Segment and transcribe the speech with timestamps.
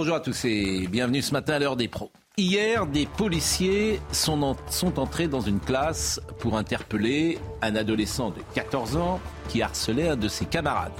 [0.00, 2.12] Bonjour à tous et bienvenue ce matin à l'heure des pros.
[2.36, 8.36] Hier, des policiers sont, en- sont entrés dans une classe pour interpeller un adolescent de
[8.54, 10.92] 14 ans qui harcelait un de ses camarades.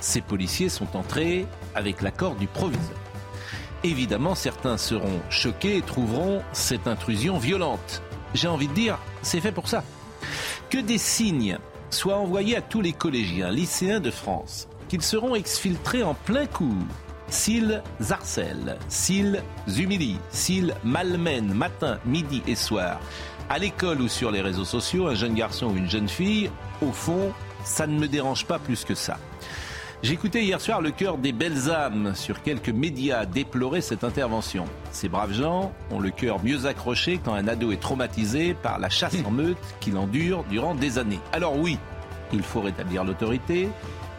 [0.00, 2.98] Ces policiers sont entrés avec l'accord du proviseur.
[3.84, 8.02] Évidemment, certains seront choqués et trouveront cette intrusion violente.
[8.34, 9.82] J'ai envie de dire, c'est fait pour ça.
[10.68, 11.56] Que des signes
[11.88, 16.68] soient envoyés à tous les collégiens, lycéens de France, qu'ils seront exfiltrés en plein cours
[17.32, 23.00] s'ils harcèlent, s'ils humilient, s'ils malmènent matin, midi et soir,
[23.48, 26.50] à l'école ou sur les réseaux sociaux, un jeune garçon ou une jeune fille,
[26.82, 27.32] au fond,
[27.64, 29.18] ça ne me dérange pas plus que ça.
[30.02, 34.64] J'écoutais hier soir le cœur des belles âmes sur quelques médias déplorer cette intervention.
[34.90, 38.90] Ces braves gens ont le cœur mieux accroché quand un ado est traumatisé par la
[38.90, 41.20] chasse en meute qu'il endure durant des années.
[41.32, 41.78] Alors oui,
[42.32, 43.68] il faut rétablir l'autorité.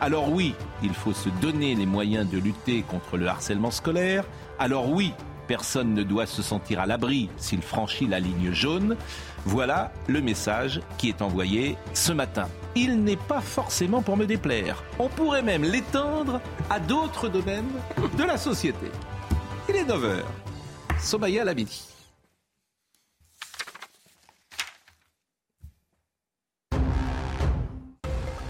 [0.04, 4.26] Alors oui, il faut se donner les moyens de lutter contre le harcèlement scolaire.
[4.60, 5.14] Alors oui,
[5.48, 8.98] personne ne doit se sentir à l'abri s'il franchit la ligne jaune.
[9.45, 12.50] Voilà le message qui est envoyé ce matin.
[12.76, 14.84] Il n'est pas forcément pour me déplaire.
[15.00, 17.72] On pourrait même l'étendre à d'autres domaines
[18.17, 18.92] de la société.
[19.70, 20.17] Il est 9h.
[21.00, 21.54] Somaya la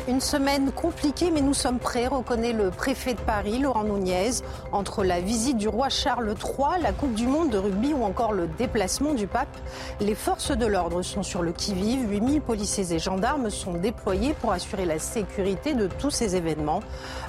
[0.09, 4.31] Une semaine compliquée, mais nous sommes prêts, reconnaît le préfet de Paris, Laurent Nunez.
[4.73, 8.33] Entre la visite du roi Charles III, la Coupe du Monde de rugby ou encore
[8.33, 9.55] le déplacement du pape,
[10.01, 12.09] les forces de l'ordre sont sur le qui-vive.
[12.09, 16.81] 8000 policiers et gendarmes sont déployés pour assurer la sécurité de tous ces événements.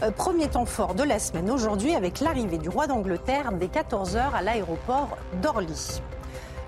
[0.03, 4.33] Euh, premier temps fort de la semaine aujourd'hui avec l'arrivée du roi d'Angleterre dès 14h
[4.35, 6.01] à l'aéroport d'Orly.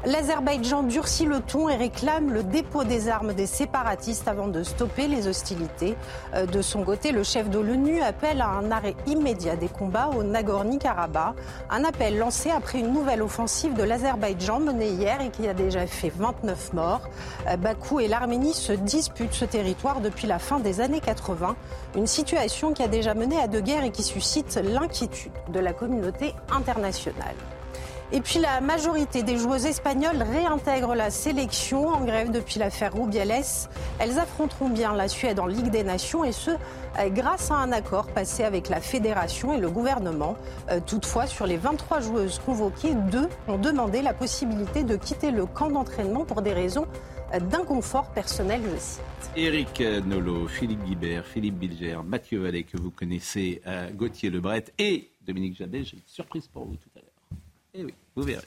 [0.05, 5.09] L'Azerbaïdjan durcit le ton et réclame le dépôt des armes des séparatistes avant de stopper
[5.09, 5.97] les hostilités.
[6.35, 10.11] Euh, De son côté, le chef de l'ONU appelle à un arrêt immédiat des combats
[10.17, 11.35] au Nagorno-Karabakh.
[11.71, 15.87] Un appel lancé après une nouvelle offensive de l'Azerbaïdjan menée hier et qui a déjà
[15.87, 17.03] fait 29 morts.
[17.49, 21.57] Euh, Bakou et l'Arménie se disputent ce territoire depuis la fin des années 80.
[21.97, 25.73] Une situation qui a déjà mené à deux guerres et qui suscite l'inquiétude de la
[25.73, 27.35] communauté internationale.
[28.13, 33.43] Et puis la majorité des joueuses espagnoles réintègrent la sélection en grève depuis l'affaire Rubiales.
[33.99, 37.73] Elles affronteront bien la Suède en Ligue des Nations et ce, euh, grâce à un
[37.73, 40.37] accord passé avec la fédération et le gouvernement.
[40.71, 45.45] Euh, Toutefois, sur les 23 joueuses convoquées, deux ont demandé la possibilité de quitter le
[45.45, 46.87] camp d'entraînement pour des raisons
[47.35, 49.03] euh, d'inconfort personnel, je cite.
[49.35, 53.61] Éric Nolot, Philippe Guibert, Philippe Bilger, Mathieu Vallée, que vous connaissez,
[53.95, 55.85] Gauthier Lebret et Dominique Jabet.
[55.85, 57.16] J'ai une surprise pour vous tout à l'heure.
[57.79, 58.45] Eh oui, vous verrez.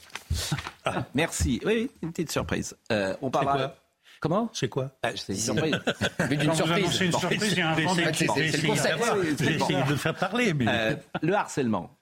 [0.84, 1.60] Ah, merci.
[1.64, 2.76] Oui, oui, une petite surprise.
[2.90, 3.74] Euh, on parlera.
[4.20, 4.50] Comment?
[4.52, 4.90] C'est quoi?
[5.02, 5.78] Ah, C'est une surprise.
[6.28, 7.00] Mais d'une surprise.
[7.00, 9.38] une surprise, j'ai un J'ai vendeur essayé- qui c'est- le concept.
[9.42, 11.96] J'ai essayé de faire parler, mais Euh, le harcèlement.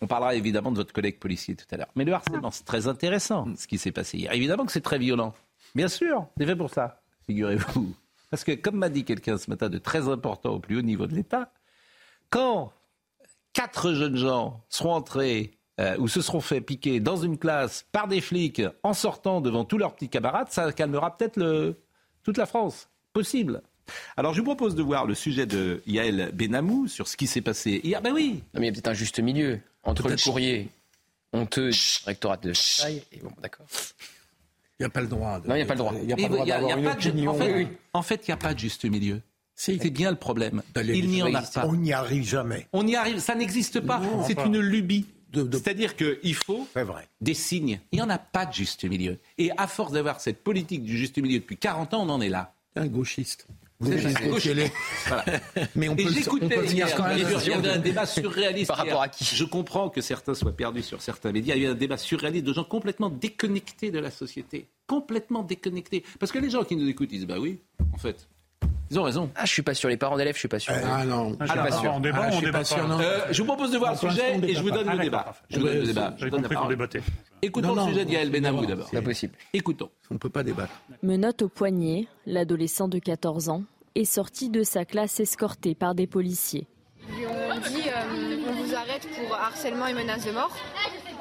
[0.00, 1.88] On parlera évidemment de votre collègue policier tout à l'heure.
[1.96, 4.32] Mais le harcèlement, c'est très intéressant ce qui s'est passé hier.
[4.32, 5.34] Évidemment que c'est très violent.
[5.74, 7.94] Bien sûr, c'est fait pour ça, figurez-vous.
[8.30, 11.06] Parce que, comme m'a dit quelqu'un ce matin de très important au plus haut niveau
[11.06, 11.50] de l'État,
[12.30, 12.72] quand
[13.52, 18.06] quatre jeunes gens seront entrés euh, ou se seront fait piquer dans une classe par
[18.08, 21.76] des flics en sortant devant tous leurs petits camarades, ça calmera peut-être le-
[22.22, 22.88] toute la France.
[23.12, 23.62] Possible.
[24.16, 27.40] Alors je vous propose de voir le sujet de Yael Benamou sur ce qui s'est
[27.42, 28.00] passé hier.
[28.02, 30.68] Ben oui, Non, mais il y a peut-être un juste milieu entre le courrier
[31.32, 33.66] honteux du rectorat de Versailles et bon, d'accord.
[34.78, 35.38] il n'y a pas le droit.
[35.40, 35.92] de- Non, il n'y a pas le droit.
[36.00, 37.30] Il n'y a pas le droit d'avoir une de- opinion.
[37.32, 37.76] En fait, Oui, oui.
[37.92, 39.20] en fait, il n'y a pas de juste milieu.
[39.56, 40.62] C'est bien le problème.
[40.76, 41.66] Il n'y en a pas.
[41.66, 42.66] On n'y arrive jamais.
[42.72, 44.00] On y arrive, ça n'existe pas.
[44.26, 45.06] C'est une lubie.
[45.34, 47.08] De- de- C'est-à-dire qu'il faut vrai.
[47.20, 47.80] des signes.
[47.92, 49.18] Il n'y en a pas de juste milieu.
[49.38, 52.28] Et à force d'avoir cette politique du juste milieu depuis 40 ans, on en est
[52.28, 52.54] là.
[52.76, 53.46] Un gauchiste.
[53.80, 53.90] Vous
[54.40, 54.72] quel est-
[55.08, 55.24] Voilà.
[55.74, 57.18] Mais on peut, Et le- on j'écoutais hier, quand même.
[57.18, 58.68] il y avait un débat surréaliste.
[58.68, 59.24] Par rapport à qui?
[59.24, 61.56] Je comprends que certains soient perdus sur certains médias.
[61.56, 64.68] Il y a eu un débat surréaliste de gens complètement déconnectés de la société.
[64.86, 66.04] Complètement déconnectés.
[66.20, 67.58] Parce que les gens qui nous écoutent, ils disent Bah oui,
[67.92, 68.28] en fait,
[68.90, 69.30] ils ont raison.
[69.36, 69.88] Ah, je suis pas sûr.
[69.88, 70.72] Les parents d'élèves, je suis pas sûr.
[70.84, 71.36] Ah non.
[71.40, 71.92] Ah, je sais Alors, pas sûr.
[71.94, 72.62] On débat, Ah, on suis débat.
[73.00, 75.02] Euh, je vous propose de voir le sujet on et je vous donne le Ah,
[75.02, 75.34] débat.
[75.50, 76.14] Je vous donne le débat.
[76.18, 77.02] Je vous donne la débattait.
[77.42, 78.86] Écoutons le sujet de Yael on- Benamou on- d'abord.
[78.90, 79.34] C'est pas possible.
[79.52, 79.90] Écoutons.
[80.10, 80.72] On ne peut pas débattre.
[81.02, 83.64] Menotte au poignet, l'adolescent de 14 ans
[83.94, 86.66] est sorti de sa classe escorté par des policiers.
[88.72, 90.50] l'arrête pour harcèlement et menaces de mort.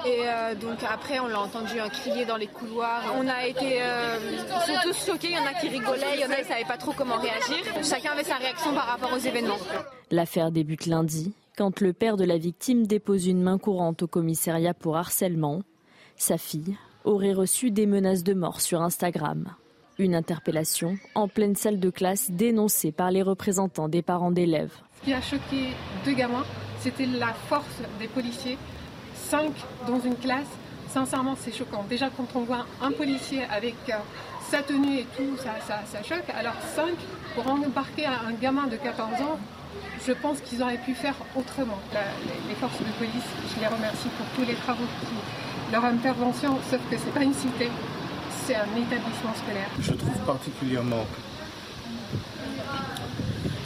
[0.05, 3.03] Et euh, donc après, on l'a entendu hein, crier dans les couloirs.
[3.17, 5.29] On a été euh, ils sont tous choqués.
[5.29, 7.17] Il y en a qui rigolaient, il y en a qui savaient pas trop comment
[7.17, 7.63] réagir.
[7.83, 9.57] Chacun avait sa réaction par rapport aux événements.
[10.11, 14.73] L'affaire débute lundi, quand le père de la victime dépose une main courante au commissariat
[14.73, 15.61] pour harcèlement.
[16.17, 19.55] Sa fille aurait reçu des menaces de mort sur Instagram.
[19.99, 24.73] Une interpellation en pleine salle de classe dénoncée par les représentants des parents d'élèves.
[24.99, 25.69] Ce qui a choqué
[26.05, 26.45] deux gamins,
[26.79, 28.57] c'était la force des policiers.
[29.33, 29.53] Cinq
[29.87, 30.53] dans une classe,
[30.89, 31.83] sincèrement, c'est choquant.
[31.89, 33.93] Déjà, quand on voit un policier avec euh,
[34.51, 36.29] sa tenue et tout, ça, ça, choque.
[36.37, 36.93] Alors, cinq
[37.33, 39.39] pour embarquer un gamin de 14 ans,
[40.05, 41.79] je pense qu'ils auraient pu faire autrement.
[42.47, 43.25] Les, forces de police,
[43.55, 44.85] je les remercie pour tous les travaux,
[45.71, 47.71] leur intervention, sauf que c'est pas une cité,
[48.45, 49.69] c'est un établissement scolaire.
[49.79, 51.07] Je trouve particulièrement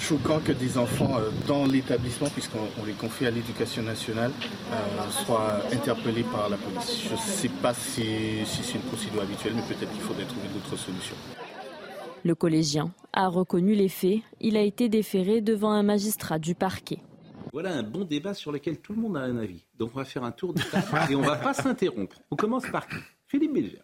[0.08, 4.32] choquant que des enfants euh, dans l'établissement, puisqu'on on les confie à l'éducation nationale,
[4.72, 7.02] euh, soient interpellés par la police.
[7.10, 10.48] Je ne sais pas si, si c'est une procédure habituelle, mais peut-être qu'il faudrait trouver
[10.48, 11.18] d'autres solutions.
[12.24, 14.20] Le collégien a reconnu les faits.
[14.40, 17.00] Il a été déféré devant un magistrat du parquet.
[17.52, 19.66] Voilà un bon débat sur lequel tout le monde a un avis.
[19.78, 22.18] Donc on va faire un tour de table et on va pas s'interrompre.
[22.32, 22.98] On commence par qui?
[23.26, 23.82] Philippe Bilger.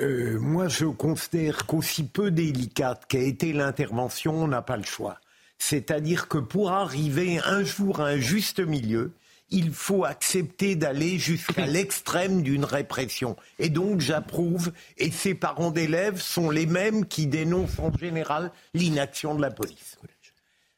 [0.00, 5.20] Euh, moi, je considère qu'aussi peu délicate qu'a été l'intervention, on n'a pas le choix.
[5.64, 9.12] C'est-à-dire que pour arriver un jour à un juste milieu,
[9.48, 13.36] il faut accepter d'aller jusqu'à l'extrême d'une répression.
[13.60, 19.36] Et donc, j'approuve, et ces parents d'élèves sont les mêmes qui dénoncent en général l'inaction
[19.36, 19.98] de la police.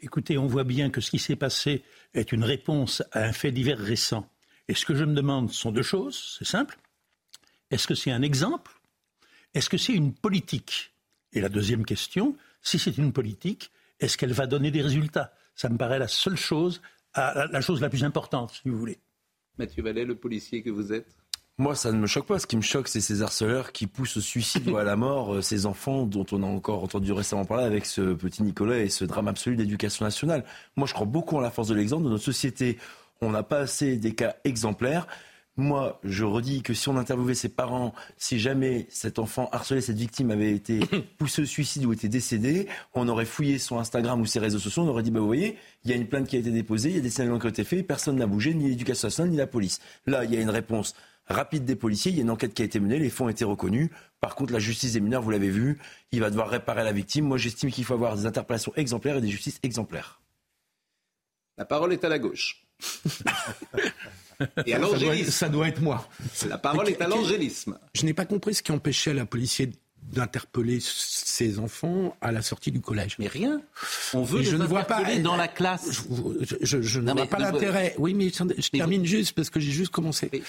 [0.00, 1.82] Écoutez, on voit bien que ce qui s'est passé
[2.12, 4.28] est une réponse à un fait divers récent.
[4.69, 6.76] Et ce que je me demande sont deux choses, c'est simple.
[7.70, 8.70] Est-ce que c'est un exemple?
[9.54, 10.92] Est-ce que c'est une politique?
[11.32, 13.70] Et la deuxième question, si c'est une politique,
[14.04, 15.32] est-ce qu'elle va donner des résultats?
[15.54, 16.80] Ça me paraît la seule chose,
[17.16, 18.98] la chose la plus importante, si vous voulez.
[19.58, 21.16] Mathieu Vallet, le policier que vous êtes?
[21.56, 22.40] Moi, ça ne me choque pas.
[22.40, 25.34] Ce qui me choque, c'est ces harceleurs qui poussent au suicide ou à la mort
[25.34, 28.88] euh, ces enfants dont on a encore entendu récemment parler avec ce petit Nicolas et
[28.88, 30.44] ce drame absolu d'éducation nationale.
[30.74, 32.02] Moi, je crois beaucoup en la force de l'exemple.
[32.02, 32.76] Dans notre société,
[33.20, 35.06] on n'a pas assez des cas exemplaires.
[35.56, 39.96] Moi, je redis que si on interviewait ses parents, si jamais cet enfant harcelé, cette
[39.96, 40.80] victime avait été
[41.18, 44.82] poussé au suicide ou était décédé, on aurait fouillé son Instagram ou ses réseaux sociaux,
[44.82, 46.90] on aurait dit, bah, vous voyez, il y a une plainte qui a été déposée,
[46.90, 49.30] il y a des signalements qui ont été faits, personne n'a bougé, ni l'éducation nationale,
[49.30, 49.80] ni la police.
[50.06, 50.94] Là, il y a une réponse
[51.26, 53.30] rapide des policiers, il y a une enquête qui a été menée, les fonds ont
[53.30, 53.90] été reconnus.
[54.20, 55.78] Par contre, la justice des mineurs, vous l'avez vu,
[56.10, 57.26] il va devoir réparer la victime.
[57.26, 60.20] Moi, j'estime qu'il faut avoir des interpellations exemplaires et des justices exemplaires.
[61.56, 62.66] La parole est à la gauche.
[64.66, 65.31] Et à Ça doit, l'angélisme.
[65.31, 66.08] ça doit être moi.
[66.48, 67.78] La parole est à l'angélisme.
[67.94, 69.70] Je n'ai pas compris ce qui empêchait la policier
[70.12, 73.16] d'interpeller ses enfants à la sortie du collège.
[73.18, 73.60] Mais rien.
[74.12, 76.02] On veut Mais les je ne vois pas dans la classe.
[76.40, 77.94] Je, je- je ne Non, vois mais pas l'intérêt.
[77.98, 80.30] Oui, mais je, je termine juste parce que j'ai juste commencé.
[80.32, 80.42] Euh,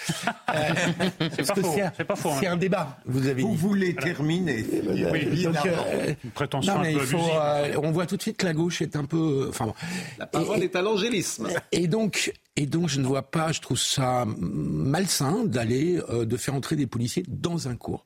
[1.19, 2.37] pas que faux, c'est pas faux, hein.
[2.39, 2.99] C'est un débat.
[3.05, 3.55] Vous avez Vous dit.
[3.57, 4.65] voulez terminer
[5.11, 7.77] Oui, donc, euh, Une prétention non, un mais peu il faut, abusive.
[7.77, 9.17] euh, on voit tout de suite que la gauche est un peu.
[9.45, 9.73] euh, Enfin, bon.
[10.19, 11.47] La parole est à l'angélisme.
[11.71, 16.37] Et donc, et donc, je ne vois pas, je trouve ça malsain d'aller, euh, de
[16.37, 18.05] faire entrer des policiers dans un cours.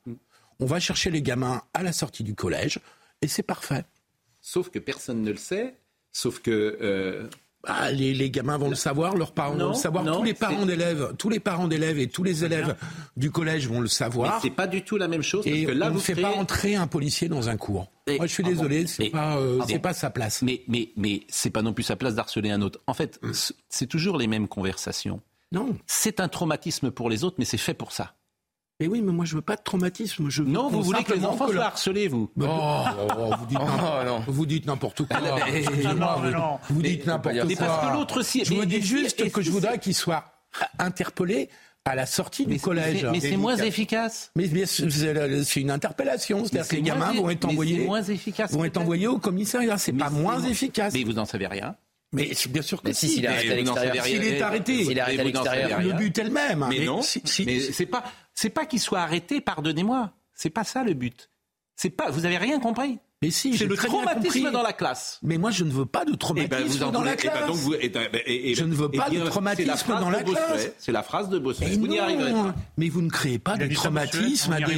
[0.60, 2.78] On va chercher les gamins à la sortie du collège,
[3.22, 3.84] et c'est parfait.
[4.40, 5.76] Sauf que personne ne le sait.
[6.12, 6.78] Sauf que.
[6.80, 7.28] euh,
[7.62, 10.22] Bah, les, les gamins vont le savoir, leurs parents Non, vont le savoir, non, tous
[10.24, 12.74] les parents d'élèves, tous les parents d'élèves et tous les élèves
[13.18, 14.40] du collège vont le mais savoir.
[14.40, 15.44] c'est pas du tout la même chose.
[15.44, 17.90] Parce Et que là, on ne fait créez- pas entrer un policier dans un cours.
[18.06, 19.92] Et- Moi, je suis Ah bon désolé, c'est Mais- pas, euh, Ah c'est bon pas
[19.94, 20.40] sa place.
[20.42, 22.80] Mais, mais, mais c'est pas non plus sa place d'harceler un autre.
[22.86, 25.20] En fait, c- c'est toujours les mêmes conversations.
[25.52, 25.76] Non.
[25.86, 28.14] C'est un traumatisme pour les autres, mais c'est fait pour ça.
[28.80, 30.30] Mais oui, mais moi, je veux pas de traumatisme.
[30.30, 33.58] Je veux Non, vous voulez que les enfants soient harcelés, vous Oh, oh, vous dites
[33.58, 34.22] n'importe- non.
[34.26, 35.16] vous dites n'importe quoi.
[35.22, 36.58] Ah, mais- Excusez-moi, Non, mais vous- non.
[36.70, 37.44] Vous Mais- dites n'importe quoi.
[37.44, 38.44] Mais parce que l'autre aussi.
[38.44, 40.24] Je vous dis juste que je voudrais qu'il soit
[40.78, 41.48] interpellé
[41.84, 43.06] à la sortie Mais du collège.
[43.12, 44.30] Mais c'est moins efficace.
[44.36, 48.02] Mais c'est une interpellation, Mais c'est-à-dire que les gamins vont être mais envoyés, c'est moins
[48.02, 48.52] efficace.
[48.52, 49.76] vont être envoyés au commissariat.
[49.78, 50.92] C'est pas moins- efficace.
[50.94, 51.76] Mais vous n'en savez rien.
[52.12, 54.04] Mais c'est- bien sûr que Mais si, s'il est Mais arrêté à l'extérieur.
[54.04, 54.84] S'il est arrêté.
[54.84, 55.78] S'il est arrêté à Mais vous n'en savez l'extérieur.
[55.80, 55.92] rien.
[55.92, 56.66] Le but est le même.
[56.68, 58.02] Mais non, si- si- mais c'est pas,
[58.34, 60.10] c'est pas qu'il soit arrêté, pardonnez-moi.
[60.34, 61.30] C'est pas ça le but.
[61.76, 62.98] C'est pas, vous avez rien compris.
[63.22, 65.18] mais si, C'est le traumatisme dans la classe.
[65.22, 67.16] Mais moi, je ne veux pas de Eh traumatisme ben, vous en dans voulez- la
[67.20, 67.46] eh ben, classe.
[67.46, 70.70] donc vous- ben, eh, eh, Je ne veux pas de traumatisme la dans la classe.
[70.78, 71.66] C'est la phrase de Bossuet.
[71.68, 72.54] Mais Vous n'y non, arriverez pas.
[72.78, 74.76] Mais vous ne créez pas de traumatisme à des.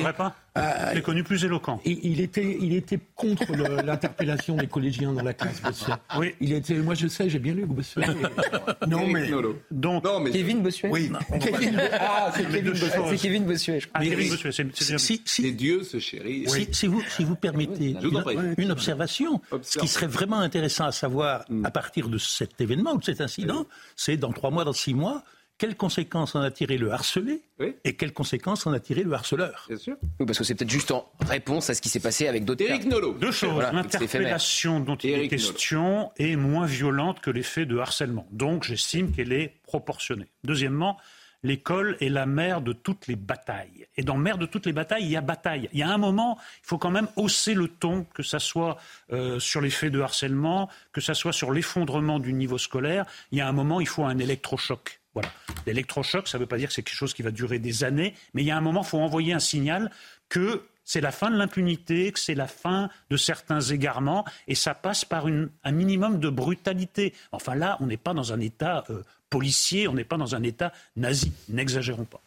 [0.54, 1.80] Je l'ai connu plus éloquent.
[1.84, 3.52] Il était, il était contre
[3.84, 5.62] l'interpellation des collégiens dans la classe.
[5.62, 5.92] Bossuet.
[6.18, 6.34] Oui.
[6.40, 8.04] Il était, moi je sais, j'ai bien lu Bossuet.
[8.86, 9.30] Non, mais.
[9.70, 11.10] Donc, Non, mais Kevin Bossuet Oui.
[11.40, 13.16] Kevin, ah, c'est Mais Kevin Bossuet.
[13.16, 14.00] Kevin Bossuet, je crois.
[14.02, 14.28] ah, Kevin.
[14.30, 14.98] Bossuet, c'est bien.
[14.98, 16.52] Si, si- les dieux se chérissent.
[16.52, 20.92] si- si vous, si vous permettez une, une observation, ce qui serait vraiment intéressant à
[20.92, 23.66] savoir à partir de cet événement ou de cet incident,
[23.96, 25.22] c'est dans trois mois, dans six mois,
[25.58, 27.42] quelles conséquences en a tiré le harcelé
[27.84, 29.66] et quelles conséquences en a tiré le harceleur?
[29.68, 29.96] Bien sûr.
[30.18, 32.64] Oui, parce que c'est peut-être juste en réponse à ce qui s'est passé avec d'autres
[32.64, 32.86] Éric.
[32.86, 33.14] Nolot.
[33.14, 33.52] Deux choses.
[33.52, 33.70] Voilà.
[33.72, 38.26] L'interpellation dont il est question est moins violente que l'effet de harcèlement.
[38.32, 40.26] Donc, j'estime qu'elle est proportionnée.
[40.42, 40.98] Deuxièmement,
[41.42, 43.86] l'école est la mère de toutes les batailles.
[43.96, 45.68] Et dans mère de toutes les batailles, il y a bataille.
[45.72, 48.78] Il y a un moment, il faut quand même hausser le ton, que ça soit
[49.12, 53.04] euh, sur l'effet de harcèlement, que ça soit sur l'effondrement du niveau scolaire.
[53.30, 55.01] Il y a un moment, il faut un électrochoc.
[55.14, 55.28] Voilà.
[55.66, 58.14] L'électrochoc, ça ne veut pas dire que c'est quelque chose qui va durer des années,
[58.34, 59.90] mais il y a un moment, il faut envoyer un signal
[60.28, 64.74] que c'est la fin de l'impunité, que c'est la fin de certains égarements, et ça
[64.74, 67.14] passe par une- un minimum de brutalité.
[67.30, 70.42] Enfin là, on n'est pas dans un État euh, policier, on n'est pas dans un
[70.42, 71.32] État nazi.
[71.48, 72.20] N'exagérons pas.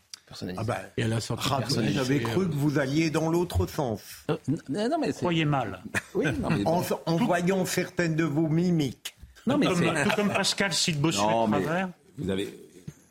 [0.57, 1.49] Ah bah, Et à la sortie,
[1.93, 4.01] J'avais euh, cru que vous alliez dans l'autre sens.
[4.31, 4.37] Euh,
[4.69, 5.81] non, mais Croyez mal.
[6.15, 6.99] oui, non, mais En, bon.
[7.05, 9.15] en voyant certaines de vos mimiques.
[9.45, 11.89] Non, mais Comme- c'est- tout comme Pascal cite Bossuet Non, de mais travers.
[12.17, 12.53] vous avez.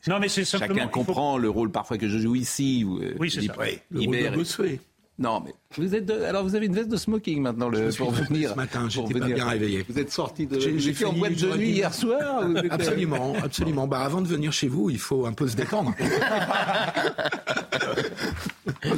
[0.07, 0.75] Non, mais c'est simplement.
[0.75, 2.85] Chacun faut- comprend le rôle parfois que je joue ici.
[2.87, 3.55] Où, euh, Oui, c'est ça.
[3.59, 4.79] Oui, le rôle de.
[5.17, 6.07] Non, mais vous êtes.
[6.07, 8.51] de- Alors, vous avez une veste de smoking maintenant le, Je suis pour venir.
[8.51, 9.37] ce matin, j'étais pas venir.
[9.37, 9.85] bien réveillé.
[9.89, 10.59] Vous êtes sorti de.
[10.59, 12.43] J'ai- Vous j'ai étiez en boîte de nuit hier soir.
[12.71, 13.87] Absolument, absolument.
[13.87, 15.95] Bah, avant de venir chez vous, il faut un peu se détendre.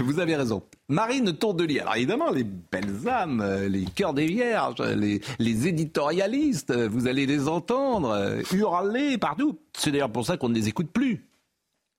[0.00, 0.62] Vous avez raison.
[0.88, 1.80] Marine Tourdelier.
[1.80, 7.06] Alors évidemment, les belles âmes, euh, les cœurs des vierges, les, les éditorialistes, euh, vous
[7.06, 9.58] allez les entendre euh, hurler partout.
[9.76, 11.24] C'est d'ailleurs pour ça qu'on ne les écoute plus.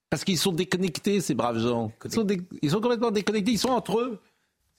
[0.10, 1.92] Parce qu'ils sont déconnectés, ces braves gens.
[2.06, 4.20] Ils sont, dé- ils sont complètement déconnectés, ils sont entre eux.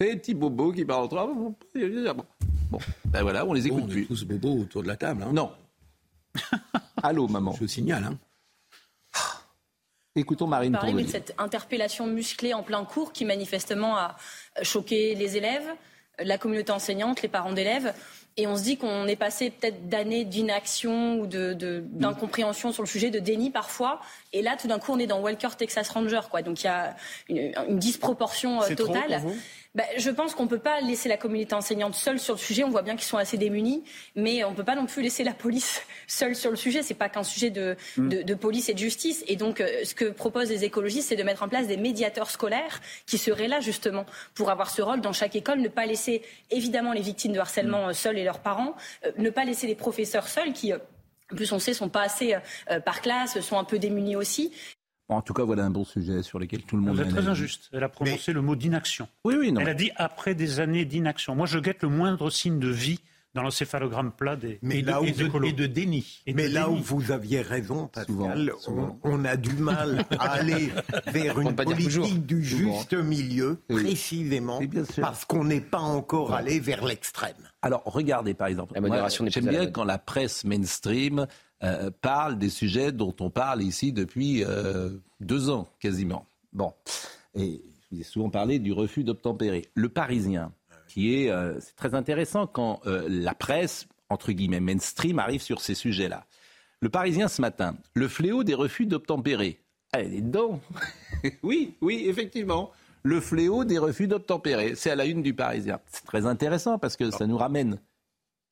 [0.01, 2.15] C'est des petits bobos qui parlent entre eux.
[2.15, 2.25] Bon,
[2.71, 4.07] Bon, ben voilà, on les écoute on est plus.
[4.07, 5.23] tous bobos autour de la table.
[5.25, 5.33] hein.
[5.33, 5.51] Non.
[7.03, 7.55] Allô, maman.
[7.61, 8.05] Je signale.
[8.05, 8.19] Hein.
[10.17, 14.17] Écoutons Marine parler oui, de cette interpellation musclée en plein cours qui manifestement a
[14.63, 15.69] choqué les élèves,
[16.19, 17.95] la communauté enseignante, les parents d'élèves.
[18.37, 22.83] Et on se dit qu'on est passé peut-être d'années d'inaction ou de- de- d'incompréhension sur
[22.83, 24.01] le sujet, de déni parfois.
[24.33, 26.21] Et là, tout d'un coup, on est dans Walker Texas Ranger.
[26.31, 26.43] Quoi.
[26.43, 26.97] Donc il y a
[27.29, 28.93] une, une disproportion euh, trop
[29.77, 32.65] Bah, je pense qu'on ne peut pas laisser la communauté enseignante seule sur le sujet.
[32.65, 33.85] On voit bien qu'ils sont assez démunis,
[34.17, 36.83] mais on ne peut pas non plus laisser la police seule sur le sujet.
[36.83, 38.09] C'est pas qu'un sujet de, Mm.
[38.09, 39.23] de, de police et de justice.
[39.29, 42.31] Et donc, euh, ce que proposent les écologistes, c'est de mettre en place des médiateurs
[42.31, 46.23] scolaires qui seraient là justement pour avoir ce rôle dans chaque école, ne pas laisser
[46.51, 47.91] évidemment les victimes de harcèlement Mm.
[47.91, 48.75] euh, seules et leurs parents,
[49.07, 50.79] euh, ne pas laisser les professeurs seuls qui, en
[51.37, 52.35] plus on sait, sont pas assez
[52.85, 54.53] par classe, sont un peu démunis aussi.
[55.11, 57.11] En tout cas, voilà un bon sujet sur lequel tout le monde Vous a êtes
[57.13, 57.69] un très injuste.
[57.73, 59.09] Elle a prononcé le mot d'inaction.
[59.25, 59.61] Oui, oui, non.
[59.61, 61.35] Elle a dit après des années d'inaction.
[61.35, 63.01] Moi, je guette le moindre signe de vie
[63.35, 65.45] dans l'encéphalogramme plat des, Mais et là de, où et de-.
[65.47, 66.21] Et de déni.
[66.27, 70.05] Et de Mais là où vous aviez raison, Pascal, Souvent, On, on a du mal
[70.19, 70.71] à aller
[71.07, 72.77] vers une politique du Souvent.
[72.79, 73.83] juste milieu, Oui.
[73.85, 75.03] précisément, Oui, bien sûr.
[75.03, 77.37] parce qu'on n'est pas encore allé vers l'extrême.
[77.63, 78.75] Alors, regardez par exemple.
[78.75, 81.27] La modération J'aime bien quand la presse mainstream
[81.63, 84.91] euh, parle des sujets dont on parle ici depuis euh,
[85.21, 86.27] deux ans quasiment.
[86.53, 86.73] Bon.
[87.35, 89.67] Et je vous ai souvent parlé du refus d'obtempérer.
[89.75, 90.53] Le Parisien,
[90.89, 91.31] qui est.
[91.31, 96.27] euh, c'est très intéressant quand la presse, entre guillemets, mainstream arrive sur ces sujets-là.
[96.81, 99.61] Le Parisien ce matin, le fléau des refus d'obtempérer.
[99.93, 100.61] Allez, les dents
[101.43, 102.71] Oui, oui, effectivement.
[103.03, 104.75] Le fléau des refus d'obtempérer.
[104.77, 105.81] C'est à la une du Parisien.
[105.87, 107.79] C'est très intéressant parce que ça nous ramène.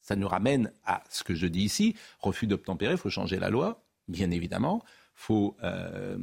[0.08, 1.94] Ça nous ramène à ce que je dis ici.
[2.18, 4.82] Refus d'obtempérer, il faut changer la loi, bien évidemment.
[4.86, 6.16] Il faut euh,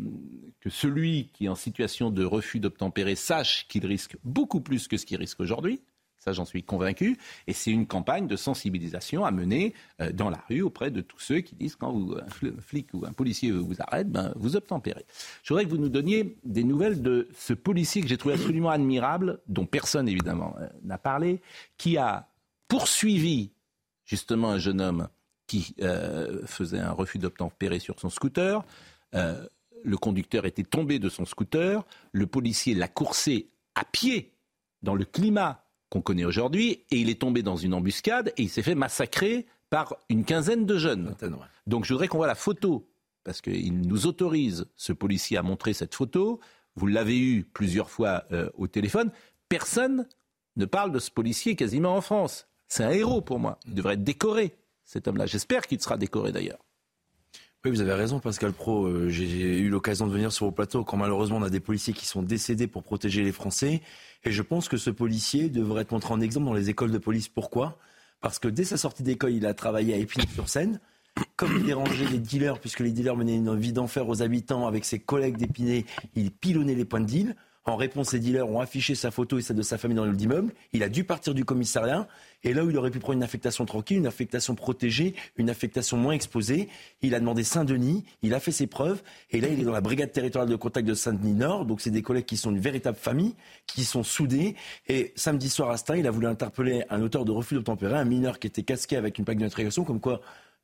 [0.60, 4.98] que celui qui est en situation de refus d'obtempérer sache qu'il risque beaucoup plus que
[4.98, 5.84] ce qu'il risque aujourd'hui.
[6.18, 7.20] Ça, j'en suis convaincu.
[7.46, 11.20] Et c'est une campagne de sensibilisation à mener euh, dans la rue auprès de tous
[11.20, 15.06] ceux qui disent quand un fl- flic ou un policier vous arrête, ben, vous obtempérez.
[15.44, 18.72] Je voudrais que vous nous donniez des nouvelles de ce policier que j'ai trouvé absolument
[18.72, 21.39] admirable, dont personne évidemment euh, n'a parlé,
[21.77, 22.27] qui a
[22.68, 23.51] poursuivi
[24.06, 25.08] justement un jeune homme
[25.48, 28.64] qui euh, faisait un refus d'obtempérer sur son scooter.
[29.14, 29.46] Euh,
[29.84, 31.86] le conducteur était tombé de son scooter.
[32.12, 34.34] Le policier l'a coursé à pied
[34.82, 38.50] dans le climat qu'on connaît aujourd'hui et il est tombé dans une embuscade et il
[38.50, 41.16] s'est fait massacrer par une quinzaine de jeunes.
[41.68, 42.88] Donc je voudrais qu'on voit la photo
[43.24, 46.40] parce qu'il nous autorise, ce policier, à montrer cette photo.
[46.76, 49.12] Vous l'avez eu plusieurs fois euh, au téléphone.
[49.50, 50.08] Personne
[50.56, 52.48] ne parle de ce policier quasiment en France.
[52.67, 53.60] C'est un héros pour moi.
[53.67, 55.25] Il devrait être décoré, cet homme-là.
[55.25, 56.60] J'espère qu'il sera décoré d'ailleurs.
[57.63, 58.86] Oui, vous avez raison, Pascal Pro.
[58.86, 61.93] Euh, J'ai eu l'occasion de venir sur vos plateaux quand malheureusement on a des policiers
[61.93, 63.81] qui sont décédés pour protéger les Français.
[64.24, 67.00] Et je pense que ce policier devrait être montré en exemple dans les écoles de
[67.00, 67.27] police.
[67.27, 67.79] Pourquoi?
[68.22, 70.79] Parce que dès sa sortie d'école, il a travaillé à Épinay-sur-Seine.
[71.38, 74.86] Comme il dérangeait les dealers, puisque les dealers menaient une vie d'enfer aux habitants avec
[74.86, 77.36] ses collègues d'Épinay, il pilonnait les points de deal.
[77.67, 80.53] En réponse, les dealers ont affiché sa photo et celle de sa famille dans l'immeuble.
[80.72, 82.07] Il a dû partir du commissariat.
[82.43, 85.98] Et là où il aurait pu prendre une affectation tranquille, une affectation protégée, une affectation
[85.98, 86.69] moins exposée,
[87.01, 89.01] il a demandé Saint-Denis, il a fait ses preuves.
[89.31, 91.65] Et là, il est dans la brigade territoriale de contact de Saint-Denis Nord.
[91.65, 93.34] Donc, c'est des collègues qui sont une véritable famille,
[93.65, 94.55] qui sont soudés.
[94.88, 98.05] Et samedi soir à Stein, il a voulu interpeller un auteur de refus d'obtempérer, un
[98.05, 100.22] mineur qui était casqué avec une plaque d'immatriculation, comme quoi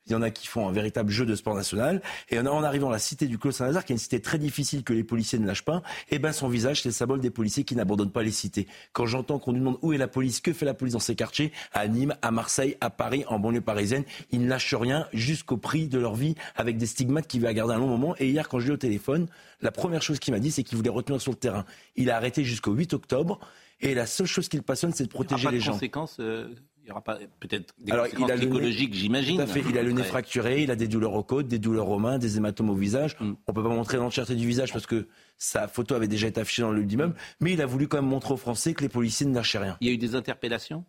[0.07, 2.01] il y en a qui font un véritable jeu de sport national.
[2.29, 4.83] Et en arrivant à la cité du Clos Saint-Lazare, qui est une cité très difficile
[4.83, 7.29] que les policiers ne lâchent pas, et eh ben son visage, c'est le symbole des
[7.29, 8.67] policiers qui n'abandonnent pas les cités.
[8.93, 11.15] Quand j'entends qu'on nous demande où est la police, que fait la police dans ces
[11.15, 15.57] quartiers, à Nîmes, à Marseille, à Paris, en banlieue parisienne, ils ne lâchent rien jusqu'au
[15.57, 18.15] prix de leur vie, avec des stigmates qui va garder un long moment.
[18.19, 19.27] Et hier, quand je l'ai au téléphone,
[19.61, 21.65] la première chose qu'il m'a dit, c'est qu'il voulait retenir sur le terrain.
[21.95, 23.39] Il a arrêté jusqu'au 8 octobre.
[23.81, 25.73] Et la seule chose qui le passionne, c'est de protéger les gens.
[25.73, 26.49] Conséquences, euh,
[26.91, 29.37] n'y aura pas peut-être des Alors, il a psychologiques, j'imagine.
[29.37, 29.63] Tout à fait.
[29.69, 32.17] Il a le nez fracturé, il a des douleurs aux côtes, des douleurs aux mains,
[32.17, 33.15] des hématomes au visage.
[33.19, 33.33] Mm.
[33.47, 35.07] On ne peut pas montrer l'entièreté du visage parce que
[35.37, 37.15] sa photo avait déjà été affichée dans le d'immeuble.
[37.39, 39.77] Mais il a voulu quand même montrer aux Français que les policiers ne lâchaient rien.
[39.81, 40.85] Il y a eu des interpellations?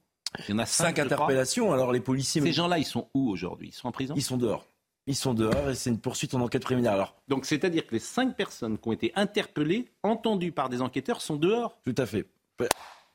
[0.49, 1.73] Il y en a cinq, interpellations.
[1.73, 2.41] Alors les policiers.
[2.41, 3.69] Ces gens-là, ils sont où aujourd'hui?
[3.69, 4.15] Ils sont en prison?
[4.17, 4.67] Ils sont dehors.
[5.07, 6.93] Ils sont dehors et c'est une poursuite en enquête préliminaire.
[6.93, 11.21] Alors, Donc c'est-à-dire que les cinq personnes qui ont été interpellées, entendues par des enquêteurs,
[11.21, 11.79] sont dehors?
[11.85, 12.27] Tout à fait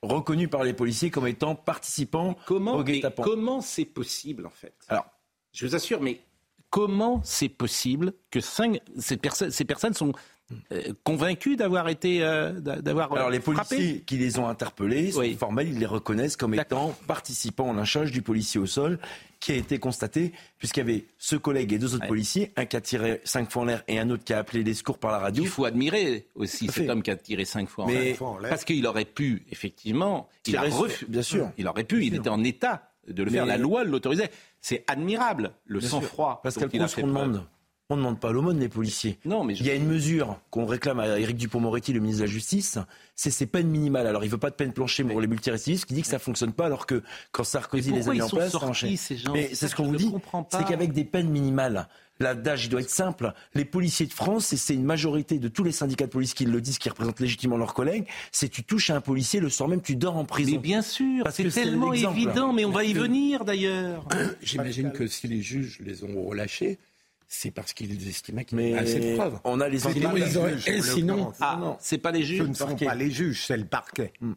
[0.07, 4.73] reconnu par les policiers comme étant participants comment, au guet Comment c'est possible en fait?
[4.89, 5.05] Alors,
[5.53, 6.21] je vous assure, mais
[6.69, 10.13] comment c'est possible que cinq, ces, personnes, ces personnes sont
[10.71, 15.67] euh, convaincus d'avoir été euh, d'avoir alors les policiers qui les ont interpellés sont formels
[15.67, 18.97] ils les reconnaissent comme étant participants au lynchage du policier au sol
[19.39, 22.75] qui a été constaté puisqu'il y avait ce collègue et deux autres policiers un qui
[22.75, 25.11] a tiré cinq fois en l'air et un autre qui a appelé les secours par
[25.11, 25.43] la radio.
[25.43, 28.17] Il faut admirer aussi cet homme qui a tiré cinq fois en l'air.
[28.49, 30.65] Parce qu'il aurait pu effectivement il a
[31.07, 31.51] bien sûr.
[31.57, 33.45] il aurait pu il était en état de le faire.
[33.45, 34.29] La loi l'autorisait.
[34.59, 37.45] C'est admirable le sang-froid parce qu'elle ce qu'on demande
[37.89, 39.17] on ne demande pas l'aumône, les policiers.
[39.23, 42.27] Non, mais Il y a une mesure qu'on réclame à Éric Dupont-Moretti, le ministre de
[42.27, 42.79] la Justice,
[43.15, 44.07] c'est ces peines minimales.
[44.07, 46.17] Alors, il ne veut pas de peine planchée pour les multirécidivistes, qui dit que ça
[46.17, 47.01] ne fonctionne pas, alors que
[47.31, 48.59] quand Sarkozy les a mis en place, ça
[49.31, 50.11] Mais c'est ce qu'on vous dit,
[50.49, 51.87] c'est qu'avec des peines minimales,
[52.19, 53.31] l'adage doit être simple.
[53.53, 56.43] Les policiers de France, et c'est une majorité de tous les syndicats de police qui
[56.43, 59.69] le disent, qui représentent légitimement leurs collègues, c'est tu touches à un policier, le soir
[59.69, 60.51] même tu dors en prison.
[60.51, 64.05] Mais bien sûr, c'est tellement évident, mais on va y venir d'ailleurs.
[64.41, 66.79] J'imagine que si les juges les ont relâchés,
[67.27, 69.39] c'est parce qu'ils estimaient qu'il y avait assez de preuves.
[69.43, 72.39] On a les sinon, ils sinon, ah, c'est pas les juges.
[72.39, 74.13] Ce ne sont pas les juges, c'est le parquet.
[74.21, 74.33] Hmm.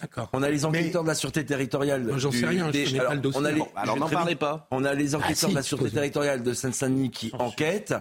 [0.00, 0.28] D'accord.
[0.32, 2.12] On a les enquêteurs de la sûreté territoriale.
[2.16, 3.40] J'en sais rien, je connais pas le dossier.
[3.40, 3.62] On a les...
[3.76, 4.66] alors n'en parlez pas.
[4.70, 7.94] On a les enquêteurs ah, de la sûreté territoriale de Seine-Saint-Denis qui enquêtent.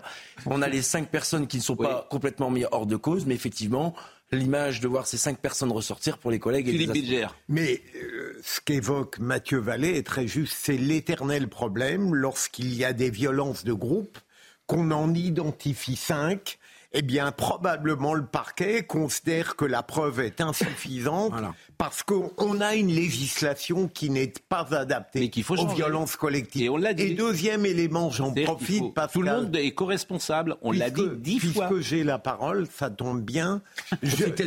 [0.46, 3.36] On a les cinq personnes qui ne sont pas complètement mises hors de cause, mais
[3.36, 3.96] effectivement,
[4.32, 6.68] l'image de voir ces cinq personnes ressortir pour les collègues.
[6.68, 10.56] Philippe et Mais euh, ce qu'évoque Mathieu Vallée est très juste.
[10.60, 14.18] C'est l'éternel problème lorsqu'il y a des violences de groupe
[14.68, 16.60] qu'on en identifie cinq,
[16.94, 21.34] eh bien, probablement le parquet considère que la preuve est insuffisante
[21.78, 26.64] parce qu'on a une législation qui n'est pas adaptée aux violences collectives.
[26.64, 27.04] Et, on l'a dit.
[27.04, 30.56] Et deuxième élément, j'en profite parce tout le monde est co-responsable.
[30.62, 31.68] On l'a dit dix fois.
[31.68, 33.62] Puisque j'ai la parole, ça tombe bien.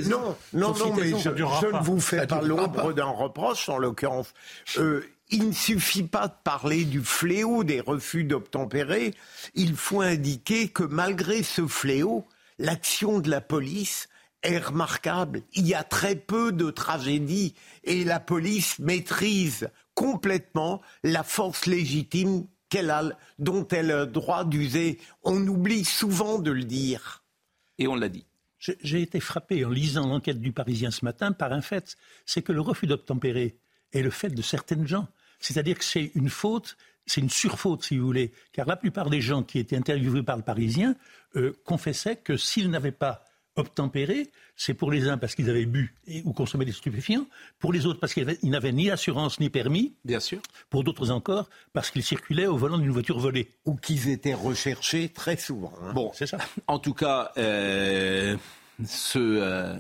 [0.09, 4.33] non, non, non, mais je, ne vous fais pas l'ombre d'un reproche en l'occurrence.
[4.79, 9.15] Euh, il ne suffit pas de parler du fléau des refus d'obtempérer,
[9.55, 12.27] il faut indiquer que malgré ce fléau,
[12.59, 14.09] l'action de la police
[14.43, 15.43] est remarquable.
[15.53, 22.47] Il y a très peu de tragédies et la police maîtrise complètement la force légitime
[22.69, 24.99] qu'elle a, dont elle a le droit d'user.
[25.23, 27.25] On oublie souvent de le dire.
[27.79, 28.27] Et on l'a dit.
[28.59, 32.53] J'ai été frappé en lisant l'enquête du Parisien ce matin par un fait, c'est que
[32.53, 33.59] le refus d'obtempérer
[33.93, 35.09] est le fait de certaines gens.
[35.41, 36.77] C'est-à-dire que c'est une faute,
[37.07, 40.37] c'est une surfaute, si vous voulez, car la plupart des gens qui étaient interviewés par
[40.37, 40.95] le Parisien
[41.37, 43.25] euh, confessaient que s'ils n'avaient pas
[43.57, 47.27] obtempéré, c'est pour les uns parce qu'ils avaient bu ou consommé des stupéfiants,
[47.59, 51.49] pour les autres parce qu'ils n'avaient ni assurance ni permis, bien sûr, pour d'autres encore
[51.73, 53.49] parce qu'ils circulaient au volant d'une voiture volée.
[53.65, 55.73] Ou qu'ils étaient recherchés très souvent.
[55.83, 55.93] Hein.
[55.93, 56.39] Bon, c'est ça.
[56.67, 58.37] En tout cas, euh,
[58.85, 59.77] ce, euh,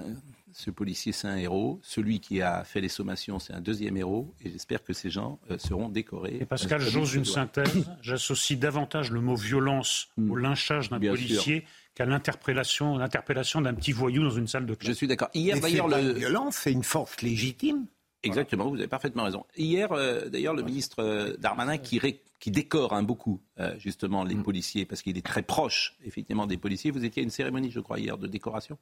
[0.52, 1.80] ce policier, c'est un héros.
[1.82, 4.34] Celui qui a fait les sommations, c'est un deuxième héros.
[4.44, 6.38] Et j'espère que ces gens euh, seront décorés.
[6.40, 7.88] Et Pascal, j'ose une synthèse.
[8.02, 10.30] J'associe davantage le mot violence mm.
[10.30, 14.92] au lynchage d'un policier qu'à l'interpellation, l'interpellation d'un petit voyou dans une salle de classe.
[14.92, 15.30] Je suis d'accord.
[15.34, 17.86] Hier, d'ailleurs, le violence, c'est une force légitime.
[18.22, 19.46] Exactement, vous avez parfaitement raison.
[19.56, 21.98] Hier, euh, d'ailleurs, le ministre euh, Darmanin qui,
[22.38, 23.40] qui décore hein, beaucoup
[23.78, 24.42] justement les mm.
[24.42, 26.90] policiers parce qu'il est très proche effectivement des policiers.
[26.90, 28.78] Vous étiez à une cérémonie, je crois, hier de décoration?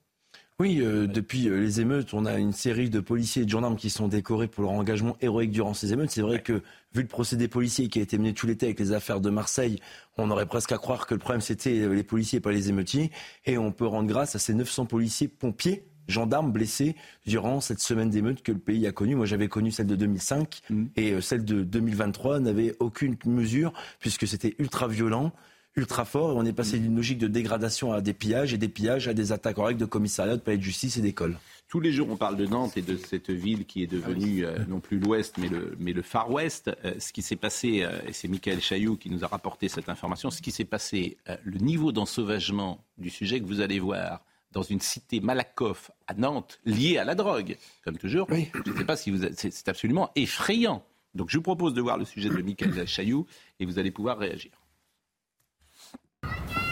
[0.60, 3.76] Oui, euh, depuis euh, les émeutes, on a une série de policiers et de gendarmes
[3.76, 6.10] qui sont décorés pour leur engagement héroïque durant ces émeutes.
[6.10, 6.62] C'est vrai que,
[6.94, 9.78] vu le procédé policier qui a été mené tout l'été avec les affaires de Marseille,
[10.16, 13.12] on aurait presque à croire que le problème c'était les policiers et pas les émeutiers.
[13.46, 18.10] Et on peut rendre grâce à ces 900 policiers pompiers gendarmes blessés durant cette semaine
[18.10, 19.14] d'émeutes que le pays a connue.
[19.14, 20.84] Moi, j'avais connu celle de 2005 Mm.
[20.96, 25.32] et euh, celle de 2023 n'avait aucune mesure puisque c'était ultra violent
[25.78, 28.68] ultra fort et on est passé d'une logique de dégradation à des pillages et des
[28.68, 31.38] pillages à des attaques en règle de commissariat, de palais de justice et d'école.
[31.68, 34.58] Tous les jours, on parle de Nantes et de cette ville qui est devenue euh,
[34.68, 36.70] non plus l'Ouest, mais le, mais le Far West.
[36.84, 39.88] Euh, ce qui s'est passé, euh, et c'est Michael Chailloux qui nous a rapporté cette
[39.88, 44.62] information, ce qui s'est passé, le niveau d'ensauvagement du sujet que vous allez voir dans
[44.62, 48.96] une cité Malakoff à Nantes, liée à la drogue, comme toujours, je ne sais pas
[48.96, 49.26] si vous...
[49.36, 50.82] c'est absolument effrayant.
[51.14, 53.26] Donc je vous propose de voir le sujet de Michael Chailloux
[53.60, 54.52] et vous allez pouvoir réagir.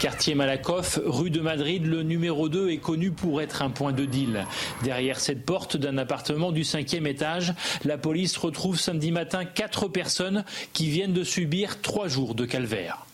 [0.00, 4.04] Quartier Malakoff, rue de Madrid, le numéro 2 est connu pour être un point de
[4.04, 4.46] deal.
[4.85, 10.44] Derrière cette porte d'un appartement du cinquième étage, la police retrouve samedi matin quatre personnes
[10.74, 13.06] qui viennent de subir trois jours de calvaire.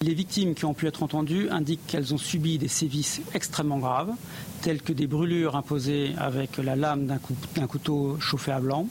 [0.00, 4.10] Les victimes qui ont pu être entendues indiquent qu'elles ont subi des sévices extrêmement graves,
[4.60, 8.88] tels que des brûlures imposées avec la lame d'un couteau chauffé à blanc,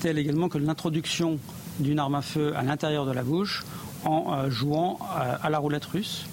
[0.00, 1.38] tels également que l'introduction
[1.78, 3.64] d'une arme à feu à l'intérieur de la bouche
[4.04, 6.26] en euh, jouant euh, à la roulette russe.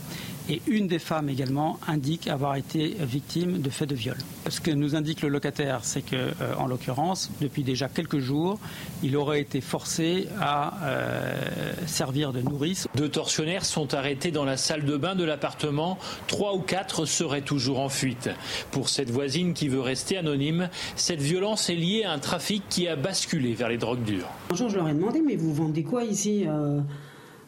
[0.49, 4.17] Et une des femmes également indique avoir été victime de faits de viol.
[4.49, 8.57] Ce que nous indique le locataire, c'est que, euh, en l'occurrence, depuis déjà quelques jours,
[9.03, 12.87] il aurait été forcé à euh, servir de nourrice.
[12.95, 15.99] Deux tortionnaires sont arrêtés dans la salle de bain de l'appartement.
[16.27, 18.29] Trois ou quatre seraient toujours en fuite.
[18.71, 22.87] Pour cette voisine qui veut rester anonyme, cette violence est liée à un trafic qui
[22.87, 24.29] a basculé vers les drogues dures.
[24.51, 26.79] Un jour, je leur ai demandé, mais vous vendez quoi ici Euh,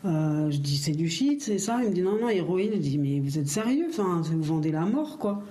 [0.06, 2.72] euh, Je dis, c'est du shit, c'est ça Il me dit, non, non, héroïne.
[2.74, 5.42] Je dis, mais vous êtes sérieux Enfin, vous vendez la mort, quoi.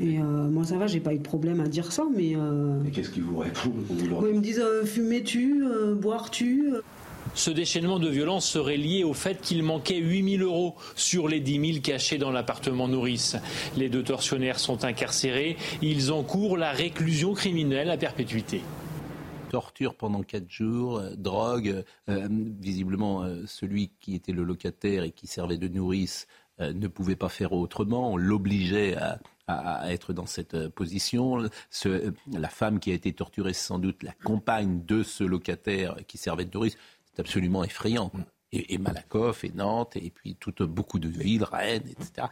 [0.00, 2.34] Et euh, moi, ça va, j'ai pas eu de problème à dire ça, mais.
[2.34, 3.74] euh, qu'est-ce qu'ils vous répondent
[4.10, 6.70] moi, ils me disent, euh, fumer-tu euh, Boire-tu
[7.34, 11.72] Ce déchaînement de violence serait lié au fait qu'il manquait 8000 euros sur les 10
[11.74, 13.36] 000 cachés dans l'appartement nourrice.
[13.76, 15.56] Les deux tortionnaires sont incarcérés.
[15.80, 18.62] Ils encourent la réclusion criminelle à perpétuité.
[19.44, 21.84] Torture pendant quatre jours, euh, drogue.
[22.08, 26.26] euh, visiblement, euh, celui qui était le locataire et qui servait de nourrice
[26.60, 28.12] ne pouvait pas faire autrement.
[28.12, 28.96] On l'obligeait
[29.48, 31.48] à, être dans cette position.
[32.32, 36.16] La femme qui a été torturée, c'est sans doute la compagne de ce locataire qui
[36.16, 36.76] servait de nourrice.
[37.06, 38.12] C'est absolument effrayant.
[38.52, 42.28] Et, Malakoff, et Nantes, et puis beaucoup de villes, Rennes, etc.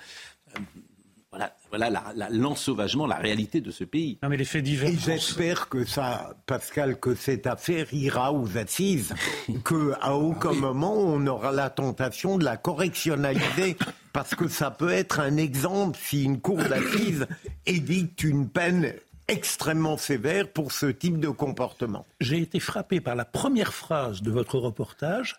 [1.32, 4.18] Voilà, voilà la- la- l'ensauvagement, la réalité de ce pays.
[4.22, 4.90] Non, mais les faits divers.
[4.90, 9.14] Et j'espère que ça, Pascal, que cette affaire ira aux assises,
[9.64, 13.76] que à aucun moment on aura la tentation de la correctionnaliser,
[14.12, 17.26] parce que ça peut être un exemple si une cour d'assises
[17.64, 18.92] édicte une peine
[19.28, 22.04] extrêmement sévère pour ce type de comportement.
[22.20, 25.36] J'ai été frappé par la première phrase de votre reportage.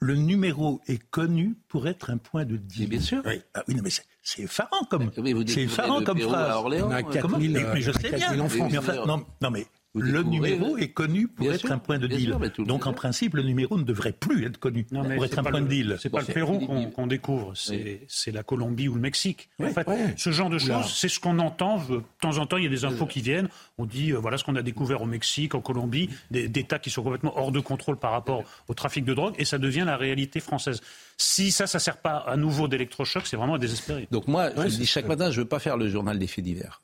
[0.00, 2.88] Le numéro est connu pour être un point de deal.
[2.88, 3.22] bien sûr.
[3.24, 6.22] Oui, Ah oui, non, mais c'est c'est effarant comme, Oui, vous c'est effarant comme à
[6.22, 6.56] phrase.
[6.56, 8.40] Orléans, On a 4000, Comment mais, mais je sais 4000 bien.
[8.40, 8.68] enfants.
[8.70, 10.82] Mais enfin, non, non, mais le numéro oui.
[10.84, 12.36] est connu pour Bien être sûr, un point de deal.
[12.54, 15.42] sûr, Donc en principe, le numéro ne devrait plus être connu Non, pour être un
[15.42, 15.96] point le- de deal.
[16.00, 16.60] C'est pas le Pérou
[16.94, 19.48] qu'on découvre, c'est la Colombie ou le Mexique.
[19.60, 21.78] En fait, ce genre de choses, c'est ce qu'on entend.
[21.84, 23.48] De temps en temps, il y a des infos qui viennent.
[23.78, 26.90] On dit, euh, voilà ce qu'on a découvert au Mexique, en Colombie, des- d'États qui
[26.90, 29.96] sont complètement hors de contrôle par rapport au trafic de drogue, et ça devient la
[29.96, 30.80] réalité française.
[31.16, 34.06] Si ça, ça sert pas à nouveau d'électrochoc, c'est vraiment à désespérer.
[34.10, 36.80] Donc moi, je dis chaque matin, je veux pas faire le journal des faits divers.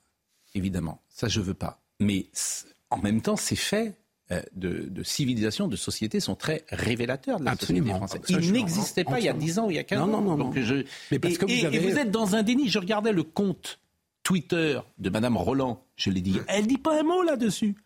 [0.54, 1.80] Évidemment, ça je veux pas.
[2.00, 2.26] Mais
[2.90, 3.96] en même temps, ces faits
[4.32, 8.06] euh, de, de civilisation, de société sont très révélateurs de la Absolument.
[8.06, 8.46] société française.
[8.46, 9.40] Ils n'existaient pas il y a entièrement.
[9.40, 10.08] 10 ans ou il y a 15 Non, ans.
[10.08, 10.62] non, non, Donc non.
[10.62, 12.68] je- Mais parce et, que et vous êtes dans un déni.
[12.68, 13.78] Je regardais le compte
[14.22, 15.82] Twitter de Madame Roland.
[15.96, 16.38] Je l'ai dit.
[16.48, 17.76] Elle dit pas un mot là-dessus.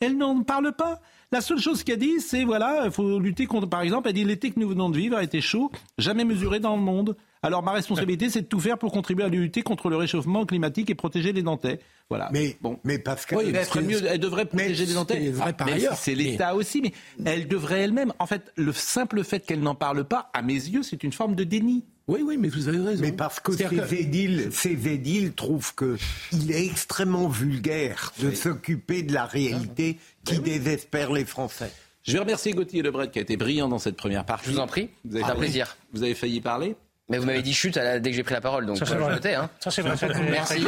[0.00, 1.00] Elle n'en parle pas.
[1.32, 3.68] La seule chose qu'elle dit, c'est voilà, il faut lutter contre.
[3.68, 6.58] Par exemple, elle dit l'été que nous venons de vivre a été chaud, jamais mesuré
[6.58, 7.16] dans le monde.
[7.42, 10.90] Alors ma responsabilité, c'est de tout faire pour contribuer à lutter contre le réchauffement climatique
[10.90, 11.80] et protéger les Nantais.
[12.10, 12.28] Voilà.
[12.32, 12.78] Mais, bon.
[12.84, 15.14] mais Pascal, Oui, elle, mieux, elle devrait protéger les Nantais.
[15.22, 16.92] c'est vrai par même si ailleurs, C'est mais- l'État aussi, mais
[17.24, 18.12] elle devrait elle-même.
[18.18, 21.34] En fait, le simple fait qu'elle n'en parle pas, à mes yeux, c'est une forme
[21.34, 21.84] de déni.
[22.08, 23.00] Oui, oui, mais vous avez raison.
[23.00, 25.96] Mais parce que ces que- édiles, ces édiles trouvent que
[26.32, 31.70] il est extrêmement vulgaire de s'occuper de la réalité qui désespère les Français.
[32.02, 34.46] Je vais remercier Gauthier Lebret qui a été brillant dans cette première partie.
[34.48, 34.88] Je vous en prie.
[35.04, 35.76] Vous avez C'est un failli- plaisir.
[35.92, 36.74] Vous avez failli parler
[37.10, 38.86] Mais vous m'avez dit chute à la- dès que j'ai pris la parole, donc Ça,
[38.86, 39.12] c'est euh, je vrai.
[39.14, 39.50] notais, hein.
[39.58, 39.94] Ça, c'est vrai.
[40.30, 40.64] Merci,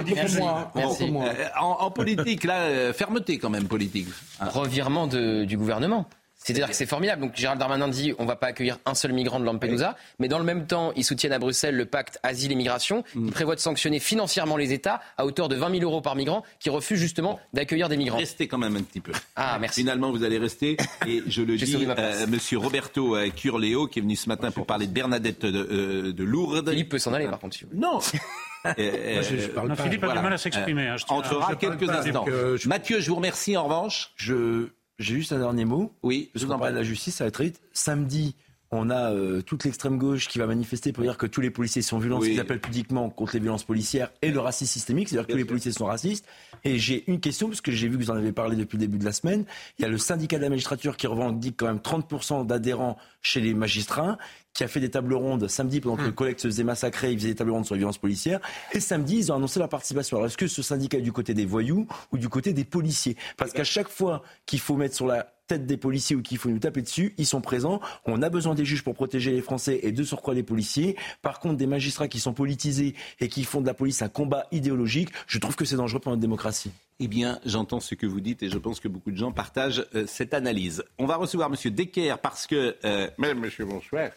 [0.75, 4.09] merci, euh, en, en politique, là, euh, fermeté quand même politique.
[4.41, 6.07] Revirement de- du gouvernement.
[6.45, 7.23] C'est-à-dire que c'est formidable.
[7.23, 10.39] Donc Gérald Darmanin dit on va pas accueillir un seul migrant de Lampedusa, mais dans
[10.39, 13.27] le même temps, ils soutiennent à Bruxelles le pacte asile et migration Mm.
[13.27, 16.43] qui prévoit de sanctionner financièrement les États à hauteur de 20 000 euros par migrant
[16.59, 18.19] qui refusent justement d'accueillir des migrants.
[18.19, 19.13] Restez quand même un petit peu.
[19.37, 19.81] Ah, merci.
[19.81, 20.77] Finalement, vous allez rester.
[21.07, 21.99] Et je le dis, place.
[22.23, 25.59] euh, Monsieur Roberto euh, Curleo, qui est venu ce matin pour parler de Bernadette de,
[25.71, 26.71] euh, de Lourdes.
[26.71, 27.57] Philippe peut s'en aller par contre.
[27.57, 27.81] si vous voulez.
[27.81, 27.99] Non
[28.79, 29.83] Euh, je- je parle pas.
[29.83, 32.25] Philippe a du mal à s'exprimer, hein, à- entrera quelques instants.
[32.27, 34.13] Je- Mathieu, je vous remercie en revanche.
[34.17, 35.93] Je, j'ai juste un dernier mot.
[36.03, 37.61] Oui, je vous en parle de la justice, ça va très vite.
[37.73, 38.37] Samedi,
[38.75, 41.83] on a euh, toute l'extrême gauche qui va manifester pour dire que tous les policiers
[41.83, 42.29] sont violents, Oui.
[42.29, 45.39] ce qu'ils appellent pudiquement contre les violences policières et le racisme systémique, c'est-à-dire que tous
[45.39, 46.25] les policiers sont racistes.
[46.65, 48.81] Et j'ai une question, parce que j'ai vu que vous en avez parlé depuis le
[48.81, 49.45] début de la semaine.
[49.79, 53.41] Il y a le syndicat de la magistrature qui revendique quand même 30% d'adhérents chez
[53.43, 54.17] les magistrats,
[54.55, 57.19] qui a fait des tables rondes samedi pendant que le collègue se faisait massacrer, il
[57.19, 58.41] faisait des tables rondes sur les violences policières.
[58.73, 60.17] Et samedi, ils ont annoncé leur participation.
[60.17, 63.17] Alors est-ce que ce syndicat est du côté des voyous ou du côté des policiers?
[63.37, 66.49] Parce qu'à chaque fois qu'il faut mettre sur la tête des policiers ou qu'il faut
[66.49, 67.81] nous taper dessus, ils sont présents.
[68.05, 70.97] On a besoin des juges pour protéger les Français et de surcroît les policiers.
[71.21, 74.47] Par contre, des magistrats qui sont politisés et qui font de la police un combat
[74.53, 76.71] idéologique, je trouve que c'est dangereux pour notre démocratie.
[77.01, 79.85] Eh bien, j'entends ce que vous dites et je pense que beaucoup de gens partagent
[79.95, 80.85] euh, cette analyse.
[80.99, 81.71] On va recevoir M.
[81.73, 84.11] Decker parce que, euh, même Monsieur bonsoir,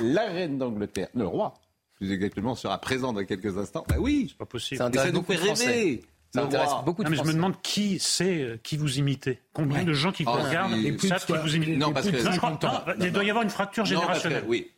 [0.00, 1.54] la reine d'Angleterre, le roi,
[1.96, 3.84] plus exactement, sera présent dans quelques instants.
[3.88, 4.78] Ben oui, c'est pas possible.
[4.78, 5.66] Ça Mais intéresse nous beaucoup fait de Français.
[5.66, 6.04] rêver.
[6.34, 6.82] Ça intéresse roi.
[6.82, 9.40] beaucoup de Non, mais je me demande qui sait euh, qui vous imitez.
[9.52, 12.16] Combien de gens qui vous Ah, regardent et savent qui vous imitent Non, parce que-
[12.18, 12.58] je crois- Non,
[12.98, 14.44] non, il doit y avoir une fracture Non, parce que- générationnelle.
[14.48, 14.70] oui.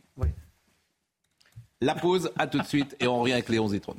[1.80, 3.96] La pause, à tout de suite, et on revient avec Léon Zitron.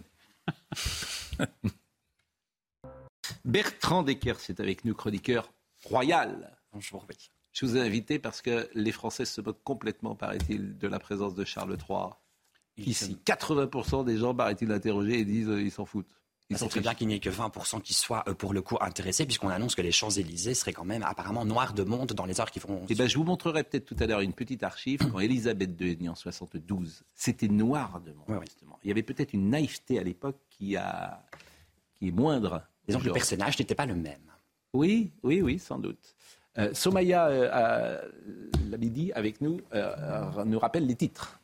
[3.43, 5.51] Bertrand Decker, c'est avec nous, chroniqueur
[5.83, 6.57] royal.
[6.73, 7.15] Bonjour, oui.
[7.55, 11.35] Je vous ai invité parce que les Français se moquent complètement, paraît-il, de la présence
[11.35, 12.09] de Charles III.
[12.77, 16.09] Ici, 80% des gens, paraît-il, interrogés et disent euh, ils s'en foutent.
[16.49, 18.61] Ils C'est s'en très bien qu'il n'y ait que 20% qui soient euh, pour le
[18.61, 22.25] coup intéressés, puisqu'on annonce que les Champs-Élysées seraient quand même apparemment noirs de monde dans
[22.25, 22.85] les heures qui vont.
[22.89, 24.99] Eh ben, je vous montrerai peut-être tout à l'heure une petite archive.
[25.09, 28.77] Quand Élisabeth II est née en 72, c'était noir de monde, justement.
[28.83, 31.25] Il y avait peut-être une naïveté à l'époque qui, a...
[31.97, 32.67] qui est moindre.
[32.85, 34.19] Disons que le personnage n'était pas le même.
[34.73, 36.15] Oui, oui, oui, sans doute.
[36.57, 37.97] Euh, Somaya euh,
[39.13, 39.93] avec nous, euh,
[40.37, 41.39] euh, nous rappelle les titres.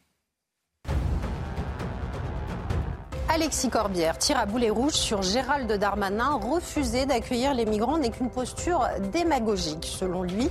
[3.34, 6.34] Alexis Corbière tire à boulet rouge sur Gérald Darmanin.
[6.34, 9.86] Refuser d'accueillir les migrants n'est qu'une posture démagogique.
[9.86, 10.50] Selon lui,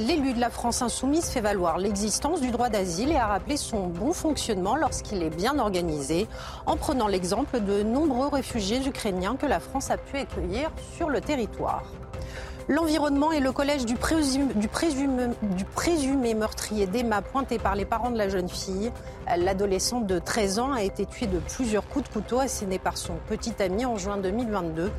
[0.00, 3.86] l'élu de la France insoumise fait valoir l'existence du droit d'asile et a rappelé son
[3.88, 6.26] bon fonctionnement lorsqu'il est bien organisé,
[6.64, 11.20] en prenant l'exemple de nombreux réfugiés ukrainiens que la France a pu accueillir sur le
[11.20, 11.84] territoire.
[12.68, 14.54] L'environnement et le collège du présumé,
[16.34, 18.92] meurtrier d'Emma pointé par les parents de la jeune fille.
[19.36, 23.14] L'adolescente de 13 ans a été tuée de plusieurs coups de couteau assénés par son
[23.28, 24.92] petit ami en juin 2022.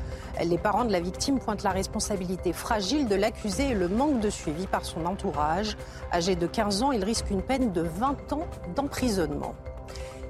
[0.44, 4.28] Les parents de la victime pointent la responsabilité fragile de l'accusé et le manque de
[4.28, 5.78] suivi par son entourage.
[6.12, 8.46] Âgé de 15 ans, il risque une peine de 20 ans
[8.76, 9.54] d'emprisonnement.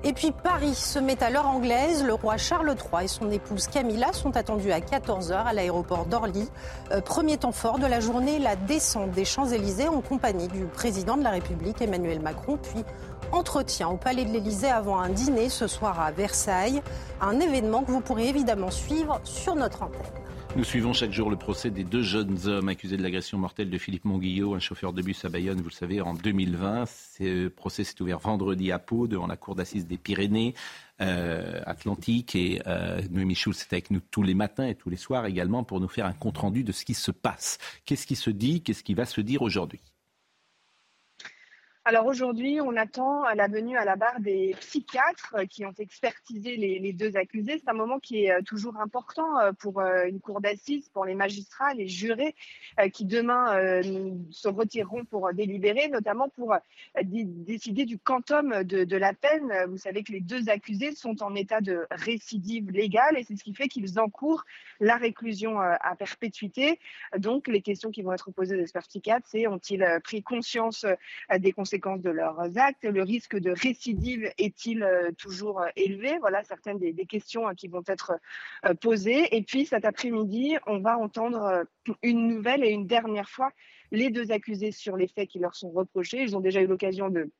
[0.06, 2.04] Et puis Paris se met à l'heure anglaise.
[2.04, 6.46] Le roi Charles III et son épouse Camilla sont attendus à 14h à l'aéroport d'Orly.
[6.92, 11.16] Euh, premier temps fort de la journée, la descente des Champs-Élysées en compagnie du président
[11.16, 12.84] de la République Emmanuel Macron, puis
[13.32, 16.82] entretien au Palais de l'Élysée avant un dîner ce soir à Versailles.
[17.22, 20.02] Un événement que vous pourrez évidemment suivre sur notre antenne.
[20.56, 23.76] Nous suivons chaque jour le procès des deux jeunes hommes accusés de l'agression mortelle de
[23.76, 26.84] Philippe Monguillot, un chauffeur de bus à Bayonne, vous le savez, en 2020.
[26.86, 30.54] Ce procès s'est ouvert vendredi à Pau, devant la cour d'assises des Pyrénées
[31.00, 32.36] euh, Atlantiques.
[32.36, 35.64] Et euh, Noémie Schulz est avec nous tous les matins et tous les soirs également
[35.64, 37.58] pour nous faire un compte-rendu de ce qui se passe.
[37.84, 38.62] Qu'est-ce qui se dit?
[38.62, 39.80] Qu'est-ce qui va se dire aujourd'hui?
[41.86, 46.92] Alors aujourd'hui, on attend la venue à la barre des psychiatres qui ont expertisé les,
[46.94, 47.58] deux accusés.
[47.58, 51.04] C'est un moment qui est euh, toujours important euh, pour euh, une cour d'assises, pour
[51.04, 56.58] les magistrats, les jurés euh, qui demain euh, se retireront pour délibérer, notamment pour euh,
[57.02, 59.52] dé- décider du quantum de, de la peine.
[59.68, 63.44] Vous savez que les deux accusés sont en état de récidive légale et c'est ce
[63.44, 64.44] qui fait qu'ils encourent
[64.80, 66.78] la réclusion euh, à perpétuité.
[67.18, 68.86] Donc les questions qui vont être posées aux experts
[69.24, 72.84] c'est ont-ils euh, pris conscience euh, des conséquences de leurs actes?
[72.84, 76.18] Le risque de récidive est-il euh, toujours euh, élevé?
[76.20, 78.12] Voilà certaines des, des questions euh, qui vont être
[78.66, 79.36] euh, posées.
[79.36, 81.64] Et puis cet après-midi, on va entendre euh,
[82.02, 83.50] une nouvelle et une dernière fois
[83.90, 86.22] les deux accusés sur les faits qui leur sont reprochés.
[86.22, 87.30] Ils ont déjà eu l'occasion de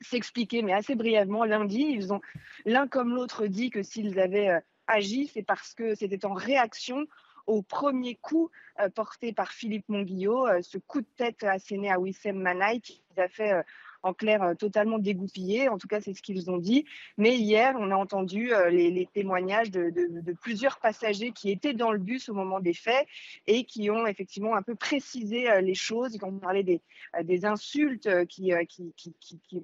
[0.00, 1.44] s'expliquer, mais assez brièvement.
[1.44, 2.20] Lundi, ils ont
[2.64, 7.06] l'un comme l'autre dit que s'ils avaient euh, agi, c'est parce que c'était en réaction
[7.46, 11.98] au premier coup euh, porté par Philippe Monguillot, euh, ce coup de tête asséné à
[11.98, 13.64] Wissem Manaï qui a fait
[14.02, 15.68] en clair euh, totalement dégoupillés.
[15.68, 16.84] En tout cas, c'est ce qu'ils ont dit.
[17.18, 19.92] Mais hier, on a entendu euh, les, témoignages de,
[20.40, 23.06] plusieurs passagers qui étaient dans le bus au moment des faits
[23.46, 26.14] et qui ont effectivement un peu précisé euh, les choses.
[26.14, 26.80] Ils ont parlé des,
[27.22, 29.62] des insultes qui, qui,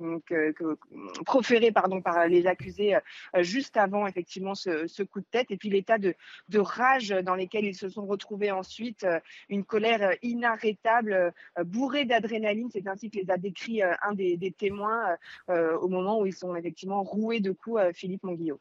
[1.24, 2.96] proférées pardon, par les accusés
[3.38, 5.50] juste avant effectivement ce, coup de tête.
[5.50, 6.14] Et puis l'état de,
[6.54, 9.06] rage dans lesquels ils se sont retrouvés ensuite,
[9.48, 11.32] une colère inarrêtable,
[11.64, 12.70] bourrée d'adrénaline.
[12.72, 15.16] C'est ainsi que les a décrit euh, un des, des témoins euh,
[15.50, 18.60] euh, au moment où ils sont effectivement roués de coups, euh, Philippe Monguillot.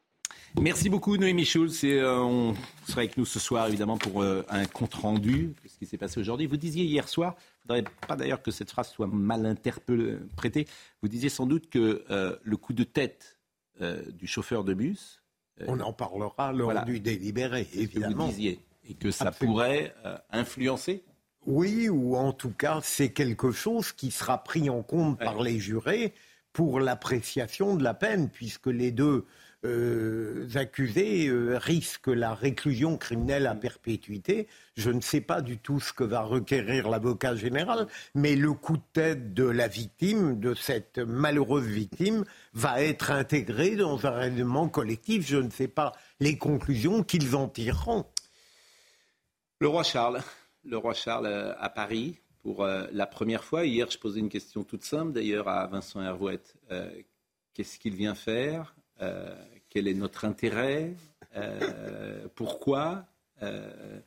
[0.60, 1.84] Merci beaucoup Noémie Schulz.
[1.84, 2.54] Et, euh, on
[2.86, 5.96] sera avec nous ce soir évidemment pour euh, un compte rendu de ce qui s'est
[5.96, 6.46] passé aujourd'hui.
[6.46, 7.34] Vous disiez hier soir,
[7.68, 10.66] il ne faudrait pas d'ailleurs que cette phrase soit mal interprétée,
[11.00, 13.38] vous disiez sans doute que euh, le coup de tête
[14.12, 15.22] du chauffeur de bus...
[15.66, 18.26] on en parlera lors du délibéré, évidemment.
[18.26, 19.92] vous disiez, et que ça pourrait
[20.30, 21.02] influencer
[21.46, 25.58] oui, ou en tout cas, c'est quelque chose qui sera pris en compte par les
[25.58, 26.14] jurés
[26.52, 29.24] pour l'appréciation de la peine, puisque les deux
[29.64, 34.48] euh, accusés euh, risquent la réclusion criminelle à perpétuité.
[34.76, 38.76] Je ne sais pas du tout ce que va requérir l'avocat général, mais le coup
[38.76, 42.24] de tête de la victime, de cette malheureuse victime,
[42.54, 45.26] va être intégré dans un règlement collectif.
[45.26, 48.04] Je ne sais pas les conclusions qu'ils en tireront.
[49.60, 50.22] Le roi Charles,
[50.64, 53.64] le roi Charles euh, à Paris pour la première fois.
[53.64, 56.56] Hier, je posais une question toute simple d'ailleurs à Vincent Hervouette.
[57.54, 58.74] Qu'est-ce qu'il vient faire
[59.72, 60.92] quel est notre intérêt
[61.34, 63.06] euh, Pourquoi
[63.42, 64.00] euh,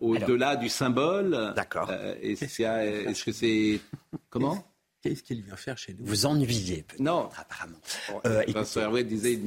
[0.00, 1.52] Au-delà du symbole.
[1.54, 1.90] D'accord.
[1.90, 3.80] Euh, est-ce que c'est.
[4.30, 4.64] Comment?
[5.02, 6.06] Qu'est-ce qu'il vient faire chez nous?
[6.06, 7.28] Vous ennuyez peut-être, non.
[7.36, 7.78] apparemment.
[8.48, 9.40] Vincent disait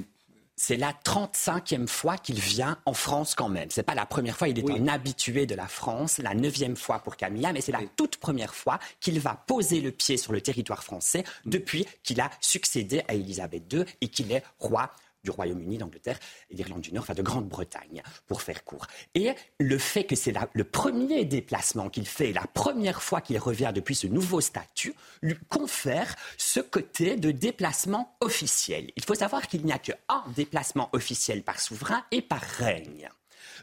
[0.63, 3.69] c'est la 35e fois qu'il vient en France quand même.
[3.71, 6.99] C'est pas la première fois, il est un habitué de la France, la neuvième fois
[6.99, 10.39] pour Camilla, mais c'est la toute première fois qu'il va poser le pied sur le
[10.39, 14.91] territoire français depuis qu'il a succédé à Élisabeth II et qu'il est roi
[15.23, 18.87] du Royaume-Uni, d'Angleterre et d'Irlande du Nord, enfin de Grande-Bretagne, pour faire court.
[19.15, 23.71] Et le fait que c'est le premier déplacement qu'il fait, la première fois qu'il revient
[23.73, 28.91] depuis ce nouveau statut, lui confère ce côté de déplacement officiel.
[28.95, 33.09] Il faut savoir qu'il n'y a qu'un déplacement officiel par souverain et par règne.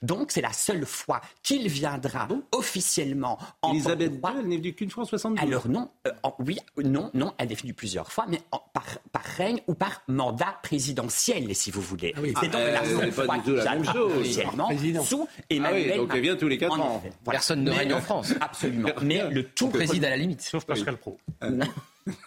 [0.03, 4.91] Donc, c'est la seule fois qu'il viendra officiellement en Elisabeth II, elle n'est venue qu'une
[4.91, 8.41] fois en 72 Alors non, euh, oui, non, non, elle est venue plusieurs fois, mais
[8.73, 12.15] par, par, règne ou par mandat présidentiel, si vous voulez.
[12.17, 14.71] Ah c'est donc la seule fois qu'il viendra officiellement
[15.05, 17.03] sous Emmanuel ah oui, donc elle vient tous les quatre ans.
[17.25, 18.35] Personne ne règne en France.
[18.41, 18.91] Absolument.
[19.03, 20.43] Mais le tout préside à la limite.
[20.43, 21.19] Sauf Pascal Pro.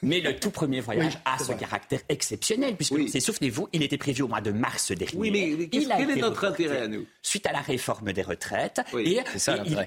[0.01, 4.27] Mais le tout premier voyage a ce caractère exceptionnel, puisque, souvenez-vous, il était prévu au
[4.27, 5.17] mois de mars dernier.
[5.17, 7.05] Oui, mais quel est notre intérêt à nous?
[7.21, 9.19] Suite à la réforme des retraites, et,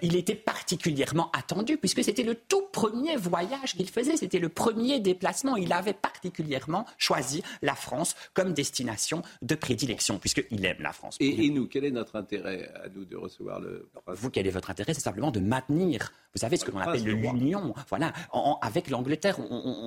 [0.02, 5.00] il, était particulièrement attendu, puisque c'était le tout premier voyage qu'il faisait, c'était le premier
[5.00, 5.56] déplacement.
[5.56, 11.16] Il avait particulièrement choisi la France comme destination de prédilection, puisqu'il aime la France.
[11.20, 13.88] Et, nous, quel est notre intérêt à nous de recevoir le...
[14.06, 14.94] Vous, quel est votre intérêt?
[14.94, 17.74] C'est simplement de maintenir, vous savez, ce que l'on appelle l'union.
[17.88, 18.12] Voilà,
[18.62, 19.83] avec l'Angleterre, on on,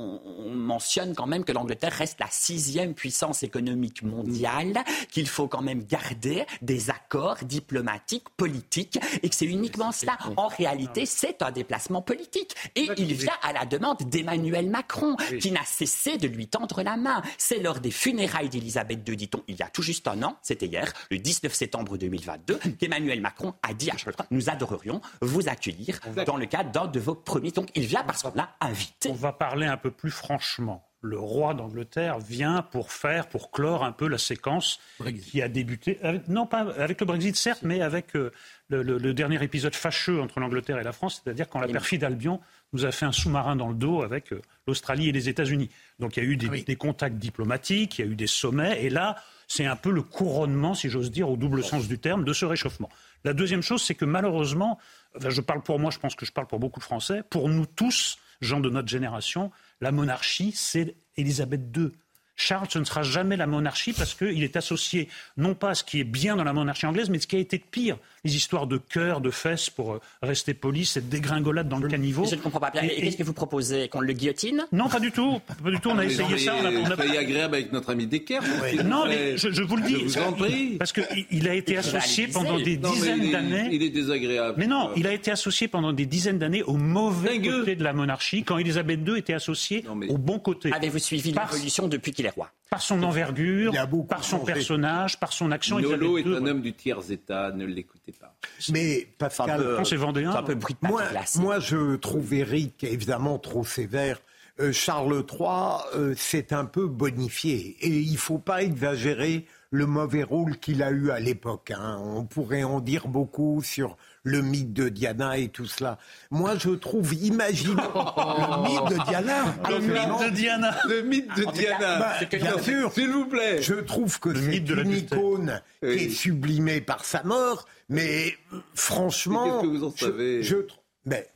[0.49, 5.83] mentionne quand même que l'Angleterre reste la sixième puissance économique mondiale, qu'il faut quand même
[5.83, 10.17] garder des accords diplomatiques, politiques, et que c'est uniquement cela.
[10.35, 12.55] En réalité, c'est un déplacement politique.
[12.75, 16.97] Et il vient à la demande d'Emmanuel Macron, qui n'a cessé de lui tendre la
[16.97, 17.21] main.
[17.37, 20.67] C'est lors des funérailles d'Elisabeth II, dit-on, il y a tout juste un an, c'était
[20.67, 25.99] hier, le 19 septembre 2022, qu'Emmanuel Macron a dit à Charles nous adorerions vous accueillir
[26.25, 27.51] dans le cadre d'un de vos premiers.
[27.51, 29.09] Donc il vient parce qu'on l'a invité.
[29.09, 33.83] On va parler un peu plus franchement, le roi d'Angleterre vient pour faire, pour clore
[33.83, 34.79] un peu la séquence
[35.21, 38.31] qui a débuté, non pas avec le Brexit certes, mais avec euh,
[38.69, 42.39] le, dernier épisode fâcheux entre l'Angleterre et la France, c'est-à-dire quand la perfide Albion
[42.73, 45.69] nous a fait un sous-marin dans le dos avec euh, l'Australie et les États-Unis.
[45.99, 48.83] Donc il y a eu des, des, contacts diplomatiques, il y a eu des sommets,
[48.83, 52.25] et là, c'est un peu le couronnement, si j'ose dire, au double sens du terme,
[52.25, 52.89] de ce réchauffement.
[53.23, 54.77] La deuxième chose, c'est que malheureusement,
[55.19, 57.65] je parle pour moi, je pense que je parle pour beaucoup de Français, pour nous
[57.65, 61.91] tous, gens de notre génération, la monarchie, c'est Élisabeth II.
[62.37, 65.83] Charles, ce ne sera jamais la monarchie parce qu'il est associé non pas à ce
[65.83, 67.97] qui est bien dans la monarchie anglaise, mais ce qui a été de pire.
[68.23, 72.25] Les histoires de cœur, de fesses, pour euh, rester poli, cette dégringolade dans le caniveau.
[72.25, 72.83] Je ne comprends pas bien.
[72.83, 74.65] Et, qu'est-ce que vous proposez Qu'on le guillotine?
[74.71, 75.39] Non, pas du tout.
[75.63, 75.89] Pas du tout.
[75.89, 76.53] On a ah, essayé ça.
[76.61, 78.41] On a, on agréable avec notre ami Decker.
[78.85, 79.95] Non, mais je, vous le dis.
[80.07, 80.77] Je vous en prie.
[80.77, 83.69] Parce qu'il a été associé pendant des dizaines d'années.
[83.71, 84.55] Il est désagréable.
[84.57, 87.93] Mais non, il a été associé pendant des dizaines d'années au mauvais côté de la
[87.93, 90.71] monarchie, quand Elisabeth II était associée au bon côté.
[90.73, 92.26] Avez-vous suivi l'évolution depuis qu'il
[92.69, 93.73] par son envergure,
[94.09, 95.77] par son personnage, par son action.
[95.79, 98.35] Lolo est un homme du tiers-état, ne l'écoutez pas.
[98.69, 101.03] Mais Pascal, un peu moi,
[101.35, 104.19] moi, je trouve Eric évidemment trop sévère.
[104.59, 105.49] Euh, Charles III
[105.95, 110.81] euh, s'est un peu bonifié et il ne faut pas exagérer le mauvais rôle qu'il
[110.81, 111.71] a eu à l'époque.
[111.71, 111.99] Hein.
[112.01, 115.99] On pourrait en dire beaucoup sur le mythe de Diana et tout cela.
[116.31, 119.55] Moi, je trouve, imagine le mythe de Diana.
[119.69, 120.75] Le mythe de Diana.
[120.87, 121.99] Le mythe de Diana.
[121.99, 122.91] Bah, bien sûr.
[122.93, 123.61] S'il vous plaît.
[123.61, 128.35] Je trouve que c'est une icône qui est sublimée par sa mort, mais
[128.73, 129.59] franchement.
[129.59, 130.43] Qu'est-ce que vous en savez?
[130.43, 130.57] je,
[131.05, 131.27] mais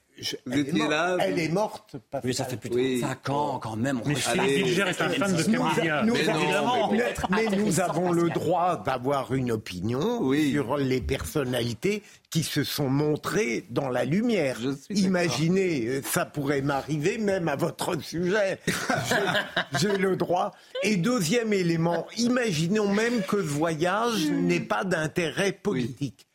[0.52, 1.96] elle, est morte, elle est morte.
[2.24, 4.02] Oui, ça fait plus de 5 ans quand même.
[4.04, 6.04] On mais Philippe Bilger est un fan de Camilla.
[6.04, 12.64] Nous, avons, mais, nous avons le droit d'avoir une opinion sur les personnalités qui se
[12.64, 14.58] sont montrées dans la lumière.
[14.90, 18.60] Imaginez, euh, ça pourrait m'arriver même à votre sujet.
[19.80, 20.52] J'ai le droit.
[20.84, 26.26] Et deuxième élément, imaginons même que le voyage n'ait pas d'intérêt politique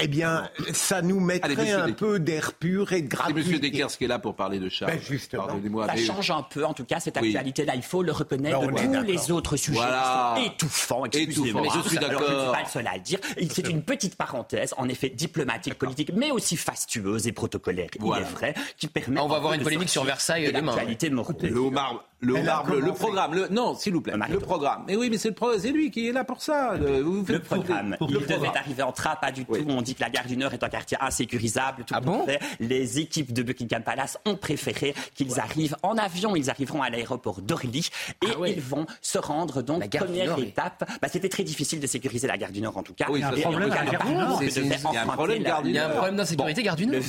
[0.00, 3.42] eh bien, ça nous mettrait un peu d'air pur et de gratuité.
[3.44, 3.60] C'est M.
[3.60, 4.98] Dekers qui est là pour parler de Charles.
[4.98, 7.76] Ben ça change un peu, en tout cas, cette actualité-là.
[7.76, 8.60] Il faut le reconnaître.
[8.60, 11.04] tous les autres sujets sont étouffants.
[11.04, 11.62] Excusez-moi.
[11.62, 12.24] Mais je suis d'accord.
[12.26, 13.20] Je ne suis pas le seul à le dire.
[13.50, 17.88] C'est une petite parenthèse, en effet, diplomatique, politique, mais aussi fastueuse et protocolaire.
[17.98, 19.20] Il est vrai, qui permet.
[19.20, 20.74] On va avoir une polémique sur Versailles demain.
[20.74, 23.34] Le marbre, le marbre, le programme.
[23.34, 23.48] Le...
[23.48, 24.14] Non, s'il vous plaît.
[24.28, 24.84] Le programme.
[24.88, 26.74] Mais oui, mais c'est lui qui est là pour ça.
[26.76, 27.96] Le programme.
[28.00, 29.54] Il devait arriver en trappe, pas du tout
[29.84, 31.84] dit que la gare du Nord est un quartier insécurisable.
[31.84, 32.26] Tout ah bon
[32.58, 36.34] Les équipes de Buckingham Palace ont préféré qu'ils arrivent en avion.
[36.34, 37.90] Ils arriveront à l'aéroport d'Orly
[38.22, 40.90] et ah ils vont se rendre donc la première étape.
[41.00, 43.06] Bah, C'était très difficile de sécuriser la gare du Nord en tout cas.
[43.08, 43.70] Oui, il y a un problème
[45.64, 47.02] Il y a un problème d'insécurité gare du Nord.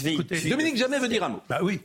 [0.50, 1.42] Dominique Jamais veut dire un mot.
[1.50, 1.80] Bah oui.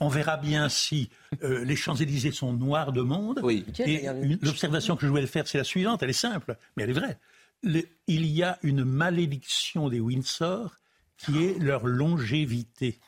[0.00, 1.10] On, verra, bien si
[1.42, 3.40] euh, les Champs-Élysées sont noirs de monde.
[3.42, 3.64] Oui.
[3.80, 4.06] Et
[4.42, 6.02] l'observation que je voulais faire, c'est la suivante.
[6.02, 7.18] Elle est simple, mais elle est vraie
[7.62, 10.76] il y a une malédiction des Windsor
[11.16, 13.00] qui est leur longévité.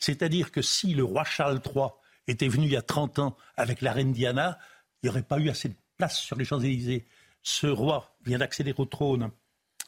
[0.00, 1.86] C'est-à-dire que si le roi Charles III
[2.26, 4.58] était venu il y a 30 ans avec la reine Diana,
[5.02, 7.06] il n'y aurait pas eu assez de place sur les Champs-Élysées.
[7.42, 9.30] Ce roi vient d'accéder au trône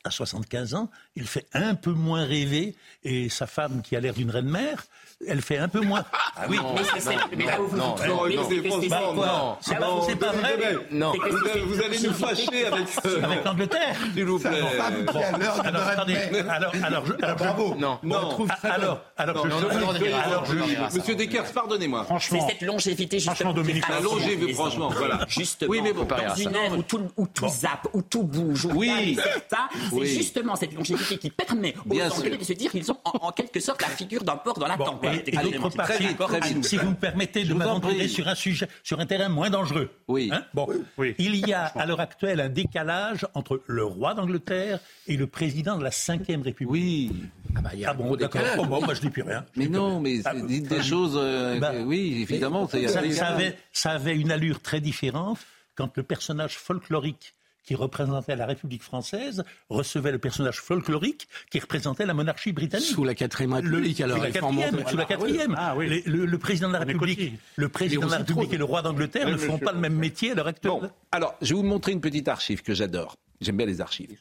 [0.05, 4.13] à 75 ans, il fait un peu moins rêver, et sa femme, qui a l'air
[4.13, 4.85] d'une reine-mère,
[5.27, 6.05] elle fait un peu moins.
[6.37, 6.59] Ah oui,
[7.37, 9.57] mais là où vous non, non,
[10.03, 10.77] c'est pas vrai.
[10.91, 11.13] Non,
[11.67, 12.89] vous allez nous fâcher avec
[13.23, 13.95] avec l'Angleterre.
[14.13, 14.61] S'il vous plaît.
[15.65, 16.17] Alors, attendez.
[16.49, 17.05] Alors, alors,
[17.37, 17.77] bravo.
[17.79, 18.49] Non, non.
[18.65, 19.47] Alors, alors,
[20.93, 22.03] Monsieur Dekers, pardonnez-moi.
[22.05, 23.53] Franchement, c'est cette longévité justement.
[23.53, 25.25] Dominique, la longévité, franchement, voilà.
[25.29, 25.71] Justement.
[25.71, 29.17] Oui, mais bon, dans une ère où tout, où tout zappe, où tout bouge, oui.
[29.91, 33.61] c'est justement cette longévité qui permet aux Anglais de se dire qu'ils ont en quelque
[33.61, 35.29] sorte la figure d'un port dans la tempête.
[35.29, 35.91] Et, d'autre part,
[36.63, 39.91] si, vous me permettez de m'aventurer sur un sujet, sur un terrain moins dangereux.
[40.09, 40.31] Oui.
[40.33, 40.69] Hein bon,
[41.19, 45.79] il y a à l'heure actuelle un décalage entre le roi d'Angleterre et le président
[45.79, 46.71] de la Ve République.
[46.71, 47.13] Oui.
[47.57, 48.43] Ah, bah, y a ah bon, d'accord.
[48.59, 49.45] Oh, bon, moi je dis plus rien.
[49.57, 51.17] Mais non, mais ah, dites des choses.
[51.17, 52.69] Euh, bah, oui, évidemment.
[52.69, 55.39] Ça, ça, avait, ça avait une allure très différente
[55.77, 57.35] quand le personnage folklorique
[57.65, 62.87] qui représentait la République française, recevait le personnage folklorique qui représentait la monarchie britannique.
[62.87, 64.19] Sous la quatrième République, alors.
[64.19, 64.89] Sous la quatrième.
[64.89, 65.55] Sous la quatrième.
[65.59, 66.03] Ah, oui.
[66.07, 69.37] le, président de la République, le président de la République et le roi d'Angleterre ne
[69.37, 70.73] font pas le même métier à l'heure actuelle.
[70.73, 73.17] Bon, alors, je vais vous montrer une petite archive que j'adore.
[73.41, 74.19] J'aime bien les archives.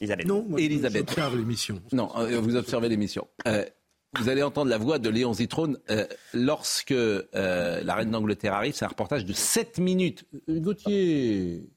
[0.00, 0.26] Elisabeth.
[0.26, 1.08] Non, moi, Elisabeth.
[1.08, 1.82] J'observe l'émission.
[1.92, 3.28] Non, euh, vous observez l'émission.
[3.46, 3.64] Euh,
[4.18, 6.94] vous allez entendre la voix de Léon Zitrone euh, lorsque
[7.32, 8.74] la reine d'Angleterre arrive.
[8.74, 10.24] C'est un reportage de 7 minutes.
[10.48, 11.68] Gauthier,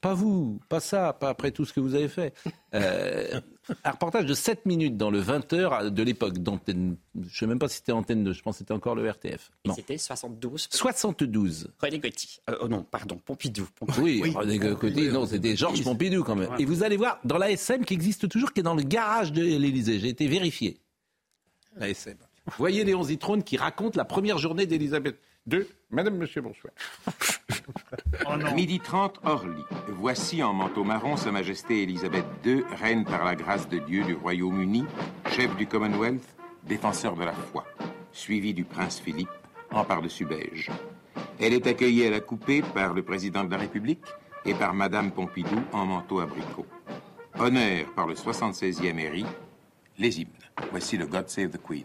[0.00, 2.34] pas vous, pas ça, pas après tout ce que vous avez fait.
[2.74, 3.40] Euh,
[3.84, 6.96] un reportage de 7 minutes dans le 20h de l'époque d'antenne.
[7.14, 9.08] Je ne sais même pas si c'était Antenne 2, je pense que c'était encore le
[9.08, 9.50] RTF.
[9.74, 10.68] C'était 72.
[10.70, 11.70] 72.
[11.80, 12.40] René Gauthier.
[12.50, 13.68] Euh, oh non, pardon, Pompidou.
[13.98, 16.50] Oui, René Gauthier, non, c'était Georges Pompidou quand même.
[16.58, 19.32] Et vous allez voir, dans la SM qui existe toujours, qui est dans le garage
[19.32, 20.78] de l'Élysée, j'ai été vérifié.
[21.76, 22.16] La SM.
[22.46, 25.18] Vous voyez Léon Zitrone qui raconte la première journée d'Elisabeth
[25.90, 26.72] Madame, Monsieur, bonsoir.
[28.26, 29.64] Oh Midi 30, Orly.
[29.88, 34.14] Voici en manteau marron Sa Majesté Élisabeth II, reine par la grâce de Dieu du
[34.14, 34.84] Royaume-Uni,
[35.30, 36.24] chef du Commonwealth,
[36.64, 37.64] défenseur de la foi,
[38.12, 39.30] suivi du prince Philippe,
[39.70, 40.70] en par-dessus beige.
[41.40, 44.04] Elle est accueillie à la coupée par le président de la République
[44.44, 46.66] et par Madame Pompidou en manteau abricot.
[47.38, 49.24] Honneur par le 76e héri,
[49.98, 50.28] les hymnes.
[50.70, 51.84] Voici le God Save the Queen.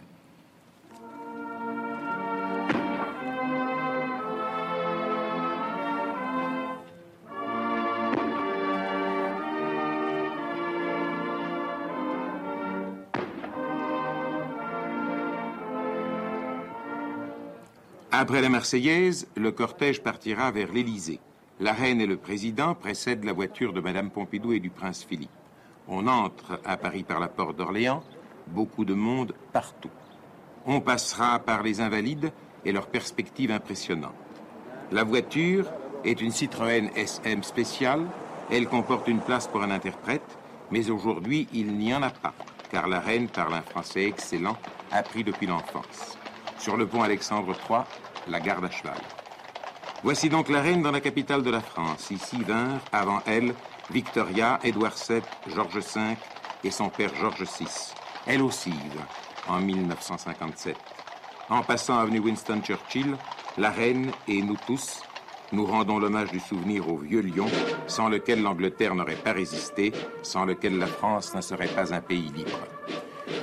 [18.23, 21.19] Après la Marseillaise, le cortège partira vers l'Élysée.
[21.59, 25.29] La reine et le président précèdent la voiture de Madame Pompidou et du prince Philippe.
[25.89, 28.01] On entre à Paris par la porte d'Orléans,
[28.47, 29.91] beaucoup de monde partout.
[30.65, 32.31] On passera par les Invalides
[32.63, 34.13] et leurs perspectives impressionnantes.
[34.93, 35.65] La voiture
[36.05, 38.05] est une Citroën SM spéciale.
[38.49, 40.37] Elle comporte une place pour un interprète,
[40.71, 42.33] mais aujourd'hui, il n'y en a pas,
[42.71, 44.55] car la reine parle un français excellent,
[44.93, 46.17] appris depuis l'enfance.
[46.57, 47.81] Sur le pont Alexandre III,
[48.27, 48.97] la garde à cheval.
[50.03, 52.11] Voici donc la reine dans la capitale de la France.
[52.11, 53.53] Ici vinrent, avant elle,
[53.89, 56.17] Victoria, Édouard VII, Georges V
[56.63, 57.93] et son père Georges VI.
[58.27, 59.53] Elle aussi vint.
[59.53, 60.75] en 1957.
[61.49, 63.15] En passant avenue Winston Churchill,
[63.57, 65.01] la reine et nous tous,
[65.51, 67.47] nous rendons l'hommage du souvenir au vieux lion,
[67.85, 72.31] sans lequel l'Angleterre n'aurait pas résisté, sans lequel la France ne serait pas un pays
[72.35, 72.59] libre.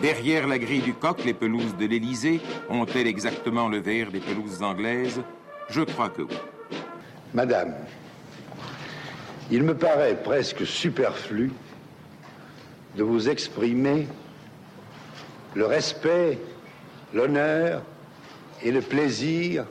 [0.03, 2.41] Derrière la grille du coq, les pelouses de l'Élysée
[2.71, 5.21] ont-elles exactement le vert des pelouses anglaises?
[5.69, 6.37] Je crois que oui.
[7.35, 7.75] Madame,
[9.51, 11.53] il me paraît presque superflu
[12.97, 14.07] de vous exprimer
[15.55, 16.39] le respect,
[17.13, 17.83] l'honneur
[18.63, 19.67] et le plaisir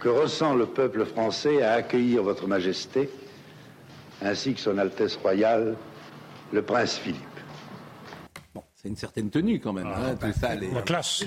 [0.00, 3.08] que ressent le peuple français à accueillir Votre Majesté,
[4.22, 5.76] ainsi que Son Altesse Royale,
[6.52, 7.29] le Prince Philippe.
[8.80, 9.86] C'est une certaine tenue quand même.
[9.94, 11.22] Ah, hein, tout ça, les- la classe.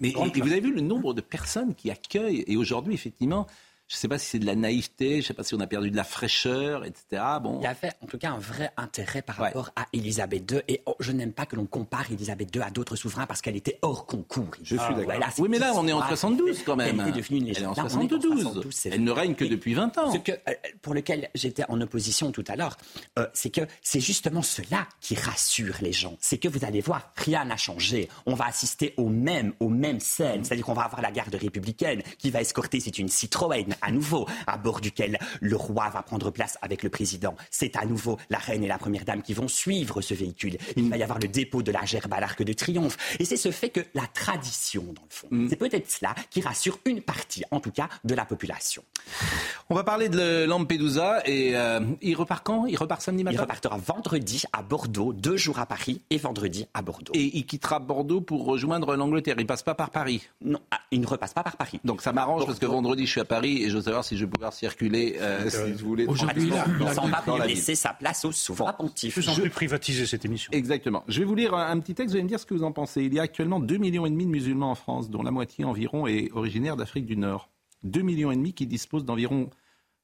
[0.00, 3.46] Mais, et vous avez vu le nombre de personnes qui accueillent Et aujourd'hui, effectivement,
[3.90, 5.58] je ne sais pas si c'est de la naïveté, je ne sais pas si on
[5.58, 7.22] a perdu de la fraîcheur, etc.
[7.42, 7.58] Bon.
[7.60, 10.60] Il y avait en tout cas un vrai intérêt par rapport à Élisabeth II.
[10.68, 13.56] Et oh, je n'aime pas que l'on compare Élisabeth II à d'autres souverains parce qu'elle
[13.56, 14.46] était hors concours.
[14.62, 15.04] Je suis Ah, d'accord.
[15.06, 17.00] voilà, oui, mais là, on est en l'histoire 72 quand même.
[17.00, 17.76] Elle est devenue une Elle est en légende.
[17.78, 18.42] Là, on est 72.
[18.42, 20.12] 72, c'est Elle ne règne que depuis 20 ans.
[20.12, 22.76] Ce que, euh, pour lequel j'étais en opposition tout à l'heure,
[23.18, 26.16] euh, c'est que c'est justement cela qui rassure les gens.
[26.20, 28.08] C'est que vous allez voir, rien n'a changé.
[28.24, 30.44] On va assister aux mêmes, aux mêmes scènes.
[30.44, 34.26] C'est-à-dire qu'on va avoir la garde républicaine qui va escorter, c'est une Citroën à nouveau,
[34.46, 37.34] à bord duquel le roi va prendre place avec le président.
[37.50, 40.56] C'est à nouveau la reine et la première dame qui vont suivre ce véhicule.
[40.76, 42.96] Il va y avoir le dépôt de la gerbe à l'arc de triomphe.
[43.18, 46.78] Et c'est ce fait que la tradition, dans le fond, c'est peut-être cela qui rassure
[46.84, 48.82] une partie, en tout cas, de la population.
[49.68, 52.66] On va parler de Lampedusa et euh, il repart quand?
[52.66, 53.36] Il repart samedi matin?
[53.36, 57.12] Il repartira vendredi à Bordeaux, deux jours à Paris et vendredi à Bordeaux.
[57.14, 59.36] Et il quittera Bordeaux pour rejoindre l'Angleterre.
[59.38, 60.28] Il passe pas par Paris?
[60.42, 61.80] Non, ah, il ne repasse pas par Paris.
[61.84, 64.16] Donc ça m'arrange parce que vendredi je suis à Paris et je veux savoir si
[64.16, 66.06] je vais pouvoir circuler, euh, si vous voulez.
[66.06, 66.50] Aujourd'hui,
[66.80, 69.14] il s'en va pour laisser sa place au souverain pontife.
[69.14, 70.52] Plus en plus privatisé cette émission.
[70.52, 71.04] Exactement.
[71.08, 72.64] Je vais vous lire un un petit texte, vous allez me dire ce que vous
[72.64, 73.04] en pensez.
[73.04, 75.64] Il y a actuellement 2,5 millions et demi de musulmans en France, dont la moitié
[75.64, 77.48] environ est originaire d'Afrique du Nord.
[77.86, 79.48] 2,5 millions et demi qui disposent d'environ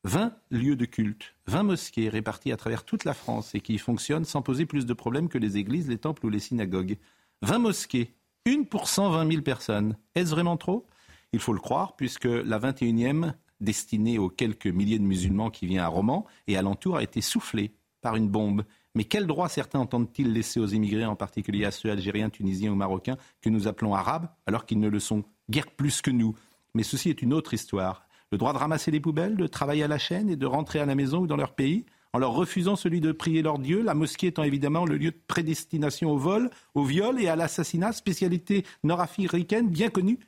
[0.04, 4.24] 20 lieux de culte, 20 mosquées réparties à travers toute la France et qui fonctionnent
[4.24, 6.96] sans poser plus de problèmes que les églises, les temples ou les synagogues.
[7.42, 8.14] 20 mosquées,
[8.44, 9.96] une pour 120 000 personnes.
[10.14, 10.86] Est-ce vraiment trop?
[11.32, 15.84] Il faut le croire, puisque la 21e, destinée aux quelques milliers de musulmans qui vient
[15.84, 18.64] à Romans et alentour, a été soufflée par une bombe.
[18.94, 22.76] Mais quel droit certains entendent-ils laisser aux immigrés, en particulier à ceux algériens, tunisiens ou
[22.76, 26.34] marocains, que nous appelons arabes, alors qu'ils ne le sont guère plus que nous?
[26.74, 28.06] Mais ceci est une autre histoire.
[28.32, 30.86] Le droit de ramasser les poubelles, de travailler à la chaîne et de rentrer à
[30.86, 33.94] la maison ou dans leur pays, en leur refusant celui de prier leur Dieu, la
[33.94, 38.64] mosquée étant évidemment le lieu de prédestination au vol, au viol et à l'assassinat, spécialité
[38.84, 40.18] nord-africaine bien connue.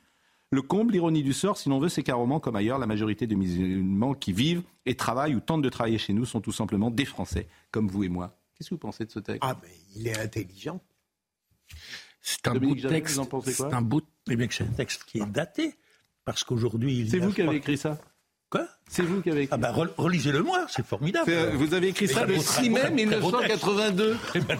[0.51, 3.27] Le comble, l'ironie du sort, si l'on veut, c'est qu'à Roman, comme ailleurs, la majorité
[3.27, 6.89] des musulmans qui vivent et travaillent ou tentent de travailler chez nous sont tout simplement
[6.89, 8.39] des Français, comme vous et moi.
[8.55, 9.41] Qu'est-ce que vous pensez de ce texte?
[9.43, 10.81] Ah, mais il est intelligent.
[12.21, 13.15] C'est un Dominique beau texte.
[13.15, 13.69] vous en pensez quoi?
[13.69, 14.01] C'est un beau.
[14.29, 15.75] Eh bien que c'est un texte qui est daté.
[16.25, 17.99] Parce qu'aujourd'hui, il C'est vous qui avez écrit ça?
[18.49, 21.29] Quoi C'est vous qui avez écrit Ah ben rel- relisez-le moi, c'est formidable.
[21.31, 23.63] Euh, Vous avez écrit ça le très beau, 6 mai très beau, très beau texte.
[23.67, 24.17] 1982.
[24.35, 24.57] Eh ben.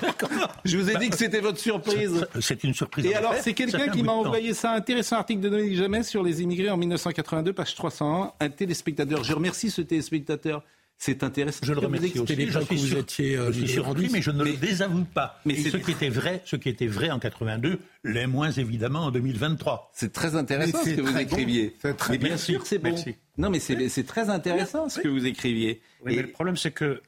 [0.66, 2.28] Je vous ai dit que c'était votre surprise.
[2.40, 3.06] C'est une surprise.
[3.08, 6.22] Et alors, c'est quelqu'un qui m'a envoyé ça, un intéressant article de Dominique Jamais sur
[6.22, 9.24] les immigrés en 1982, page 301, un téléspectateur.
[9.24, 10.64] Je remercie ce téléspectateur.
[11.02, 11.62] C'est intéressant.
[11.64, 12.36] Je le vous remercie aussi.
[12.50, 14.10] Je suis, vous étiez, euh, je suis milieu surpris, randis.
[14.12, 15.40] mais je ne le désavoue pas.
[15.46, 19.12] mais ce qui était vrai, ce qui était vrai en 82, l'est moins évidemment en
[19.12, 19.92] 2023.
[19.94, 21.18] C'est très intéressant ce que vous bon.
[21.20, 21.74] écriviez.
[21.82, 22.52] C'est très mais bien merci.
[22.52, 22.90] sûr, c'est bon.
[22.90, 23.16] Merci.
[23.40, 25.82] Non, mais c'est, très intéressant ce que vous écriviez.
[26.06, 27.02] Oui, mais le problème, c'est que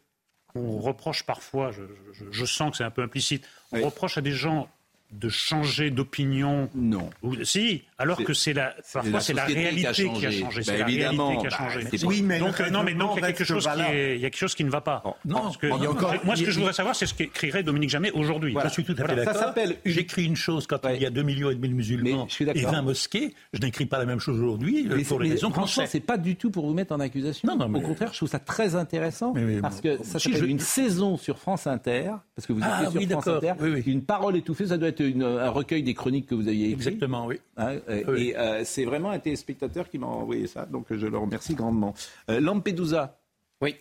[0.55, 4.21] on reproche parfois, je, je- je sens que c'est un peu implicite, on reproche à
[4.21, 4.69] des gens
[5.11, 6.69] de changer d'opinion.
[6.75, 7.09] Non.
[7.21, 10.41] Ou- si, alors que c'est la, parfois la c'est la réalité qui a changé.
[10.41, 11.27] Bah, c'est la évidemment.
[11.27, 11.87] réalité qui a Bah, changé.
[12.05, 14.15] Oui, mais donc, le euh, non, mais donc il y a quelque chose qui est,
[14.15, 15.03] il y a quelque chose qui ne va pas.
[15.25, 18.11] Non, Parce que- encore- moi, ce que je voudrais savoir, c'est ce qu'écrirait Dominique Jamais
[18.11, 18.55] aujourd'hui.
[18.63, 19.25] Je suis tout à fait Voilà.
[19.25, 19.47] Ça d'accord.
[19.49, 22.23] s'appelle une- J'écris une chose quand il y a 2 millions et demi de musulmans
[22.23, 22.71] Mais je suis et d'accord.
[22.71, 23.33] 20 mosquées.
[23.53, 25.83] Je n'écris pas la même chose aujourd'hui euh, pour c'est- les mais raisons qu'on franchement,
[25.83, 25.89] sait.
[25.91, 27.47] c'est pas du tout pour vous mettre en accusation.
[27.49, 30.19] Non, non, mais- Au contraire, je trouve ça très intéressant Mais- mais- parce que ça
[30.19, 33.27] s'appelle une saison sur France Inter, parce que vous Ah, étiez sur oui, France.
[33.27, 33.53] Inter.
[33.59, 33.83] Oui, oui.
[33.87, 36.87] Une parole étouffée, ça doit être une- un recueil des chroniques que vous aviez écrites.
[36.87, 37.39] Exactement, oui.
[37.57, 38.27] Hein, euh, Oui.
[38.29, 41.93] Et euh, c'est vraiment un téléspectateur qui m'a envoyé ça, donc je le remercie grandement.
[42.29, 43.17] Euh, Lampedusa.
[43.61, 43.75] Oui.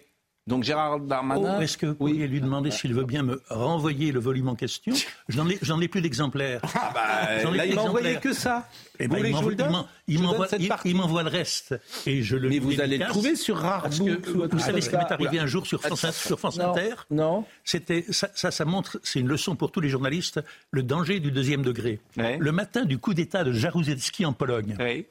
[0.46, 1.56] Donc Gérard Darmanin.
[1.58, 4.54] Oh, Est-ce que vous pourriez lui demander s'il veut bien me renvoyer le volume en
[4.54, 4.92] question
[5.28, 6.60] J'en ai, ai plus d'exemplaires.
[6.74, 8.68] Ah bah, là, il m'a envoyé que ça.
[8.98, 11.78] Vous ben, il m'envoie- il le reste.
[12.06, 14.26] Et je le Mais vous allez le trouver sur Rarebook.
[14.26, 17.44] vous savez ce qui m'est arrivé un jour sur France, sur France Non, Inter Non.
[17.64, 21.30] C'était ça, ça, ça montre, c'est une leçon pour tous les journalistes, le danger du
[21.30, 22.00] deuxième degré.
[22.16, 22.38] Ouais.
[22.38, 24.76] Le matin du coup d'État de Jaruzelski en Pologne.
[24.80, 25.06] Oui.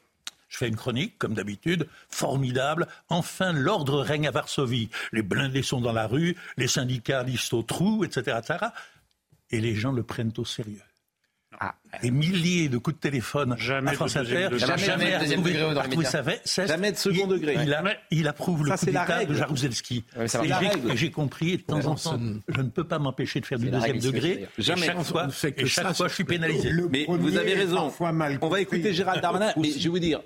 [0.50, 2.86] Je fais une chronique, comme d'habitude, formidable.
[3.08, 4.90] Enfin, l'ordre règne à Varsovie.
[5.12, 8.66] Les blindés sont dans la rue, les syndicalistes au trou, etc., etc.
[9.50, 10.82] Et les gens le prennent au sérieux.
[11.62, 14.48] Ah, des milliers de coups de téléphone Jamais à France Inter.
[14.48, 14.58] degré.
[14.60, 16.66] Jamais de deuxième degré.
[16.66, 17.56] Jamais de second Il- degré.
[17.62, 19.34] Il, a- il approuve le Ça, coup d'État de.
[19.34, 20.04] Jaruzelski.
[20.16, 20.26] Ouais,
[20.94, 23.68] j'ai- compris, et de temps en temps, je ne peux pas m'empêcher de faire du
[23.68, 24.48] deuxième degré.
[24.58, 24.86] Jamais.
[24.86, 25.26] chaque fois,
[25.56, 26.70] et chaque ça fois, je suis pénalisé.
[26.90, 27.92] Mais vous avez raison.
[28.40, 29.52] On va écouter Gérald Darmanin.
[29.56, 30.20] Mais je vais vous dire,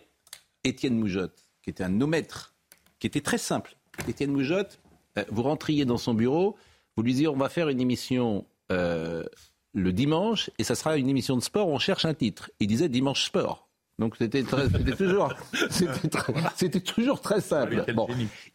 [0.65, 2.55] Étienne Moujotte, qui était un de nos maîtres,
[2.99, 3.77] qui était très simple.
[4.09, 4.81] Étienne Moujotte,
[5.19, 6.57] euh, vous rentriez dans son bureau,
[6.97, 9.25] vous lui disiez on va faire une émission euh,
[9.73, 12.51] le dimanche et ça sera une émission de sport, on cherche un titre.
[12.61, 13.69] Il disait dimanche sport.
[13.99, 15.33] Donc c'était toujours,
[16.57, 17.85] c'était toujours très simple.
[17.95, 18.09] Bon,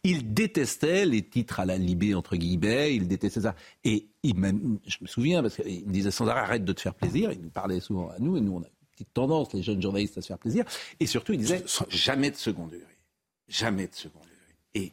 [0.04, 3.54] il détestait les titres à la Libé entre guillemets, il détestait ça.
[3.84, 6.80] Et il même, je me souviens parce qu'il me disait sans arrêt arrête de te
[6.82, 7.32] faire plaisir.
[7.32, 8.68] Il nous parlait souvent à nous et nous on a
[9.04, 10.64] petite tendance les jeunes journalistes à se faire plaisir.
[11.00, 12.86] Et surtout il disait jamais de second degré,
[13.48, 14.30] jamais de second degré.
[14.74, 14.92] Et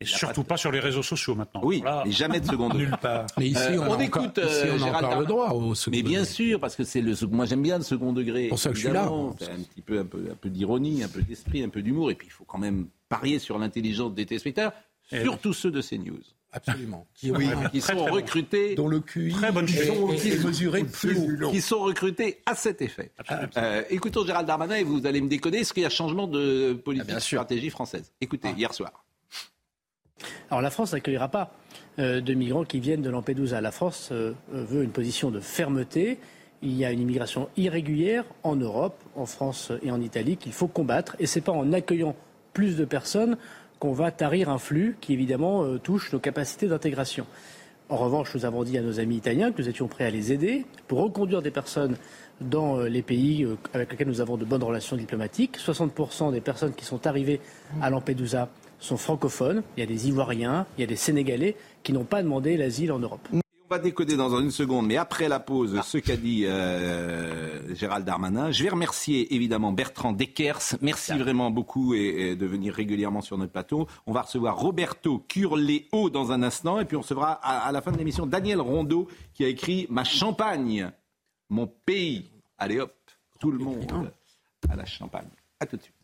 [0.00, 1.60] Et surtout pas sur les réseaux sociaux maintenant.
[1.64, 2.84] oui, mais jamais de second degré.
[2.86, 3.26] Nulle part.
[3.38, 6.02] Mais ici, Euh, on, écoute ici, euh, on a Gérald le droit au second Mais
[6.02, 6.32] bien degré.
[6.34, 8.48] sûr, parce que c'est le moi j'aime bien le second degré.
[8.48, 9.10] pour ça que je suis là.
[9.38, 12.10] C'est un petit peu un peu un peu d'ironie, un peu d'esprit, un peu d'humour
[12.10, 14.72] et puis il faut quand même parier sur l'intelligence des téléspectateurs,
[15.08, 16.20] surtout ceux de CNews.
[16.56, 17.06] Absolument.
[17.14, 18.14] Qui, Oui, qui Très, sont très bon.
[18.16, 21.50] recrutés dont le QI Très bonne est, est- est mesuré plus haut.
[21.50, 23.12] qui sont recrutés à cet effet.
[23.56, 25.58] Euh, écoutons Gérald Darmanin et vous allez me déconner.
[25.58, 27.40] Est-ce qu'il y a changement de politique, Ah, bien sûr.
[27.42, 28.10] stratégie française?
[28.20, 29.04] Écoutez, hier soir.
[30.50, 31.52] Alors la France n'accueillera pas
[31.98, 33.60] euh, de migrants qui viennent de Lampedusa.
[33.60, 36.18] La France euh, veut une position de fermeté.
[36.62, 40.68] Il y a une immigration irrégulière en Europe, en France et en Italie qu'il faut
[40.68, 41.14] combattre.
[41.18, 42.16] Et ce n'est pas en accueillant
[42.54, 43.36] plus de personnes
[43.78, 47.26] qu'on va tarir un flux qui évidemment euh, touche nos capacités d'intégration.
[47.88, 50.32] En revanche, nous avons dit à nos amis italiens que nous étions prêts à les
[50.32, 51.96] aider pour reconduire des personnes
[52.40, 55.58] dans euh, les pays euh, avec lesquels nous avons de bonnes relations diplomatiques.
[55.58, 57.40] 60% des personnes qui sont arrivées
[57.80, 58.48] à Lampedusa
[58.80, 59.62] sont francophones.
[59.76, 62.92] Il y a des Ivoiriens, il y a des Sénégalais qui n'ont pas demandé l'asile
[62.92, 63.28] en Europe.
[63.68, 68.06] On va décoder dans une seconde, mais après la pause, ce qu'a dit euh, Gérald
[68.06, 68.52] Darmanin.
[68.52, 70.76] Je vais remercier évidemment Bertrand Deckers.
[70.82, 73.88] Merci vraiment beaucoup et, et de venir régulièrement sur notre plateau.
[74.06, 77.82] On va recevoir Roberto Curléo dans un instant, et puis on recevra à, à la
[77.82, 80.92] fin de l'émission Daniel Rondeau qui a écrit Ma Champagne,
[81.50, 82.30] mon pays.
[82.58, 82.94] Allez hop,
[83.40, 84.12] tout le monde
[84.68, 85.26] à la Champagne.
[85.58, 85.95] À tout de suite.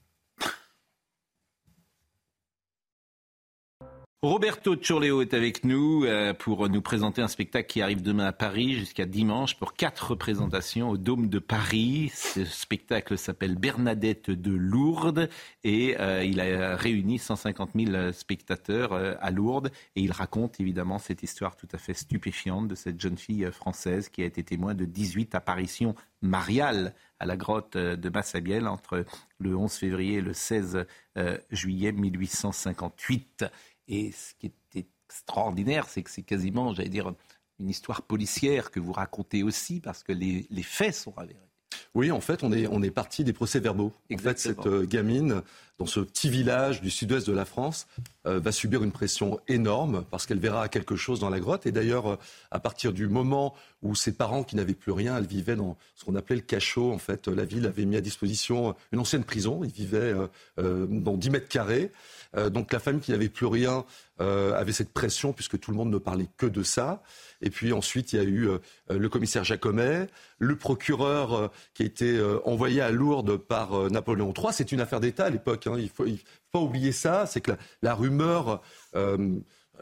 [4.24, 8.32] Roberto Ciorleo est avec nous euh, pour nous présenter un spectacle qui arrive demain à
[8.32, 12.12] Paris jusqu'à dimanche pour quatre représentations au Dôme de Paris.
[12.14, 15.28] Ce spectacle s'appelle Bernadette de Lourdes
[15.64, 21.00] et euh, il a réuni 150 000 spectateurs euh, à Lourdes et il raconte évidemment
[21.00, 24.74] cette histoire tout à fait stupéfiante de cette jeune fille française qui a été témoin
[24.74, 29.04] de 18 apparitions mariales à la grotte de Massabielle entre
[29.38, 30.86] le 11 février et le 16
[31.18, 33.44] euh, juillet 1858.
[33.88, 37.12] Et ce qui est extraordinaire, c'est que c'est quasiment, j'allais dire,
[37.58, 41.52] une histoire policière que vous racontez aussi, parce que les, les faits sont avérés.
[41.94, 43.92] Oui, en fait, on est, on est parti des procès-verbaux.
[44.12, 45.42] En fait, cette euh, gamine,
[45.78, 47.86] dans ce petit village du sud-ouest de la France,
[48.26, 51.66] euh, va subir une pression énorme parce qu'elle verra quelque chose dans la grotte.
[51.66, 52.16] Et d'ailleurs, euh,
[52.50, 56.04] à partir du moment où ses parents, qui n'avaient plus rien, elle vivait dans ce
[56.04, 56.92] qu'on appelait le cachot.
[56.92, 59.62] En fait, la ville avait mis à disposition une ancienne prison.
[59.62, 60.14] Ils vivaient
[60.56, 61.90] dans 10 mètres carrés.
[62.36, 63.84] Euh, donc la famille qui n'avait plus rien
[64.20, 67.02] euh, avait cette pression puisque tout le monde ne parlait que de ça.
[67.40, 68.58] Et puis ensuite, il y a eu euh,
[68.88, 70.06] le commissaire Jacomet,
[70.38, 74.48] le procureur qui a été envoyé à Lourdes par Napoléon III.
[74.52, 75.66] C'est une affaire d'État à l'époque.
[75.66, 75.74] hein.
[75.76, 76.04] Il il faut
[76.52, 77.26] pas oublier ça.
[77.26, 77.52] C'est que
[77.82, 78.62] la, rumeur.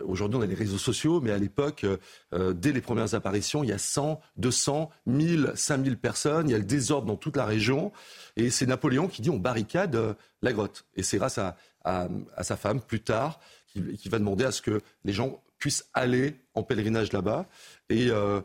[0.07, 1.85] Aujourd'hui, on a les réseaux sociaux, mais à l'époque,
[2.33, 6.49] dès les premières apparitions, il y a 100, 200, 1000, 5000 personnes.
[6.49, 7.93] Il y a le désordre dans toute la région.
[8.37, 10.85] Et c'est Napoléon qui dit on barricade la grotte.
[10.95, 12.09] Et c'est grâce à, à,
[12.43, 16.63] sa femme, plus tard, qui, va demander à ce que les gens puissent aller en
[16.63, 17.47] pèlerinage là-bas.
[17.89, 18.41] Et euh,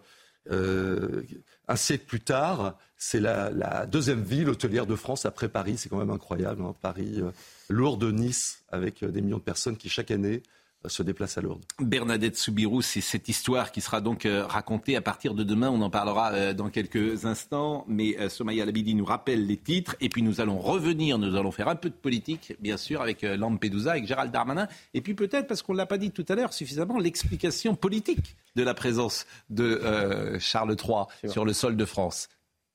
[0.52, 1.24] euh,
[1.68, 5.78] un siècle plus tard, c'est la, deuxième ville hôtelière de France après Paris.
[5.78, 6.62] C'est quand même incroyable.
[6.62, 6.76] Hein.
[6.82, 7.32] Paris, euh,
[7.70, 10.44] Lourdes, Nice, avec des millions de personnes qui, chaque année,
[10.90, 11.64] se déplace à Lourdes.
[11.80, 15.70] Bernadette Soubirou, c'est cette histoire qui sera donc euh, racontée à partir de demain.
[15.70, 17.86] On en parlera euh, dans quelques instants.
[17.88, 19.96] Mais euh, Somaya Labidi nous rappelle les titres.
[20.02, 23.22] Et puis nous allons revenir, nous allons faire un peu de politique, bien sûr, avec
[23.22, 24.68] Lampedusa, avec Gérald Darmanin.
[24.94, 28.36] Et puis peut-être, parce qu'on ne l'a pas dit tout à l'heure suffisamment, l'explication politique
[28.56, 32.30] de la présence de euh, Charles III sur le sol de France.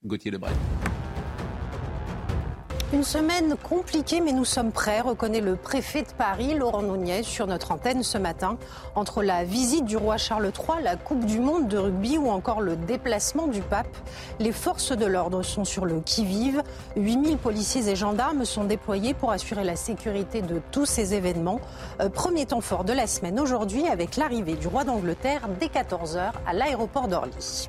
[0.04, 0.52] Gauthier Lebret.
[2.92, 7.46] Une semaine compliquée, mais nous sommes prêts, reconnaît le préfet de Paris, Laurent Nunez, sur
[7.46, 8.58] notre antenne ce matin.
[8.96, 12.60] Entre la visite du roi Charles III, la Coupe du Monde de rugby ou encore
[12.60, 13.96] le déplacement du pape,
[14.40, 16.64] les forces de l'ordre sont sur le qui-vive.
[16.96, 21.60] 8000 policiers et gendarmes sont déployés pour assurer la sécurité de tous ces événements.
[22.00, 26.32] Euh, premier temps fort de la semaine aujourd'hui avec l'arrivée du roi d'Angleterre dès 14h
[26.44, 27.68] à l'aéroport d'Orly.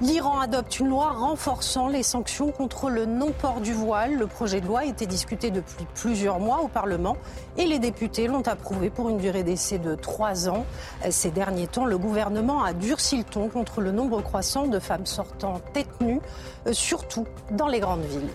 [0.00, 4.14] L'Iran adopte une loi renforçant les sanctions contre le non-port du voile.
[4.14, 7.16] Le projet de loi a été discuté depuis plusieurs mois au Parlement
[7.56, 10.64] et les députés l'ont approuvé pour une durée d'essai de trois ans.
[11.10, 15.04] Ces derniers temps, le gouvernement a durci le ton contre le nombre croissant de femmes
[15.04, 16.20] sortant tête nue,
[16.70, 18.30] surtout dans les grandes villes.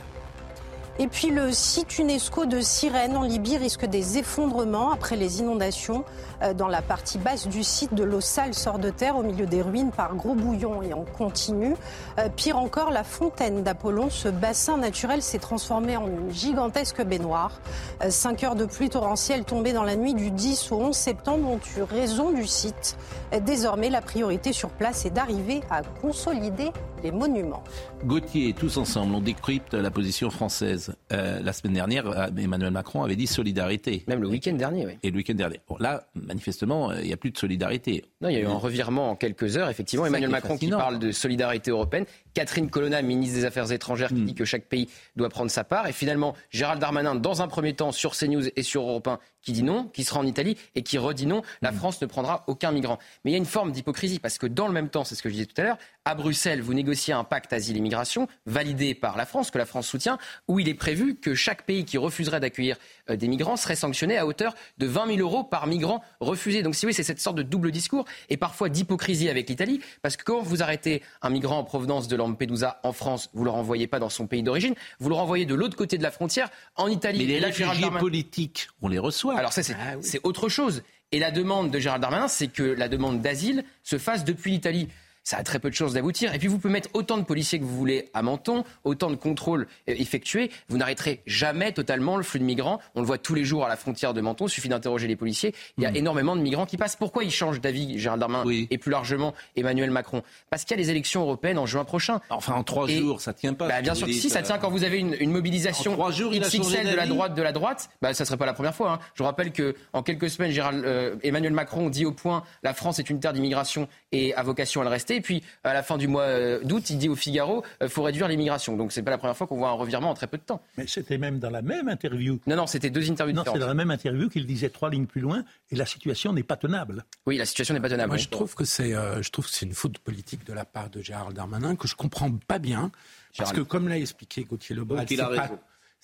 [0.99, 6.03] Et puis le site UNESCO de Cyrène en Libye risque des effondrements après les inondations.
[6.43, 9.45] Euh, dans la partie basse du site, de l'eau sale sort de terre au milieu
[9.45, 11.75] des ruines par gros bouillons et en continu.
[12.19, 17.59] Euh, pire encore, la fontaine d'Apollon, ce bassin naturel s'est transformé en une gigantesque baignoire.
[18.03, 21.49] Euh, cinq heures de pluie torrentielle tombées dans la nuit du 10 au 11 septembre
[21.49, 22.97] ont eu raison du site.
[23.45, 26.71] Désormais, la priorité sur place est d'arriver à consolider
[27.03, 27.63] les monuments.
[28.05, 30.95] Gauthier, tous ensemble, on décrypte la position française.
[31.11, 34.03] Euh, la semaine dernière, Emmanuel Macron avait dit solidarité.
[34.07, 34.93] Même le week-end dernier, oui.
[35.03, 35.59] Et le week-end dernier.
[35.67, 38.03] Bon, là, manifestement, euh, il n'y a plus de solidarité.
[38.21, 39.69] Non, il y a eu un revirement en quelques heures.
[39.69, 42.05] Effectivement, Emmanuel Macron qui parle de solidarité européenne.
[42.33, 44.25] Catherine Colonna, ministre des Affaires étrangères, qui hmm.
[44.25, 45.87] dit que chaque pays doit prendre sa part.
[45.87, 49.51] Et finalement, Gérald Darmanin, dans un premier temps, sur CNews et sur Europe 1, qui
[49.51, 51.75] dit non, qui sera en Italie et qui redit non, la hmm.
[51.75, 52.97] France ne prendra aucun migrant.
[53.23, 55.21] Mais il y a une forme d'hypocrisie parce que dans le même temps, c'est ce
[55.21, 59.15] que je disais tout à l'heure, à Bruxelles, vous négociez un pacte asile-immigration validé par
[59.15, 60.17] la France, que la France soutient,
[60.47, 62.77] où il est prévu que chaque pays qui refuserait d'accueillir
[63.09, 66.63] euh, des migrants serait sanctionné à hauteur de 20 000 euros par migrant refusé.
[66.63, 70.17] Donc si oui, c'est cette sorte de double discours et parfois d'hypocrisie avec l'Italie, parce
[70.17, 73.87] que quand vous arrêtez un migrant en provenance de Lampedusa en France, vous le renvoyez
[73.87, 76.87] pas dans son pays d'origine, vous le renvoyez de l'autre côté de la frontière en
[76.87, 77.19] Italie.
[77.19, 79.32] Mais les réfugiés politiques, on les reçoit.
[79.37, 80.83] Alors ça, ah c'est autre chose.
[81.11, 84.89] Et la demande de Gérald Darmanin, c'est que la demande d'asile se fasse depuis l'Italie
[85.23, 86.33] ça a très peu de chances d'aboutir.
[86.33, 89.15] Et puis vous pouvez mettre autant de policiers que vous voulez à Menton, autant de
[89.15, 92.79] contrôles euh, effectués, vous n'arrêterez jamais totalement le flux de migrants.
[92.95, 95.15] On le voit tous les jours à la frontière de Menton, il suffit d'interroger les
[95.15, 95.53] policiers.
[95.77, 95.95] Il y a hmm.
[95.95, 96.95] énormément de migrants qui passent.
[96.95, 100.23] Pourquoi ils changent d'avis, Gérald Darmanin, et plus largement Emmanuel Macron?
[100.49, 102.19] Parce qu'il y a les élections européennes en juin prochain.
[102.29, 103.67] Enfin, en trois jours, ça tient pas.
[103.67, 107.07] Bah, bien sûr que si, ça tient quand vous avez une, mobilisation XXL de la
[107.07, 107.89] droite de la droite.
[108.01, 108.93] Bah, ça serait pas la première fois.
[108.93, 108.99] Hein.
[109.15, 112.73] Je vous rappelle que en quelques semaines, Gérald, euh, Emmanuel Macron dit au point la
[112.73, 115.12] France est une terre d'immigration et a vocation à le rester.
[115.15, 117.89] Et puis à la fin du mois euh, d'août, il dit au Figaro, il euh,
[117.89, 118.75] faut réduire l'immigration.
[118.75, 120.61] Donc c'est pas la première fois qu'on voit un revirement en très peu de temps.
[120.77, 122.39] Mais c'était même dans la même interview.
[122.47, 125.05] Non, non, c'était deux interviews non, c'est dans la même interview qu'il disait trois lignes
[125.05, 127.05] plus loin et la situation n'est pas tenable.
[127.25, 128.09] Oui, la situation n'est pas tenable.
[128.09, 130.65] Moi, je trouve que c'est, euh, je trouve que c'est une faute politique de la
[130.65, 132.91] part de Gérald Darmanin que je comprends pas bien.
[133.37, 135.49] Parce que comme l'a expliqué Gauthier Lebret, c'est pas,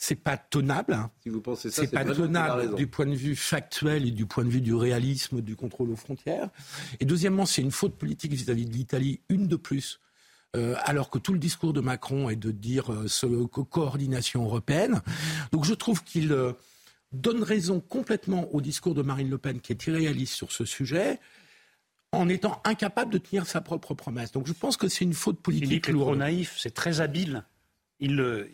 [0.02, 0.93] c'est pas tenable.
[0.93, 1.12] Hein.
[1.22, 4.45] Si vous pensez ça, c'est pas tenable du point de vue factuel et du point
[4.45, 6.50] de vue du réalisme du contrôle aux frontières.
[7.02, 10.00] Et deuxièmement, c'est une faute politique vis-à-vis de l'Italie, une de plus.
[10.56, 15.02] Euh, alors que tout le discours de Macron est de dire euh, ce, coordination européenne.
[15.52, 16.54] Donc je trouve qu'il euh,
[17.12, 21.20] donne raison complètement au discours de Marine Le Pen, qui est irréaliste sur ce sujet,
[22.14, 24.32] en étant incapable de tenir sa propre promesse.
[24.32, 25.86] Donc je pense que c'est une faute politique.
[25.86, 27.43] Philippe trop naïf, c'est très habile
[28.02, 28.47] il,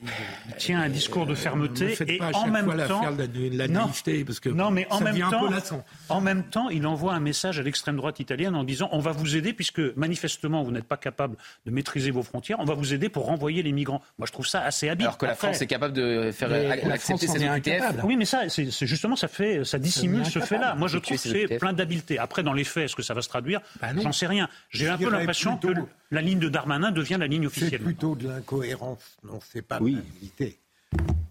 [0.58, 3.04] tient un discours de fermeté et en même temps,
[3.52, 3.90] la, non,
[4.26, 7.64] parce que non, mais en même temps, en même temps, il envoie un message à
[7.64, 11.38] l'extrême droite italienne en disant on va vous aider puisque manifestement vous n'êtes pas capable
[11.66, 14.02] de maîtriser vos frontières, on va vous aider pour renvoyer les migrants.
[14.18, 15.06] Moi, je trouve ça assez habile.
[15.06, 16.52] Alors que la France est capable de faire
[16.92, 18.04] accepter cette OQTF.
[18.04, 20.76] Oui, mais ça, c'est justement ça fait, ça dissimule ce fait-là.
[20.76, 22.18] Moi, je trouve que c'est plein d'habileté.
[22.18, 24.50] Après, dans les faits, est-ce que ça va se traduire bah J'en sais rien.
[24.70, 25.68] J'ai un peu l'impression que
[26.16, 27.72] la ligne de Darmanin devient la ligne officielle.
[27.72, 29.96] C'est plutôt de l'incohérence, non, c'est pas oui.
[29.96, 30.46] de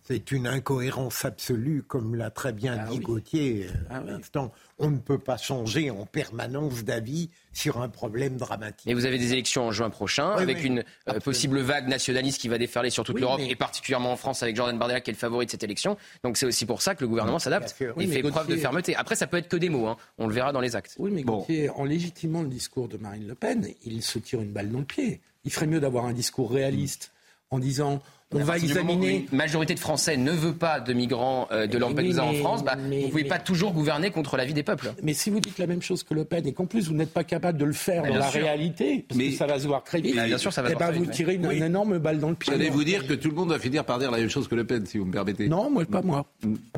[0.07, 4.53] C'est une incohérence absolue, comme l'a très bien ah dit Gauthier euh, ah à l'instant.
[4.79, 8.87] On ne peut pas changer en permanence d'avis sur un problème dramatique.
[8.87, 12.49] Et vous avez des élections en juin prochain, avec une euh, possible vague nationaliste qui
[12.49, 15.19] va déferler sur toute l'Europe, et particulièrement en France, avec Jordan Bardella qui est le
[15.19, 15.97] favori de cette élection.
[16.23, 18.95] Donc c'est aussi pour ça que le gouvernement s'adapte et fait preuve de fermeté.
[18.97, 19.97] Après, ça peut être que des mots, hein.
[20.19, 20.97] on le verra dans les actes.
[20.99, 24.53] Oui, mais Gauthier, en légitimant le discours de Marine Le Pen, il se tire une
[24.53, 25.23] balle dans le pied.
[25.45, 27.11] Il ferait mieux d'avoir un discours réaliste
[27.51, 28.03] en disant
[28.35, 29.27] on va examiner.
[29.31, 32.65] Une majorité de Français ne veut pas de migrants euh, de Lampedusa en France.
[32.65, 34.93] Bah, vous ne pouvez pas toujours gouverner contre la vie des peuples.
[35.03, 37.13] Mais si vous dites la même chose que Le Pen et qu'en plus vous n'êtes
[37.13, 40.01] pas capable de le faire dans la réalité, parce que ça va se voir très
[40.01, 42.53] vite, bien sûr, ça va eh ben, vous tirez une, énorme balle dans le pied.
[42.53, 44.55] J'allais vous dire que tout le monde va finir par dire la même chose que
[44.55, 45.49] Le Pen, si vous me permettez.
[45.49, 46.27] Non, moi, pas moi.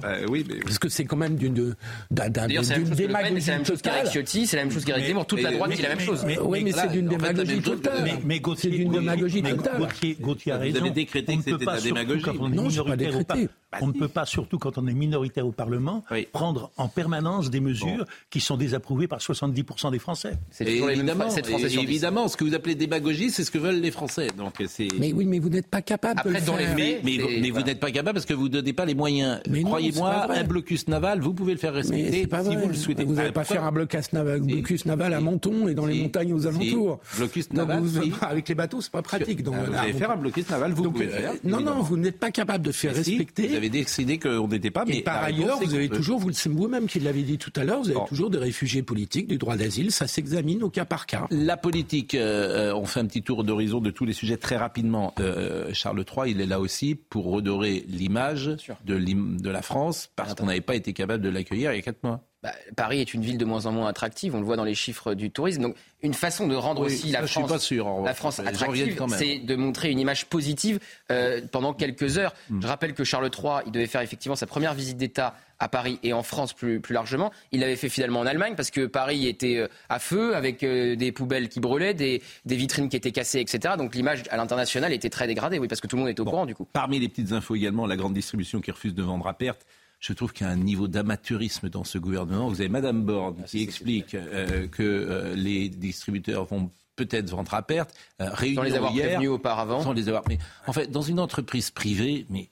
[0.05, 0.61] Euh, oui, mais...
[0.61, 1.75] Parce que c'est quand même d'une
[2.11, 5.27] démagogie C'est la même chose qu'Eric Ciotti, c'est la même chose qu'Eric Zemmour.
[5.27, 6.25] Toute la droite dit la même chose.
[6.43, 8.19] Oui, mais c'est d'une démagogie totale.
[8.25, 8.41] Mais.
[8.41, 10.79] Gauthier a raison.
[10.79, 12.39] Vous avez décrété que c'était de la démagogie.
[12.51, 13.49] Non, je pas décrété.
[13.73, 17.51] Bah, on ne peut pas, surtout quand on est minoritaire au Parlement, prendre en permanence
[17.51, 20.35] des mesures qui sont désapprouvées par 70% des Français.
[20.51, 24.29] C'est évidemment, évidemment, ce que vous appelez démagogie, c'est ce que veulent les Français.
[24.37, 24.55] Donc
[24.99, 26.75] mais oui, mais vous n'êtes pas capable de le faire.
[26.77, 29.41] mais, mais, vous, n'êtes pas capable parce que vous ne donnez pas les moyens.
[29.65, 33.05] Croyez-moi, un blocus naval, vous pouvez le faire respecter si vous le souhaitez.
[33.05, 36.33] Vous n'allez pas faire un blocus naval, blocus naval à Menton et dans les montagnes
[36.33, 37.01] aux alentours.
[37.17, 37.83] Blocus naval,
[38.21, 39.43] avec les bateaux, c'est pas pratique.
[39.43, 41.33] Donc, vous allez faire un blocus naval, vous pouvez le faire.
[41.43, 43.57] Non, non, vous n'êtes pas capable de faire respecter.
[43.69, 44.85] Décidé qu'on n'était pas.
[44.85, 47.91] Mais par ailleurs, vous avez toujours, vous vous-même qui l'avez dit tout à l'heure, vous
[47.91, 49.93] avez toujours des réfugiés politiques, du droit d'asile.
[49.93, 51.27] Ça s'examine au cas par cas.
[51.31, 55.15] La politique, euh, on fait un petit tour d'horizon de tous les sujets très rapidement.
[55.21, 60.35] Euh, Charles III, il est là aussi pour redorer l'image de, de la France parce
[60.35, 62.23] qu'on n'avait pas été capable de l'accueillir il y a quatre mois.
[62.47, 64.77] Bah, Paris est une ville de moins en moins attractive, on le voit dans les
[64.77, 65.63] chiffres du tourisme.
[65.63, 67.73] Donc une façon de rendre aussi la France,
[68.05, 70.79] la France attractive, c'est de montrer une image positive
[71.11, 72.33] euh, pendant quelques heures.
[72.49, 72.63] Hmm.
[72.63, 75.99] Je rappelle que Charles III, il devait faire effectivement sa première visite d'État à Paris
[76.05, 77.33] et en France plus, plus largement.
[77.51, 80.95] Il l'avait fait finalement en Allemagne parce que Paris était euh, à feu avec euh,
[80.95, 83.75] des poubelles qui brûlaient, des, des, vitrines qui étaient cassées, etc.
[83.77, 86.25] Donc l'image à l'international était très dégradée, oui, parce que tout le monde est au
[86.25, 86.69] courant du coup.
[86.73, 89.67] Parmi les petites infos également, la grande distribution qui refuse de vendre à perte
[90.01, 92.49] je trouve qu'il y a un niveau d'amateurisme dans ce gouvernement.
[92.49, 97.63] Vous avez Madame Borne qui explique euh, que euh, les distributeurs vont peut-être vendre à
[97.63, 97.95] perte.
[98.21, 99.83] Euh, sans les avoir prévenus auparavant.
[99.83, 100.23] Sans les avoir.
[100.29, 102.49] Mais en fait, dans une entreprise privée, mais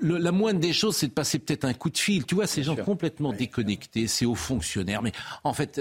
[0.00, 2.24] la moindre des choses, c'est de passer peut-être un coup de fil.
[2.24, 5.02] Tu vois, ces gens complètement déconnectés, c'est aux fonctionnaires.
[5.02, 5.12] Mais
[5.44, 5.80] en fait.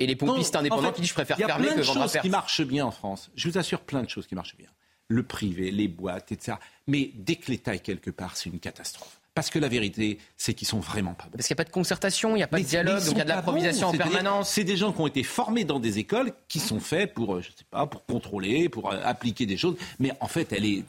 [0.00, 2.08] Et les pompistes indépendants qui disent je préfère fermer que vendre à perte.
[2.08, 3.30] Il y a plein de choses qui marchent bien en France.
[3.34, 4.68] Je vous assure, plein de choses qui marchent bien.
[5.10, 6.58] Le privé, les boîtes, etc.
[6.86, 9.17] Mais dès que l'État est quelque part, c'est une catastrophe.
[9.38, 11.36] Parce que la vérité, c'est qu'ils sont vraiment pas bons.
[11.36, 13.18] Parce qu'il n'y a pas de concertation, il n'y a pas de dialogue, donc il
[13.18, 14.50] y a de l'improvisation en permanence.
[14.50, 17.40] C'est des gens qui ont été formés dans des écoles qui sont faits pour, euh,
[17.40, 19.76] je sais pas, pour contrôler, pour euh, appliquer des choses.
[20.00, 20.82] Mais en fait, elle est,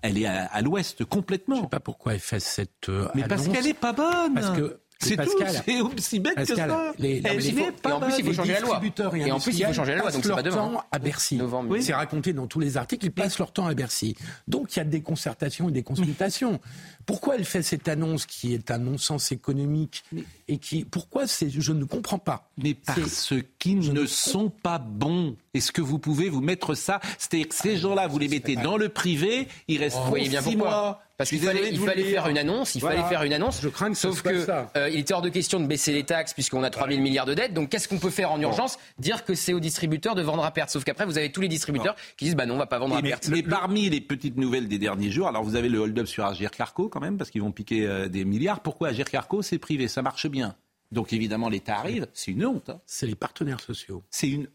[0.00, 1.56] elle est à, l'ouest complètement.
[1.56, 2.88] Je ne sais pas pourquoi elle fait cette.
[2.88, 4.32] Euh, mais parce qu'elle n'est pas bonne.
[4.32, 5.30] Parce que c'est tout,
[5.64, 6.92] c'est aussi bête que ça.
[6.98, 7.22] et
[7.84, 8.80] en plus, il faut changer la loi.
[9.14, 10.56] Et, en plus, il faut changer la loi, donc c'est pas demain.
[10.56, 11.40] temps à Bercy.
[11.80, 14.14] C'est raconté dans tous les articles, ils passent leur temps à Bercy.
[14.46, 16.60] Donc il y a des concertations et des consultations.
[17.06, 20.04] Pourquoi elle fait cette annonce qui est un non-sens économique
[20.48, 22.50] et qui pourquoi c'est je ne comprends pas.
[22.56, 25.36] Mais parce qu'ils ne sont pas bons.
[25.54, 27.00] Est-ce que vous pouvez vous mettre ça?
[27.18, 31.02] C'est-à-dire que ces gens-là, vous les mettez dans le privé, ils restent oh, six mois.
[31.20, 33.60] Parce qu'il fallait, il fallait faire une annonce, il fallait faire une annonce.
[33.60, 36.32] Je crains que sauf que euh, il était hors de question de baisser les taxes
[36.32, 37.52] puisqu'on a 3 000 milliards de dettes.
[37.52, 38.78] Donc qu'est-ce qu'on peut faire en urgence?
[38.98, 40.70] Dire que c'est aux distributeurs de vendre à perte.
[40.70, 42.96] Sauf qu'après vous avez tous les distributeurs qui disent bah non on va pas vendre
[42.96, 43.28] à perte.
[43.28, 46.50] Mais parmi les petites nouvelles des derniers jours, alors vous avez le hold-up sur Agir
[46.52, 48.60] Carco quand même parce qu'ils vont piquer euh, des milliards.
[48.60, 50.54] Pourquoi Agir Carco c'est privé, ça marche bien.
[50.92, 52.70] Donc évidemment l'État arrive, c'est une honte.
[52.70, 52.80] Hein.
[52.84, 54.02] C'est les partenaires sociaux.
[54.10, 54.48] C'est une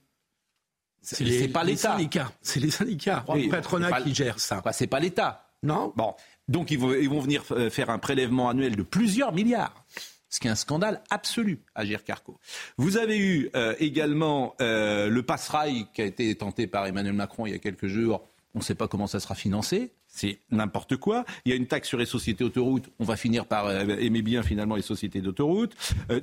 [1.02, 1.98] c'est pas l'État.
[2.42, 4.64] C'est les syndicats, le patronat qui gère ça.
[4.72, 5.50] c'est pas l'État.
[5.62, 5.94] Non.
[5.96, 6.14] Bon,
[6.48, 9.86] donc ils vont, ils vont venir euh, faire un prélèvement annuel de plusieurs milliards
[10.28, 12.38] ce qui est un scandale absolu à Carco.
[12.78, 17.46] Vous avez eu euh, également euh, le passerail qui a été tenté par Emmanuel Macron
[17.46, 18.28] il y a quelques jours.
[18.54, 19.94] On ne sait pas comment ça sera financé.
[20.16, 21.26] C'est n'importe quoi.
[21.44, 22.90] Il y a une taxe sur les sociétés autoroutes.
[23.00, 25.76] On va finir par aimer bien finalement les sociétés d'autoroutes.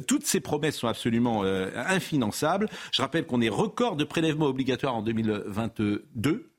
[0.07, 2.71] toutes ces promesses sont absolument infinançables.
[2.91, 6.51] Je rappelle qu'on est record de prélèvements obligatoires en 2022.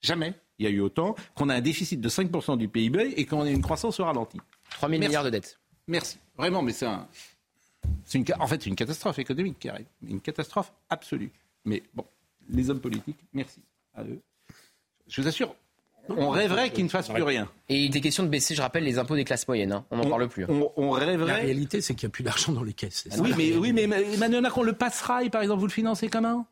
[0.00, 3.26] Jamais il y a eu autant, qu'on a un déficit de 5% du PIB et
[3.26, 4.38] qu'on a une croissance au ralenti.
[4.70, 5.58] 3 000 milliards de dettes.
[5.88, 6.18] Merci.
[6.36, 7.08] Vraiment, mais c'est un...
[8.14, 9.86] Une, en fait, c'est une catastrophe économique qui arrive.
[10.06, 11.32] Une catastrophe absolue.
[11.64, 12.06] Mais bon,
[12.48, 13.60] les hommes politiques, merci
[13.94, 14.20] à eux.
[15.08, 15.54] Je vous assure,
[16.08, 17.48] on rêverait qu'ils ne fassent plus rien.
[17.68, 19.72] Et il était question de baisser, je rappelle, les impôts des classes moyennes.
[19.72, 19.84] Hein.
[19.90, 20.44] On n'en parle plus.
[20.44, 20.48] Hein.
[20.76, 21.26] On, rêverait.
[21.26, 23.08] La réalité, c'est qu'il n'y a plus d'argent dans les caisses.
[23.18, 26.46] oui, mais, oui, mais Emmanuel Macron, le passerail, par exemple, vous le financez comment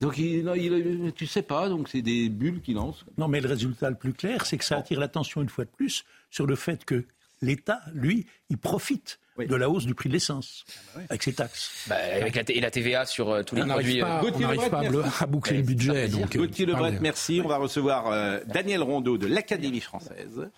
[0.00, 3.04] donc il, il, tu sais pas, donc c'est des bulles qui lancent.
[3.16, 5.70] Non, mais le résultat le plus clair, c'est que ça attire l'attention une fois de
[5.70, 7.04] plus sur le fait que
[7.42, 10.64] l'État, lui, il profite de la hausse du prix de l'essence
[11.08, 11.70] avec ses taxes.
[11.88, 14.00] Bah, avec la, et la TVA sur euh, tous les produits.
[14.00, 14.82] Pas, on n'arrive pas
[15.20, 16.08] à, boucler le budget.
[16.08, 17.40] Donc, euh, Gauthier Lebret, merci.
[17.44, 20.48] On va recevoir euh, Daniel Rondeau de l'Académie française.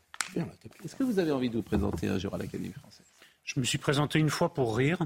[0.85, 3.10] Est-ce que vous avez envie de vous présenter un jour à l'Académie française?
[3.45, 4.99] Je me suis présenté une fois pour rire,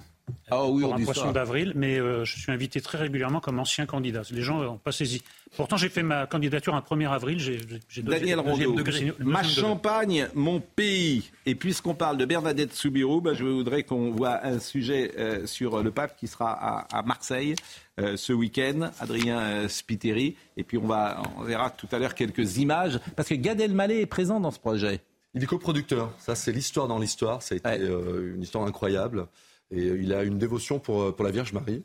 [0.50, 3.86] ah oui, pour un poisson d'avril, mais euh, je suis invité très régulièrement comme ancien
[3.86, 4.22] candidat.
[4.30, 5.22] Les gens n'ont pas saisi.
[5.56, 7.38] Pourtant, j'ai fait ma candidature un 1er avril.
[7.38, 8.76] J'ai Daniel Rondeau,
[9.20, 11.30] ma Champagne, mon pays.
[11.46, 15.82] Et puisqu'on parle de Bernadette Soubirou, bah, je voudrais qu'on voit un sujet euh, sur
[15.82, 17.54] le pape qui sera à, Marseille
[18.00, 20.36] euh, ce week-end, Adrien Spiteri.
[20.56, 24.00] Et puis on, va, on verra tout à l'heure quelques images, parce que Gad Elmaleh
[24.00, 25.00] est présent dans ce projet.
[25.34, 26.12] Il est coproducteur.
[26.18, 27.42] Ça, c'est l'histoire dans l'histoire.
[27.42, 29.26] Ça a été euh, une histoire incroyable.
[29.70, 31.82] Et euh, il a une dévotion pour, euh, pour la Vierge Marie.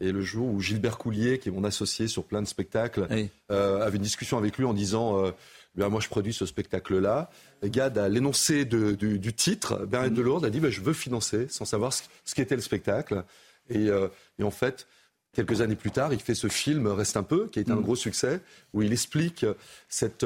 [0.00, 3.08] Et le jour où Gilbert Coulier, qui est mon associé sur plein de spectacles,
[3.50, 5.32] euh, avait une discussion avec lui en disant euh,
[5.74, 7.30] ben, Moi, je produis ce spectacle-là.
[7.64, 11.92] Gad, à l'énoncé du, titre, Bernadette Delourde a dit ben, Je veux financer, sans savoir
[11.92, 13.24] ce, qu'était le spectacle.
[13.70, 14.06] Et, euh,
[14.38, 14.86] et, en fait,
[15.32, 17.76] quelques années plus tard, il fait ce film Reste un peu, qui a été un
[17.76, 17.82] mm.
[17.82, 18.40] gros succès,
[18.74, 19.44] où il explique
[19.88, 20.24] cette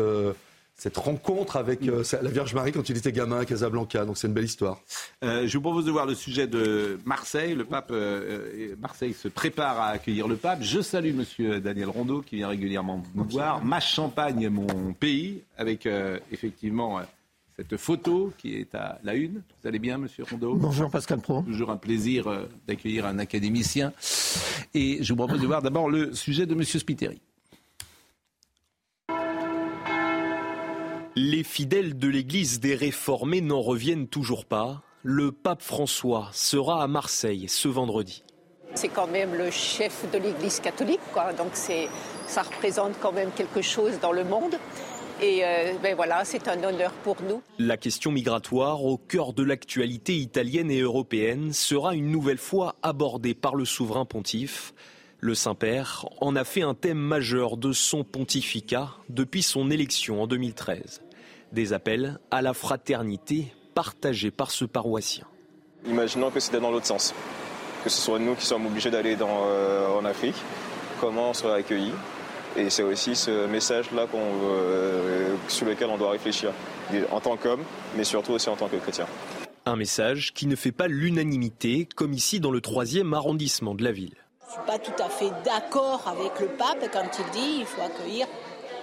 [0.83, 4.05] cette rencontre avec euh, la Vierge Marie quand il était gamin à Casablanca.
[4.05, 4.81] Donc c'est une belle histoire.
[5.23, 7.55] Euh, je vous propose de voir le sujet de Marseille.
[7.55, 10.59] Le pape, euh, Marseille se prépare à accueillir le pape.
[10.61, 13.65] Je salue Monsieur Daniel Rondeau qui vient régulièrement nous voir.
[13.65, 15.89] Ma Champagne, mon pays, avec
[16.33, 17.01] effectivement
[17.57, 19.35] cette photo qui est à la une.
[19.35, 20.57] Vous allez bien, Monsieur Rondeau?
[20.57, 21.43] Bonjour Pascal Pro.
[21.43, 22.27] Toujours un plaisir
[22.67, 23.93] d'accueillir un académicien.
[24.75, 27.21] Et je vous propose de voir d'abord le sujet de Monsieur Spiteri.
[31.15, 34.83] Les fidèles de l'Église des réformés n'en reviennent toujours pas.
[35.03, 38.25] Le pape François sera à Marseille ce vendredi.
[38.75, 41.35] C'est quand même le chef de l'Église catholique, quoi.
[41.35, 44.55] donc ça représente quand même quelque chose dans le monde.
[45.21, 47.43] Et euh, ben voilà, c'est un honneur pour nous.
[47.59, 53.35] La question migratoire, au cœur de l'actualité italienne et européenne, sera une nouvelle fois abordée
[53.35, 54.73] par le souverain pontife.
[55.25, 60.27] Le Saint-Père en a fait un thème majeur de son pontificat depuis son élection en
[60.27, 61.01] 2013.
[61.53, 65.25] Des appels à la fraternité partagés par ce paroissien.
[65.87, 67.15] Imaginons que c'était dans l'autre sens,
[67.85, 70.35] que ce soit nous qui sommes obligés d'aller euh, en Afrique,
[71.01, 71.95] comment on serait accueillis.
[72.57, 76.51] Et c'est aussi ce message-là euh, sur lequel on doit réfléchir,
[77.13, 77.63] en tant qu'homme,
[77.97, 79.07] mais surtout aussi en tant que chrétien.
[79.67, 83.93] Un message qui ne fait pas l'unanimité, comme ici dans le troisième arrondissement de la
[83.93, 84.17] ville.
[84.53, 87.67] Je ne suis pas tout à fait d'accord avec le pape quand il dit qu'il
[87.67, 88.27] faut accueillir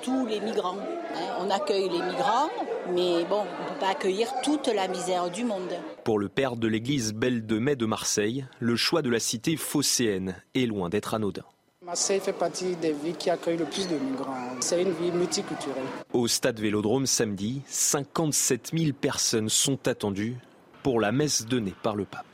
[0.02, 0.78] tous les migrants.
[0.80, 1.36] Hein.
[1.42, 2.50] On accueille les migrants,
[2.92, 5.76] mais bon, on ne peut pas accueillir toute la misère du monde.
[6.04, 9.58] Pour le père de l'église Belle de Mai de Marseille, le choix de la cité
[9.58, 11.44] phocéenne est loin d'être anodin.
[11.86, 14.38] Marseille fait partie des villes qui accueillent le plus de migrants.
[14.62, 15.84] C'est une ville multiculturelle.
[16.14, 20.38] Au stade Vélodrome samedi, 57 000 personnes sont attendues
[20.82, 22.29] pour la messe donnée par le pape.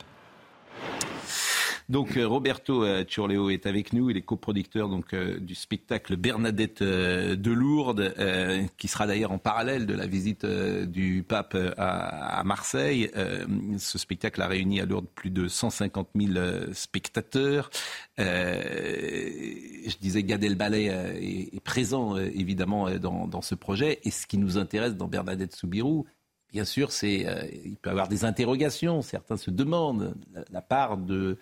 [1.88, 6.16] Donc euh, Roberto euh, Turleo est avec nous, il est coproducteur donc euh, du spectacle
[6.16, 8.12] Bernadette de Lourdes,
[8.76, 13.10] qui sera d'ailleurs en parallèle de la visite du pape à, Marseille.
[13.78, 17.70] ce spectacle a réuni à Lourdes plus de 150 000 spectateurs.
[18.18, 20.86] je disais Gad Elmaleh
[21.54, 24.00] est, présent évidemment dans, ce projet.
[24.04, 26.06] Et ce qui nous intéresse dans Bernadette Soubirou,
[26.52, 27.26] bien sûr, c'est
[27.64, 29.02] il peut y avoir des interrogations.
[29.02, 30.14] Certains se demandent
[30.50, 31.38] la part de euh,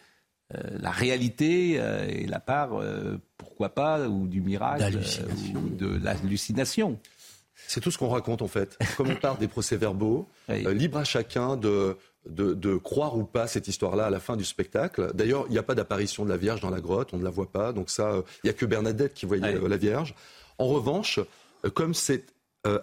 [0.81, 4.99] la réalité euh, et la part, euh, pourquoi pas, ou du miracle,
[5.55, 6.99] ou de l'hallucination.
[7.67, 8.79] C'est tout ce qu'on raconte en fait.
[8.97, 11.97] Comme on parle des procès-verbaux, libre à chacun de,
[12.27, 15.13] de, croire ou pas cette histoire-là à la fin du spectacle.
[15.15, 17.31] D'ailleurs, il n'y a pas d'apparition de la Vierge dans la grotte, on ne la
[17.31, 17.73] voit pas.
[17.73, 20.15] Donc ça, il n'y a que Bernadette qui voyait la Vierge.
[20.59, 21.21] En revanche,
[21.75, 22.27] comme c'est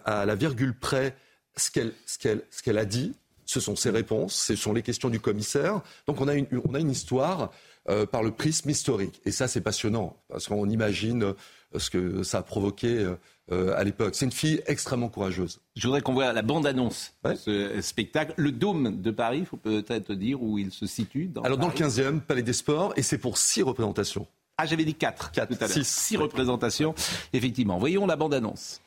[0.05, 1.15] à la virgule près
[1.55, 3.13] ce qu'elle ce qu'elle a dit,
[3.51, 5.81] ce sont ses réponses, ce sont les questions du commissaire.
[6.07, 7.51] Donc on a une, on a une histoire
[7.89, 9.21] euh, par le prisme historique.
[9.25, 11.33] Et ça, c'est passionnant, parce qu'on imagine euh,
[11.77, 13.05] ce que ça a provoqué
[13.51, 14.15] euh, à l'époque.
[14.15, 15.59] C'est une fille extrêmement courageuse.
[15.75, 18.33] Je voudrais qu'on voit la bande-annonce de ce spectacle.
[18.37, 21.25] Le Dôme de Paris, il faut peut-être dire où il se situe.
[21.25, 24.27] Dans Alors dans le 15e, Palais des Sports, et c'est pour six représentations.
[24.57, 25.71] Ah, j'avais dit quatre, quatre tout à l'heure.
[25.71, 26.93] Six, six représentations,
[27.33, 27.79] effectivement.
[27.79, 28.79] Voyons la bande-annonce.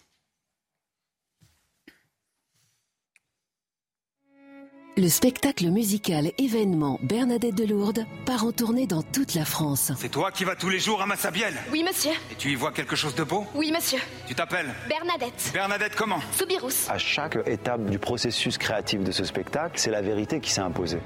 [4.97, 9.91] Le spectacle musical événement Bernadette de Lourdes part en tournée dans toute la France.
[9.99, 12.13] C'est toi qui vas tous les jours à Massabielle Oui, monsieur.
[12.31, 13.45] Et tu y vois quelque chose de beau?
[13.57, 13.99] Oui, monsieur.
[14.29, 14.73] Tu t'appelles?
[14.89, 15.51] Bernadette.
[15.53, 16.21] Bernadette comment?
[16.39, 16.89] Soubirous.
[16.89, 21.01] À chaque étape du processus créatif de ce spectacle, c'est la vérité qui s'est imposée.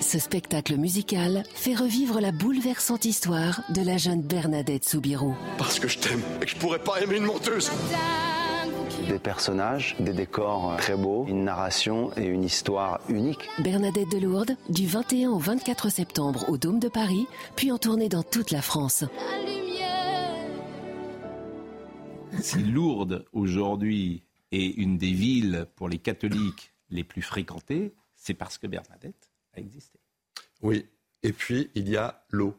[0.00, 5.36] Ce spectacle musical fait revivre la bouleversante histoire de la jeune Bernadette Soubirous.
[5.56, 7.70] Parce que je t'aime et que je pourrais pas aimer une menteuse
[9.08, 13.48] des personnages, des décors très beaux, une narration et une histoire unique.
[13.58, 18.08] Bernadette de Lourdes, du 21 au 24 septembre au Dôme de Paris, puis en tournée
[18.08, 19.04] dans toute la France.
[22.40, 28.58] Si Lourdes aujourd'hui est une des villes pour les catholiques les plus fréquentées, c'est parce
[28.58, 29.98] que Bernadette a existé.
[30.62, 30.84] Oui,
[31.22, 32.54] et puis il y a l'eau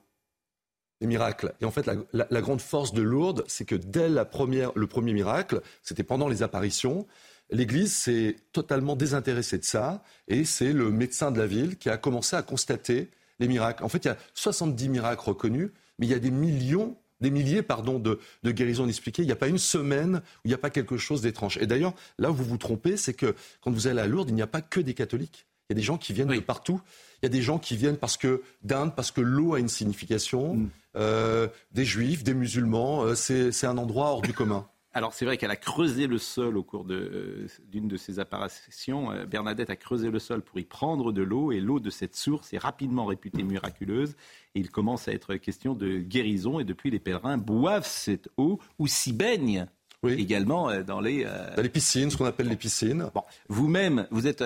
[1.02, 1.54] les miracles.
[1.62, 5.14] Et en fait, la, grande force de Lourdes, c'est que dès la première, le premier
[5.14, 7.08] miracle, c'était pendant les apparitions,
[7.52, 11.98] l'Église s'est totalement désintéressée de ça, et c'est le médecin de la ville qui a
[11.98, 13.84] commencé à constater les miracles.
[13.84, 17.32] En fait, il y a 70 miracles reconnus, mais il y a des millions des
[17.32, 19.24] milliers pardon, de, de guérisons inexpliquées.
[19.24, 21.58] Il n'y a pas une semaine où il n'y a pas quelque chose d'étrange.
[21.58, 24.36] Et d'ailleurs, là où vous vous trompez, c'est que quand vous allez à Lourdes, il
[24.36, 25.46] n'y a pas que des catholiques.
[25.70, 26.82] Il y a des gens qui viennent de partout.
[27.22, 29.68] Il y a des gens qui viennent parce que d'Inde, parce que l'eau a une
[29.68, 30.56] signification.
[30.56, 30.70] Mm.
[30.96, 33.04] Euh, des juifs, des musulmans.
[33.04, 34.68] Euh, c'est un endroit hors du commun.
[34.94, 39.10] Alors c'est vrai qu'elle a creusé le sol au cours euh, d'une de, ses apparitions.
[39.28, 42.54] Bernadette a creusé le sol pour y prendre de l'eau et l'eau de cette source
[42.54, 44.16] est rapidement réputée miraculeuse.
[44.56, 48.60] Et il commence à être question de guérison et depuis les pèlerins boivent cette eau
[48.80, 49.68] ou s'y baignent.
[50.04, 51.24] également dans les...
[51.24, 53.12] Dans les piscines, ce qu'on appelle les piscines.
[53.14, 53.24] Bon.
[53.48, 54.44] Vous-même, vous êtes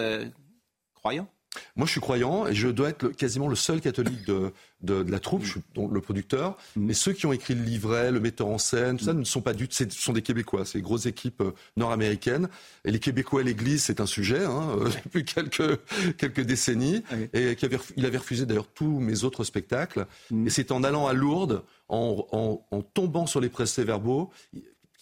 [0.93, 1.29] croyant?
[1.75, 4.51] Moi, je suis croyant et je dois être quasiment le seul catholique de,
[4.81, 6.57] de, la troupe, je suis donc le producteur.
[6.75, 6.85] Mm.
[6.85, 9.41] Mais ceux qui ont écrit le livret, le metteur en scène, tout ça, ne sont
[9.41, 9.75] pas du tout.
[9.75, 12.49] Ce sont des Québécois, c'est des grosses équipes euh, nord-américaines.
[12.85, 15.79] Et les Québécois à l'Église, c'est un sujet hein, euh, depuis quelques
[16.17, 17.03] quelques décennies.
[17.33, 20.07] Et qui avait, il avait refusé d'ailleurs tous mes autres spectacles.
[20.31, 20.47] Mm.
[20.47, 24.31] Et c'est en allant à Lourdes, en, en, en tombant sur les procès-verbaux,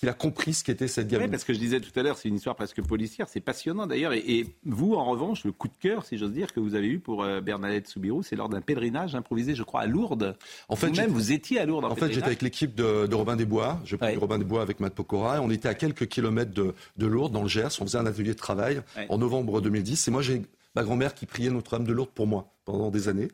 [0.01, 1.27] qu'il a compris ce qu'était cette gamine.
[1.27, 3.85] Oui, parce que je disais tout à l'heure, c'est une histoire presque policière, c'est passionnant
[3.85, 4.13] d'ailleurs.
[4.13, 6.97] Et, vous, en revanche, le coup de cœur, si j'ose dire, que vous avez eu
[6.97, 10.35] pour euh, Bernadette Soubirou, c'est lors d'un pèlerinage improvisé, je crois, à Lourdes.
[10.69, 11.85] En fait, vous-même, vous étiez à Lourdes.
[11.85, 13.79] En, fait, j'étais avec l'équipe de, Robin Desbois.
[13.85, 15.37] Je pris Robin Desbois avec Matt Pokora.
[15.37, 16.73] Et on était à quelques kilomètres de,
[17.05, 17.69] Lourdes, dans le Gers.
[17.79, 20.07] On faisait un atelier de travail en novembre 2010.
[20.07, 20.41] Et moi, j'ai
[20.75, 23.27] ma grand-mère qui priait Notre-Dame de Lourdes pour moi pendant des années.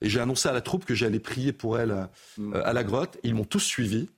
[0.00, 2.54] Et j'ai annoncé à la troupe que j'allais prier pour elle à, mm.
[2.54, 3.18] à la grotte.
[3.22, 4.08] ils m'ont tous suivi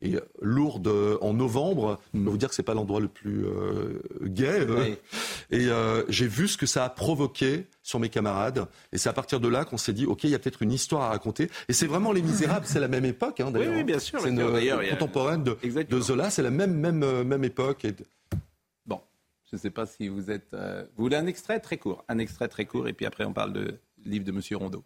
[0.00, 2.00] et Lourdes en novembre.
[2.14, 4.66] Je peux vous dire que c'est pas l'endroit le plus euh, gai.
[4.68, 4.94] Euh.
[5.50, 8.66] Et euh, j'ai vu ce que ça a provoqué sur mes camarades.
[8.92, 10.72] Et c'est à partir de là qu'on s'est dit, ok, il y a peut-être une
[10.72, 11.50] histoire à raconter.
[11.68, 13.74] Et c'est vraiment Les Misérables, c'est la même époque, hein, d'ailleurs.
[13.74, 14.20] Oui, bien sûr.
[14.20, 17.84] C'est une contemporaine de, de, Zola, c'est la même même même époque.
[17.84, 17.94] Et...
[18.86, 19.00] Bon,
[19.50, 20.52] je ne sais pas si vous êtes.
[20.52, 23.52] Vous voulez un extrait très court, un extrait très court, et puis après on parle
[23.52, 24.84] de livre de Monsieur Rondeau.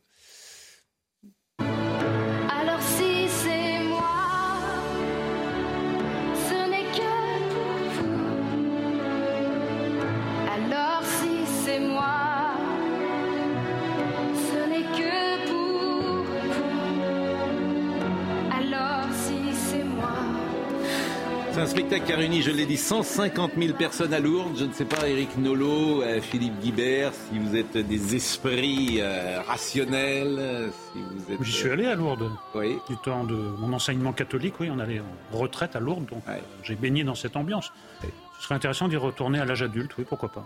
[21.63, 24.57] Un spectacle qui a réuni, je l'ai dit, 150 000 personnes à Lourdes.
[24.59, 29.41] Je ne sais pas, Eric Nolot, euh, Philippe Guibert, si vous êtes des esprits euh,
[29.47, 30.73] rationnels.
[30.93, 32.33] Si vous êtes, J'y suis allé à Lourdes.
[32.57, 32.79] Oui.
[32.89, 36.25] Du temps de mon enseignement catholique, oui, on allait en retraite à Lourdes, donc
[36.65, 37.73] j'ai baigné dans cette ambiance.
[38.01, 40.45] Ce serait intéressant d'y retourner à l'âge adulte, oui, pourquoi pas.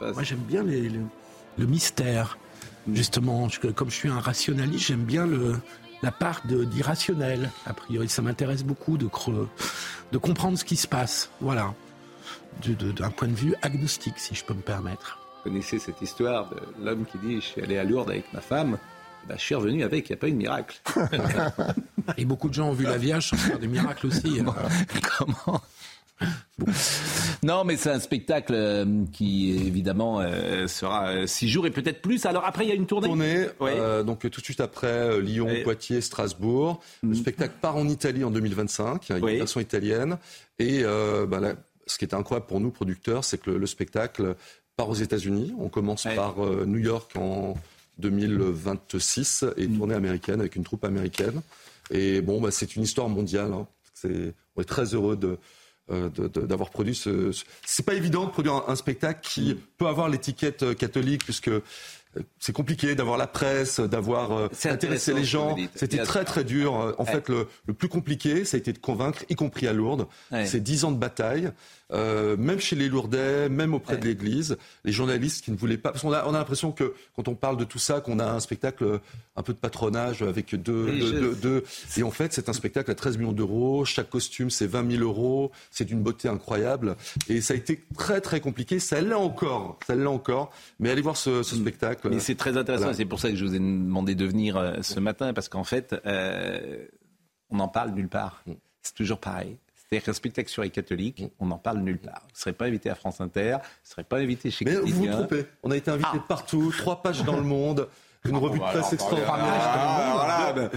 [0.00, 2.38] Moi, j'aime bien le mystère.
[2.92, 5.56] Justement, comme je suis un rationaliste, j'aime bien le,
[6.02, 7.50] la part d'irrationnel.
[7.66, 9.08] A priori, ça m'intéresse beaucoup de,
[10.12, 11.30] de comprendre ce qui se passe.
[11.40, 11.74] Voilà.
[12.64, 15.18] D'un point de vue agnostique, si je peux me permettre.
[15.36, 18.40] Vous connaissez cette histoire de l'homme qui dit Je suis allé à Lourdes avec ma
[18.40, 18.78] femme.
[19.28, 20.80] Ben, je suis revenu avec, il n'y a pas eu de miracle.
[22.16, 24.40] Et beaucoup de gens ont vu la Vierge sans faire des miracles aussi.
[24.40, 24.54] Hein.
[25.18, 25.60] Comment?
[27.42, 32.02] non, mais c'est un spectacle euh, qui évidemment euh, sera euh, six jours et peut-être
[32.02, 32.26] plus.
[32.26, 33.08] Alors après, il y a une tournée.
[33.08, 33.46] Tournée,
[34.04, 36.80] donc tout de suite après Lyon, Poitiers, Strasbourg.
[37.02, 37.14] Le mm.
[37.14, 39.08] spectacle part en Italie en 2025.
[39.08, 40.18] Il y a une version italienne.
[40.58, 40.82] Et
[41.28, 41.40] bah,
[41.86, 44.34] ce qui est incroyable pour nous producteurs, c'est que le, spectacle
[44.76, 45.54] part aux États-Unis.
[45.58, 47.54] On commence par New York en
[47.98, 49.76] 2026 et mm.
[49.76, 51.40] tournée américaine avec une troupe américaine.
[51.90, 53.52] Et bon, bah, c'est une histoire mondiale.
[53.52, 53.66] Hein.
[54.04, 55.38] on est très heureux de,
[55.90, 57.30] d'avoir produit ce,
[57.64, 61.62] C'est pas évident de produire un, spectacle qui peut avoir l'étiquette euh, catholique, puisque euh,
[62.38, 65.56] c'est compliqué d'avoir la presse, d'avoir intéressé les gens.
[65.74, 66.94] C'était très très dur.
[66.98, 70.08] En fait, le, le, plus compliqué, ça a été de convaincre, y compris à Lourdes.
[70.44, 71.52] C'est dix ans de bataille.
[71.92, 75.90] Euh, même chez les Lourdais, même auprès de l'Église, les journalistes qui ne voulaient pas.
[75.90, 78.24] Parce qu'on a, on a l'impression que quand on parle de tout ça, qu'on a
[78.24, 79.00] un spectacle
[79.36, 81.34] un peu de patronage avec deux.
[81.34, 81.64] deux,
[81.96, 83.84] Et en fait, c'est un spectacle à 13 millions d'euros.
[83.84, 85.50] Chaque costume, c'est 20 000 euros.
[85.70, 86.96] C'est d'une beauté incroyable.
[87.28, 88.78] Et ça a été très très compliqué.
[88.78, 89.78] Ça l'est encore.
[89.86, 90.50] Ça l'est encore.
[90.78, 92.08] Mais allez voir ce, ce spectacle.
[92.10, 92.92] Mais c'est très intéressant.
[92.92, 95.32] C'est pour ça que je vous ai demandé de venir euh, ce matin.
[95.32, 96.86] Parce qu'en fait, euh,
[97.50, 98.42] on n'en parle nulle part.
[98.46, 98.52] Mm.
[98.82, 99.56] C'est toujours pareil.
[99.90, 102.20] C'est-à-dire qu'un spectacle sur les catholiques, on n'en parle nulle part.
[102.22, 104.76] Vous ne serez pas invité à France Inter, vous ne serez pas invité chez Mais
[104.76, 105.46] vous vous trompez.
[105.64, 106.24] On a été invité ah.
[106.28, 107.88] partout, trois pages dans le monde.
[108.24, 109.34] Une revue de presse extraordinaire.
[109.34, 110.68] Ah, ah, bah,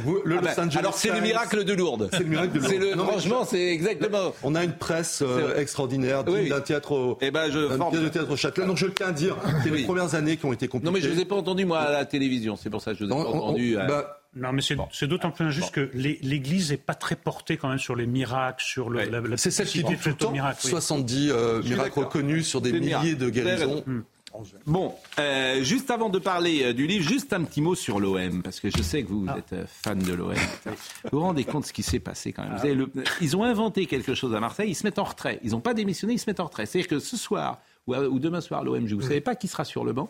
[0.77, 2.09] alors c'est le miracle de Lourdes.
[2.11, 2.97] C'est le miracle de Lourdes.
[2.97, 4.33] Le, franchement, c'est exactement.
[4.41, 8.65] On a une presse euh, extraordinaire d'un théâtre au, eh ben, je de théâtre Châtelet.
[8.65, 10.91] Donc je tiens à dire, c'est les premières années qui ont été compliquées.
[10.91, 12.55] Non mais je vous ai pas entendu moi à la télévision.
[12.55, 13.77] C'est pour ça que je vous ai pas entendu.
[13.77, 13.85] Euh.
[13.85, 17.77] Bah, non, mais c'est d'autant plus injuste que l'Église n'est pas très portée quand même
[17.77, 20.33] sur les miracles, sur le, la, C'est celle qui dit tout le temps.
[20.57, 23.83] 70 euh, miracles reconnus sur des milliers de guérisons.
[24.65, 28.41] Bon, euh, juste avant de parler euh, du livre, juste un petit mot sur l'OM,
[28.41, 29.37] parce que je sais que vous, ah.
[29.37, 30.33] êtes fan de l'OM.
[31.11, 32.87] Vous vous rendez compte de ce qui s'est passé quand même.
[33.21, 35.39] ils ont inventé quelque chose à Marseille, ils se mettent en retrait.
[35.43, 36.65] Ils n'ont pas démissionné, ils se mettent en retrait.
[36.65, 39.85] C'est-à-dire que ce soir ou, demain soir, l'OM, vous ne savez pas qui sera sur
[39.85, 40.09] le banc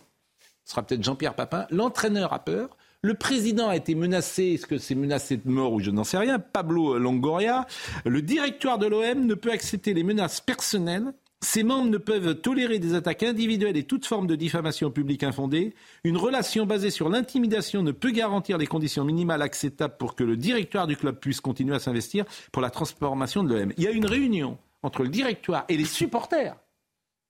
[0.66, 4.78] ce sera peut-être Jean-Pierre Papin, l'entraîneur a peur, le président a été menacé, est-ce que
[4.78, 7.68] c'est menacé de mort ou je n'en sais rien, Pablo Longoria,
[8.06, 11.14] le directoire de l'OM ne peut accepter les menaces personnelles
[11.44, 15.76] ses membres ne peuvent tolérer des attaques individuelles et toute forme de diffamation publique infondée.
[16.06, 20.38] Une relation basée sur l'intimidation ne peut garantir les conditions minimales acceptables pour que le
[20.38, 22.24] directoire du club puisse continuer à s'investir
[22.54, 23.74] pour la transformation de l'OM.
[23.76, 26.56] Il y a une réunion entre le directoire et les supporters.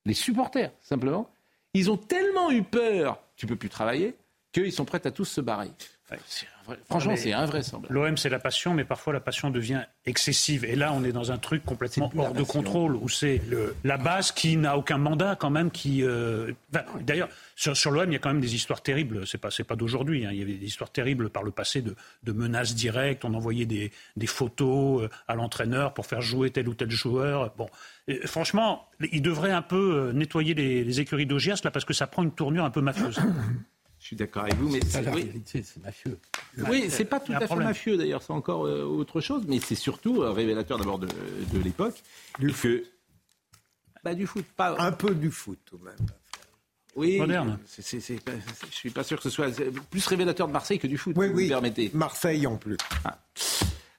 [0.06, 1.28] Les supporters, simplement.
[1.72, 4.14] Ils ont tellement eu peur, tu peux plus travailler,
[4.54, 5.70] qu'ils sont prêts à tous se barrer.
[6.88, 7.92] Franchement, c'est invraisemblable.
[7.92, 10.64] L'OM, c'est la passion, mais parfois la passion devient excessive.
[10.64, 13.40] Et là, on est dans un truc complètement hors de contrôle, où c'est
[13.84, 15.70] la base qui n'a aucun mandat, quand même.
[15.70, 16.02] qui.
[16.02, 16.52] Euh,
[17.00, 19.26] d'ailleurs, sur, l'OM, il y a quand même des histoires terribles.
[19.26, 20.24] C'est pas, pas d'aujourd'hui.
[20.24, 20.30] Hein.
[20.32, 23.24] Il y avait des histoires terribles par le passé de, menaces directes.
[23.24, 23.90] On envoyait des,
[24.26, 27.52] photos euh, à l'entraîneur pour faire jouer tel ou tel joueur.
[27.56, 27.68] Bon,
[28.24, 32.06] franchement, il devrait un peu euh, nettoyer les, les écuries d'Ogias, là, parce que ça
[32.06, 33.18] prend une tournure un peu mafieuse.
[34.04, 36.18] Je suis d'accord avec vous, mais c'est la réalité, c'est mafieux.
[36.68, 39.74] Oui, c'est pas tout à fait mafieux d'ailleurs, c'est encore euh, autre chose, mais c'est
[39.74, 41.08] surtout un révélateur d'abord de,
[41.64, 42.02] l'époque.
[42.38, 42.82] Du foot.
[44.04, 44.76] Bah, du foot, pas.
[44.78, 45.96] Un peu du foot tout de même.
[46.94, 47.58] Oui, moderne.
[47.78, 47.96] je
[48.70, 49.48] suis pas sûr que ce soit
[49.88, 51.48] plus révélateur de Marseille que du foot, oui, vous oui.
[51.48, 51.90] permettez.
[51.94, 52.76] Marseille en plus.
[53.06, 53.18] Ah.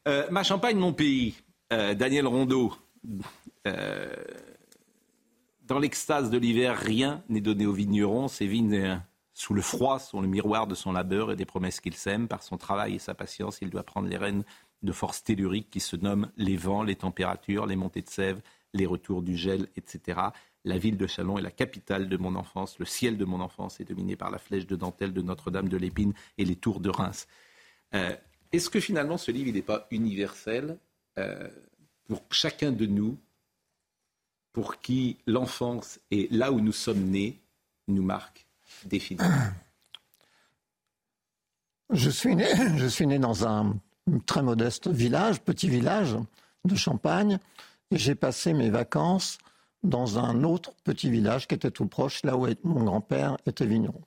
[0.07, 1.34] Euh, ma Champagne, mon pays.
[1.73, 2.76] Euh, Daniel Rondeau.
[5.65, 8.27] dans l'extase de l'hiver, rien n'est donné aux vignerons.
[8.27, 9.02] Ces vignes
[9.36, 12.30] sous le froid sont le miroir de son labeur et des promesses qu'il sème.
[12.30, 14.45] Par son travail et sa patience, il doit prendre les rênes
[14.82, 18.41] de forces telluriques qui se nomment les vents, les températures, les montées de sève,
[18.74, 20.22] les retours du gel, etc.
[20.64, 22.80] La ville de Chalon est la capitale de mon enfance.
[22.80, 25.76] Le ciel de mon enfance est dominé par la flèche de dentelle de Notre-Dame de
[25.76, 27.28] l'Épine et les tours de Reims.
[27.94, 28.16] Euh,
[28.53, 30.78] est-ce que finalement ce livre n'est pas universel
[31.20, 31.49] euh,
[32.07, 33.18] pour chacun de nous,
[34.53, 37.41] pour qui l'enfance et là où nous sommes nés
[37.90, 38.45] nous marque?
[41.91, 42.47] je suis, né,
[42.77, 43.77] je suis né dans un
[44.26, 46.15] très modeste village, petit village
[46.65, 47.39] de Champagne,
[47.91, 49.38] et j'ai passé mes vacances
[49.84, 54.02] dans un autre petit village qui était tout proche, là où mon grand-père était vigneron.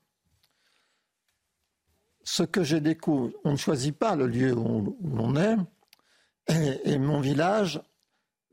[2.25, 5.57] Ce que j'ai découvert, on ne choisit pas le lieu où, l'on est,
[6.85, 7.81] et, mon village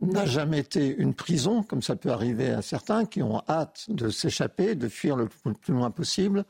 [0.02, 4.10] n'a jamais été une prison, comme ça peut arriver à certains qui ont hâte de
[4.10, 6.46] s'échapper, de fuir le plus loin possible.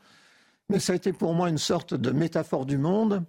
[0.68, 3.24] Mais ça a été pour moi une sorte de métaphore du monde.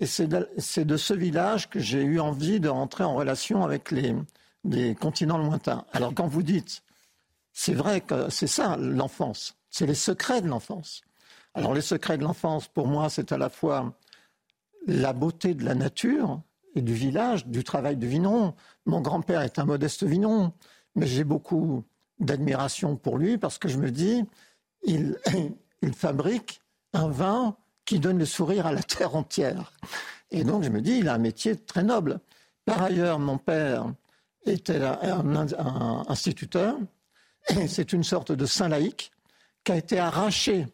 [0.00, 4.14] Et c'est de, ce village que j'ai eu envie de rentrer en relation avec les,
[4.94, 5.84] continents lointains.
[5.92, 6.82] Alors quand vous dites,
[7.52, 11.02] c'est vrai que c'est ça l'enfance, c'est les secrets de l'enfance.
[11.54, 13.92] Alors les secrets de l'enfance, pour moi, c'est à la fois
[14.86, 16.40] la beauté de la nature,
[16.82, 18.54] du village, du travail de vigneron.
[18.86, 20.52] Mon grand-père est un modeste vigneron,
[20.94, 21.84] mais j'ai beaucoup
[22.18, 24.24] d'admiration pour lui parce que je me dis,
[24.82, 25.14] il,
[25.94, 26.60] fabrique
[26.92, 29.72] un vin qui donne le sourire à la terre entière.
[30.30, 32.20] Et donc je me dis, il a un métier très noble.
[32.64, 33.92] Par ailleurs, mon père
[34.44, 35.46] était un,
[36.08, 36.76] instituteur.
[37.66, 39.10] C'est une sorte de saint laïque
[39.64, 40.66] qui a été arraché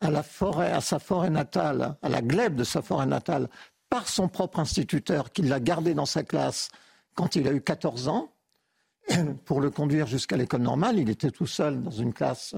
[0.00, 3.48] à la forêt, à sa forêt natale, à la glèbe de sa forêt natale,
[3.88, 6.70] par son propre instituteur qui l'a gardé dans sa classe
[7.14, 8.32] quand il a eu 14 ans
[9.44, 10.98] pour le conduire jusqu'à l'école normale.
[10.98, 12.54] Il était tout seul dans une classe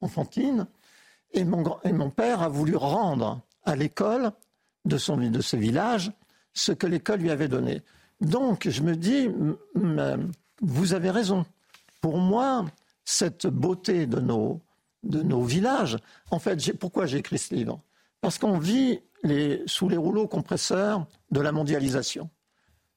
[0.00, 0.66] enfantine.
[1.32, 4.32] Et mon, et mon père a voulu rendre à l'école
[4.84, 6.12] de, son, de ce village
[6.52, 7.82] ce que l'école lui avait donné.
[8.20, 9.28] Donc, je me dis,
[10.60, 11.46] vous avez raison.
[12.00, 12.64] Pour moi,
[13.04, 14.60] cette beauté de nos,
[15.02, 15.98] de nos villages,
[16.30, 17.80] en fait, pourquoi j'ai écrit ce livre?
[18.20, 19.00] Parce qu'on vit
[19.66, 22.30] sous les rouleaux compresseurs de la mondialisation.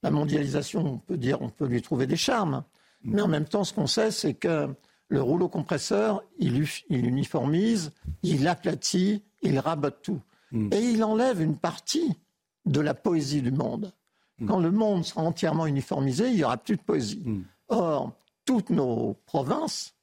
[0.01, 2.63] La mondialisation, on peut dire, on peut lui trouver des charmes,
[3.03, 4.73] mais en même temps, ce qu'on sait, c'est que
[5.09, 7.91] le rouleau compresseur, il, uniformise,
[8.23, 10.21] il aplatit, il rabote tout.
[10.51, 10.69] Mm.
[10.71, 12.17] Et il enlève une partie
[12.65, 13.91] de la poésie du monde.
[14.39, 14.47] Mm.
[14.47, 17.21] Quand le monde sera entièrement uniformisé, il n'y aura plus de poésie.
[17.23, 17.43] Mm.
[17.69, 18.13] Or,
[18.45, 19.93] toutes nos provinces,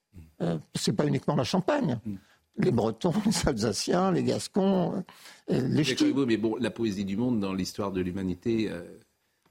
[0.41, 1.99] euh, ce n'est pas uniquement la Champagne,
[2.57, 5.03] les Bretons, les Alsaciens, les Gascons,
[5.49, 6.13] euh, les Ch'tis.
[6.13, 8.83] Mais bon, la poésie du monde dans l'histoire de l'humanité, euh,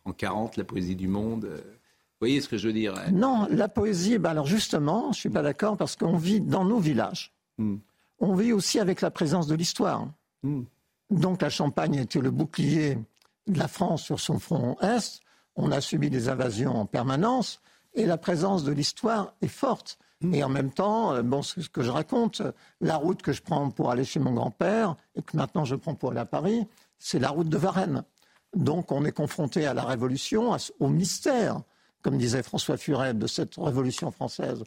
[0.05, 1.45] en 40, la poésie du monde.
[1.45, 5.09] Euh, vous voyez ce que je veux dire Non, la poésie, ben alors justement, je
[5.09, 7.33] ne suis pas d'accord parce qu'on vit dans nos villages.
[7.57, 7.77] Hmm.
[8.19, 10.07] On vit aussi avec la présence de l'histoire.
[10.43, 10.65] Hmm.
[11.09, 12.99] Donc la Champagne était le bouclier
[13.47, 15.21] de la France sur son front est.
[15.57, 17.61] On a subi des invasions en permanence
[17.95, 19.99] et la présence de l'histoire est forte.
[20.33, 22.43] Et en même temps, euh, bon, ce que je raconte,
[22.81, 25.95] la route que je prends pour aller chez mon grand-père et que maintenant je prends
[25.95, 26.67] pour aller à Paris,
[26.99, 28.05] c'est la route de Varennes.
[28.55, 31.63] Donc on est confronté à la Révolution, au mystère,
[32.03, 34.65] comme disait François Furet, de cette Révolution française.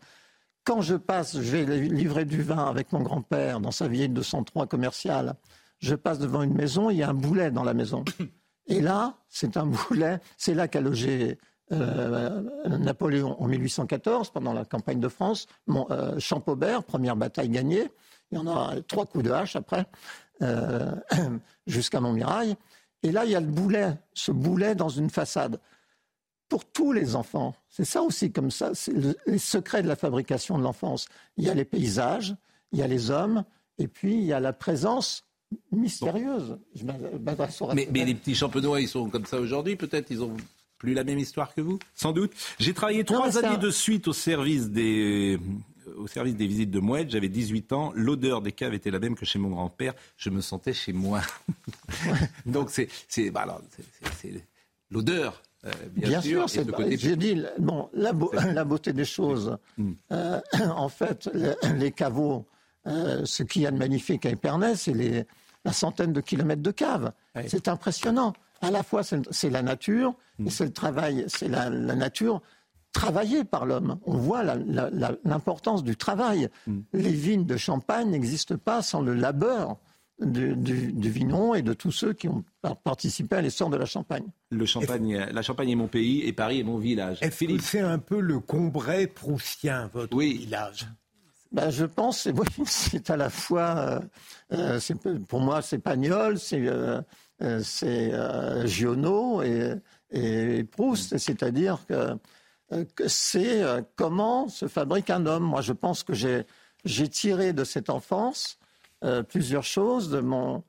[0.63, 4.65] Quand je passe, je vais livrer du vin avec mon grand-père dans sa vieille 203
[4.67, 5.35] commerciale.
[5.79, 8.05] Je passe devant une maison, il y a un boulet dans la maison.
[8.67, 11.37] Et là, c'est un boulet, c'est là qu'a logé
[11.71, 12.41] euh,
[12.77, 15.47] Napoléon en 1814, pendant la campagne de France.
[15.67, 17.89] Mon, euh, Champaubert, première bataille gagnée.
[18.31, 19.85] Il y en a trois coups de hache après,
[20.41, 20.91] euh,
[21.67, 22.55] jusqu'à Montmirail.
[23.03, 25.59] Et là, il y a le boulet, ce boulet dans une façade.
[26.49, 29.95] Pour tous les enfants, c'est ça aussi comme ça, c'est le, les secrets de la
[29.95, 31.07] fabrication de l'enfance.
[31.37, 32.35] Il y a les paysages,
[32.71, 33.43] il y a les hommes,
[33.77, 35.25] et puis il y a la présence
[35.71, 36.57] mystérieuse.
[37.73, 40.35] mais, mais, les petits champenois, ils sont comme ça aujourd'hui, peut-être Ils ont
[40.83, 42.33] plus la même histoire que vous Sans doute.
[42.59, 45.39] J'ai travaillé trois années de suite au service des
[45.97, 49.15] au service des visites de Mouette, j'avais 18 ans, l'odeur des caves était la même
[49.15, 51.21] que chez mon grand-père, je me sentais chez moi.
[52.45, 53.45] Donc c'est c'est bah
[54.91, 56.65] l'odeur euh, bien, sûr, c'est
[56.97, 58.11] j'ai dit bon la,
[58.53, 59.57] la, beauté des choses.
[59.77, 59.91] Mm.
[60.11, 60.41] Euh,
[60.75, 61.29] en fait,
[61.77, 62.45] les, caveaux,
[62.87, 65.23] euh, ce qu'il y a de magnifique à Épernay, c'est les
[65.63, 67.13] la centaine de kilomètres de caves.
[67.47, 68.33] C'est impressionnant
[68.63, 72.41] à la fois c'est la nature et c'est le travail, c'est la, nature
[72.91, 73.99] travaillée par l'homme.
[74.05, 76.49] On voit l'importance du travail.
[76.67, 76.79] Mm.
[76.93, 79.77] Les vignes de Champagne n'existent pas sans le labeur
[80.19, 82.43] du, du, vigneron et de tous ceux qui ont
[82.83, 84.25] participé à l'essor de la Champagne.
[84.51, 87.17] Le Champagne, la Champagne est mon pays et Paris est mon village.
[87.21, 90.87] Est-ce que c'est un peu le Combray proustien, votre village?
[91.51, 92.23] Ben, je pense,
[92.57, 94.01] que c'est à la fois,
[94.51, 97.01] euh, euh pour moi, c'est Pagnol, c'est euh,
[97.63, 102.15] c'est euh, Giono et, Proust, c'est-à-dire que,
[102.71, 103.63] euh, c'est
[103.95, 105.43] comment se fabrique un homme.
[105.43, 108.57] Moi, je pense que j'ai tiré de cette enfance
[109.27, 110.63] plusieurs choses de mon,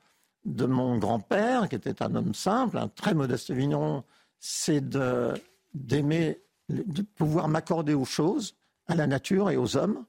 [0.45, 4.05] de mon grand-père, qui était un homme simple, un très modeste vigneron,
[4.39, 4.83] c'est
[5.75, 8.55] d'aimer, de, pouvoir m'accorder aux choses,
[8.87, 10.05] à la nature et aux hommes.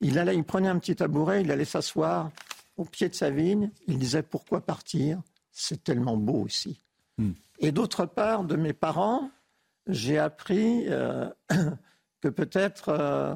[0.00, 2.30] Il allait, il prenait un petit tabouret, il allait s'asseoir
[2.76, 5.20] au pied de sa vigne, il disait pourquoi partir?
[5.52, 6.82] C'est tellement beau aussi.
[7.18, 7.32] Hmm.
[7.58, 9.30] Et d'autre part, de mes parents,
[9.86, 11.28] j'ai appris euh,
[12.20, 13.34] que peut-être euh,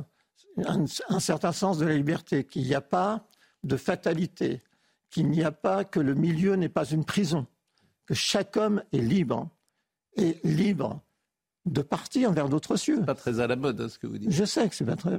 [0.66, 3.27] un, certain sens de la liberté, qu'il n'y a pas
[3.62, 4.62] de fatalité,
[5.11, 7.47] qu'il n'y a pas que le milieu n'est pas une prison,
[8.07, 9.49] que chaque homme est libre,
[10.16, 11.03] et libre
[11.66, 13.01] de partir vers d'autres cieux.
[13.03, 14.31] Pas très à la mode, hein, ce que vous dites.
[14.31, 15.19] Je sais que c'est pas très.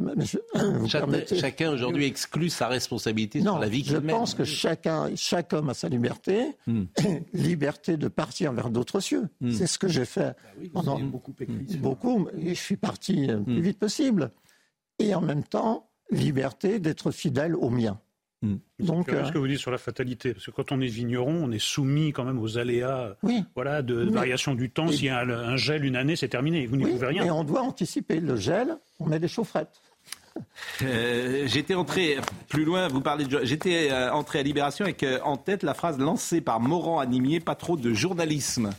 [1.37, 4.03] Chacun aujourd'hui exclut sa responsabilité sur la vie qu'il mène.
[4.03, 6.83] Je pense que chacun, chaque homme a sa liberté, hmm.
[7.33, 9.27] liberté de partir vers d'autres cieux.
[9.41, 9.51] Hmm.
[9.51, 11.33] C'est ce que j'ai fait bah oui, pendant beaucoup,
[11.79, 13.61] beaucoup, et je suis parti le plus hmm.
[13.61, 14.31] vite possible.
[14.99, 17.99] Et en même temps, liberté d'être fidèle au mien.
[18.41, 18.55] Mm.
[18.79, 21.51] Donc, ce que vous dites sur la fatalité, parce que quand on est vigneron, on
[21.51, 23.15] est soumis quand même aux aléas
[23.55, 24.87] voilà, de, variation du temps.
[24.87, 27.25] S'il y a un, gel une année, c'est terminé, vous n'y pouvez rien.
[27.25, 29.81] Et on doit anticiper le gel, on met des chaufferettes.
[30.81, 32.17] Euh, j'étais entré
[32.49, 33.39] plus loin, vous parlez de...
[33.43, 37.39] J'étais euh, entré à Libération avec euh, en tête la phrase lancée par Morand Animier,
[37.39, 38.71] pas trop de journalisme.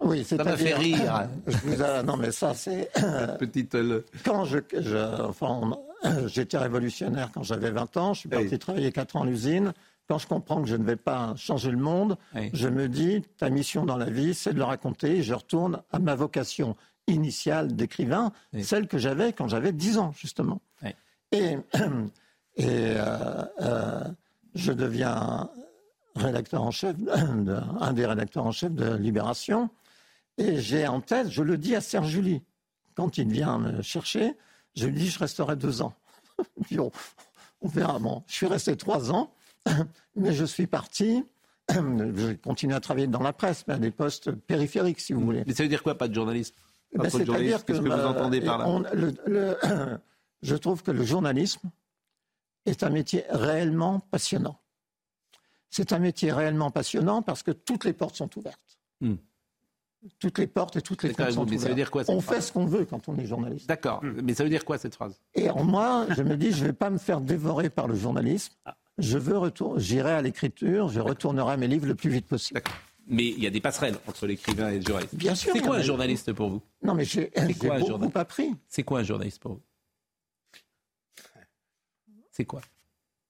[0.00, 1.28] Oui, ça m'a fait rire.
[2.06, 2.90] Non, mais ça, c'est.
[3.38, 3.76] Petite.
[4.24, 5.76] Quand je, je, enfin,
[6.26, 9.72] j'étais révolutionnaire quand j'avais 20 ans, je suis parti travailler 4 ans en usine.
[10.08, 12.16] Quand je comprends que je ne vais pas changer le monde,
[12.54, 15.22] je me dis, ta mission dans la vie, c'est de le raconter.
[15.22, 16.76] je retourne à ma vocation
[17.08, 20.62] initiale d'écrivain, celle que j'avais quand j'avais 10 ans, justement.
[21.32, 21.58] Et,
[22.56, 24.04] et euh, euh,
[24.54, 25.50] je deviens
[26.14, 26.96] rédacteur en chef,
[27.80, 29.68] un des rédacteurs en chef de Libération.
[30.38, 32.42] Et j'ai en tête, je le dis à Serge Julie,
[32.94, 34.36] quand il vient me chercher,
[34.78, 35.94] je lui dis, je resterai deux ans.
[36.78, 36.90] on,
[37.60, 37.98] on, verra.
[37.98, 39.32] Bon, je suis resté trois ans,
[40.16, 41.24] mais je suis parti.
[41.70, 45.44] Je continue à travailler dans la presse, mais à des postes périphériques, si vous voulez.
[45.46, 46.54] Mais ça veut dire quoi, pas de journaliste?
[46.94, 49.98] Ben, C'est-à-dire que, Qu'est-ce que vous entendez par là?
[50.42, 51.70] Je trouve que le journalisme
[52.64, 54.58] est un métier réellement passionnant.
[55.68, 58.78] C'est un métier réellement passionnant parce que toutes les portes sont ouvertes.
[59.02, 59.16] Hmm
[60.18, 61.62] toutes les portes et toutes les fenêtres sont ouvertes.
[61.62, 63.68] Ça veut dire quoi, on fait ce qu'on veut quand on est journaliste.
[63.68, 65.20] D'accord, mais ça veut dire quoi cette phrase?
[65.34, 68.52] Et moi, je me dis, je ne vais pas me faire dévorer par le journalisme.
[68.64, 68.76] Ah.
[68.98, 72.62] Je veux retourner, j'irai à l'écriture, je retournerai à mes livres le plus vite possible.
[73.06, 75.14] Mais il y a des passerelles entre l'écrivain et le journaliste.
[75.14, 75.52] Bien sûr.
[75.52, 76.62] C'est quoi un journaliste pour vous?
[76.82, 77.30] Non, mais j'ai
[77.98, 78.54] beaucoup appris.
[78.68, 79.62] C'est quoi un journaliste pour vous?
[82.32, 82.60] C'est quoi?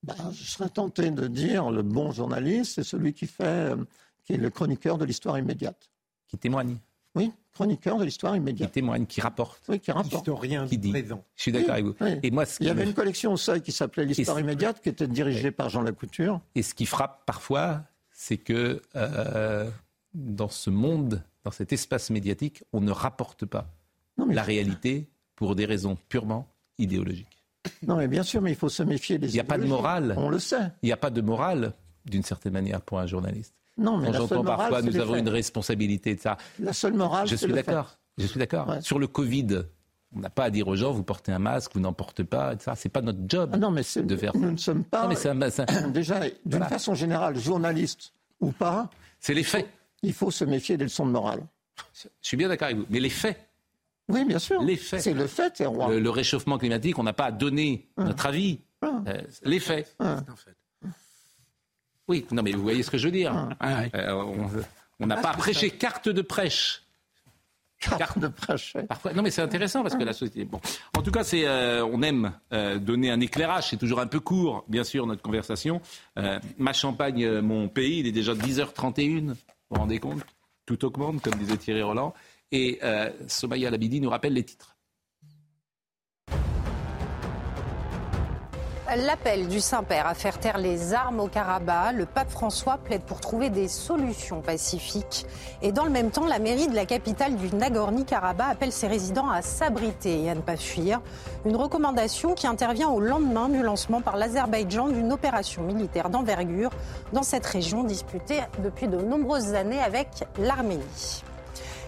[0.02, 3.76] Ben, Je serais tenté de dire le bon journaliste, c'est celui qui fait, euh,
[4.24, 5.90] qui est le chroniqueur de l'histoire immédiate
[6.28, 6.76] qui témoigne.
[7.14, 8.68] Oui, chroniqueur de l'histoire immédiate.
[8.70, 9.62] Qui témoigne, qui rapporte.
[9.68, 10.12] Oui, qui rapporte.
[10.12, 10.90] Historien qui dit.
[10.90, 11.24] Présent.
[11.34, 11.94] Je suis d'accord avec vous.
[12.22, 15.08] Et moi, Il y avait une collection au seuil qui s'appelait l'histoire immédiate, qui était
[15.08, 16.40] dirigée par Jean Lacouture.
[16.54, 17.82] Et ce qui frappe parfois,
[18.12, 19.68] c'est que euh,
[20.14, 23.66] dans ce monde, dans cet espace médiatique, on ne rapporte pas
[24.28, 26.48] la réalité pour des raisons purement
[26.78, 27.44] idéologiques.
[27.86, 29.66] Non, mais bien sûr, mais il faut se méfier des Il n'y a pas de
[29.66, 30.14] morale.
[30.16, 30.72] On le sait.
[30.82, 31.72] Il n'y a pas de morale,
[32.04, 33.54] d'une certaine manière, pour un journaliste.
[33.78, 35.22] Non, mais Quand j'entends parfois, nous avons faits.
[35.22, 36.36] une responsabilité de ça.
[36.58, 37.96] La seule morale, Je c'est suis d'accord.
[38.18, 38.74] Je suis d'accord.
[38.82, 39.62] Sur le Covid,
[40.16, 42.54] on n'a pas à dire aux gens, vous portez un masque, vous n'en portez pas,
[42.54, 42.72] etc.
[42.76, 45.02] C'est pas notre job Ah non, mais de faire nous ne sommes pas.
[45.02, 46.66] Non, mais c'est un- c'est un- Déjà, d'une Voilà.
[46.68, 48.90] façon générale, journaliste ou pas.
[49.20, 49.68] C'est les faits.
[50.02, 51.40] Il faut se méfier des leçons de morale.
[51.94, 52.86] Je suis bien d'accord avec vous.
[52.90, 53.38] Mais les faits.
[54.08, 54.62] Oui, bien sûr.
[54.62, 55.02] Les faits.
[55.02, 55.88] C'est le fait, roi.
[55.90, 58.60] Le, le réchauffement climatique, on n'a pas à donner notre avis.
[58.84, 59.94] Euh, les faits.
[62.08, 63.32] Oui, non, mais vous voyez ce que je veux dire.
[63.94, 64.12] Euh,
[65.00, 66.82] on- n'a pas à prêcher carte de prêche.
[67.80, 68.76] Carte de prêche.
[68.88, 70.44] Parfois, non, mais c'est intéressant parce que la société.
[70.44, 70.60] Bon,
[70.96, 73.68] en tout cas, c'est, euh, on aime euh, donner un éclairage.
[73.68, 75.80] C'est toujours un peu court, bien sûr, notre conversation.
[76.56, 79.28] Ma Champagne, mon pays, il est déjà 10h31.
[79.28, 79.34] Vous
[79.70, 80.22] vous rendez compte?
[80.66, 82.14] Tout augmente, comme disait Thierry Roland.
[82.50, 82.80] Et
[83.28, 84.74] Somaya Labidi nous rappelle les titres.
[88.96, 93.20] L'appel du Saint-Père à faire taire les armes au Karabakh, le pape François plaide pour
[93.20, 95.26] trouver des solutions pacifiques.
[95.60, 99.28] Et dans le même temps, la mairie de la capitale du Nagorno-Karabakh appelle ses résidents
[99.28, 101.02] à s'abriter et à ne pas fuir.
[101.44, 106.70] Une recommandation qui intervient au lendemain du lancement par l'Azerbaïdjan d'une opération militaire d'envergure
[107.12, 110.08] dans cette région disputée depuis de nombreuses années avec
[110.38, 111.22] l'Arménie.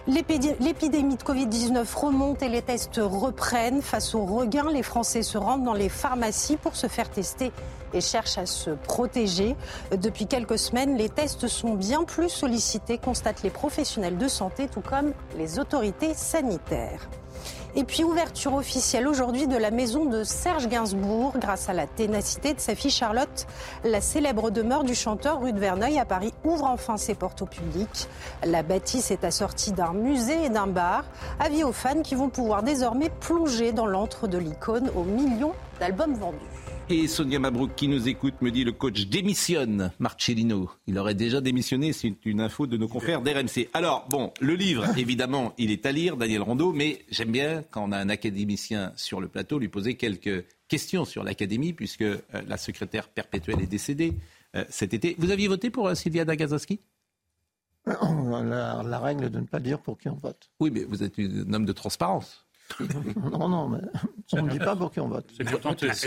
[0.07, 3.81] L'épidé- L'épidémie de Covid-19 remonte et les tests reprennent.
[3.81, 7.51] Face au regain, les Français se rendent dans les pharmacies pour se faire tester
[7.93, 9.55] et cherchent à se protéger.
[9.95, 14.81] Depuis quelques semaines, les tests sont bien plus sollicités, constatent les professionnels de santé, tout
[14.81, 17.07] comme les autorités sanitaires.
[17.73, 22.53] Et puis ouverture officielle aujourd'hui de la maison de Serge Gainsbourg grâce à la ténacité
[22.53, 23.47] de sa fille Charlotte.
[23.85, 27.45] La célèbre demeure du chanteur rue de Verneuil à Paris ouvre enfin ses portes au
[27.45, 28.09] public.
[28.45, 31.05] La bâtisse est assortie d'un musée et d'un bar.
[31.39, 36.15] Avis aux fans qui vont pouvoir désormais plonger dans l'antre de l'icône aux millions d'albums
[36.15, 36.50] vendus.
[36.91, 40.69] Et Sonia Mabrouk qui nous écoute me dit le coach démissionne, Marcellino.
[40.87, 43.69] Il aurait déjà démissionné, c'est une info de nos confrères d'RMC.
[43.73, 47.85] Alors, bon, le livre, évidemment, il est à lire, Daniel Rondeau, mais j'aime bien, quand
[47.87, 52.19] on a un académicien sur le plateau, lui poser quelques questions sur l'académie, puisque euh,
[52.45, 54.15] la secrétaire perpétuelle est décédée
[54.57, 55.15] euh, cet été.
[55.17, 56.81] Vous aviez voté pour euh, Sylvia Dagazowski
[57.85, 60.51] La, la règle de ne pas dire pour qui on vote.
[60.59, 62.45] Oui, mais vous êtes un homme de transparence.
[63.31, 63.79] non, non, mais
[64.33, 65.25] on ne dit pas pour qui on vote.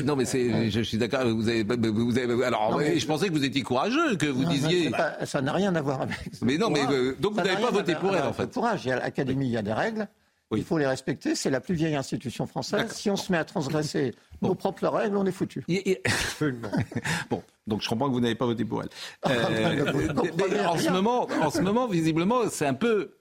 [0.04, 1.24] Non, mais c'est, je suis d'accord.
[1.26, 4.42] Vous avez, vous avez- alors, Non, mais- je pensais que vous étiez courageux, que vous
[4.44, 4.90] Non, disiez.
[4.90, 6.18] pas- ça n'a rien à voir avec.
[6.42, 6.94] Mais non, mais, courage.
[6.96, 8.52] euh, donc vous n'avez n'a pas voté pour elle, en fait.
[8.52, 8.84] Courage.
[8.84, 10.08] Il y a l'Académie, il y a des règles.
[10.56, 11.34] Il faut les respecter.
[11.34, 12.88] C'est la plus vieille institution française.
[12.92, 15.64] Si on se met à transgresser nos propres règles, on est foutu.
[17.30, 18.88] bon, donc je comprends que vous n'avez pas voté pour elle.
[19.22, 23.14] Ah, Euh, en, ce moment, en ce moment, visiblement, c'est un peu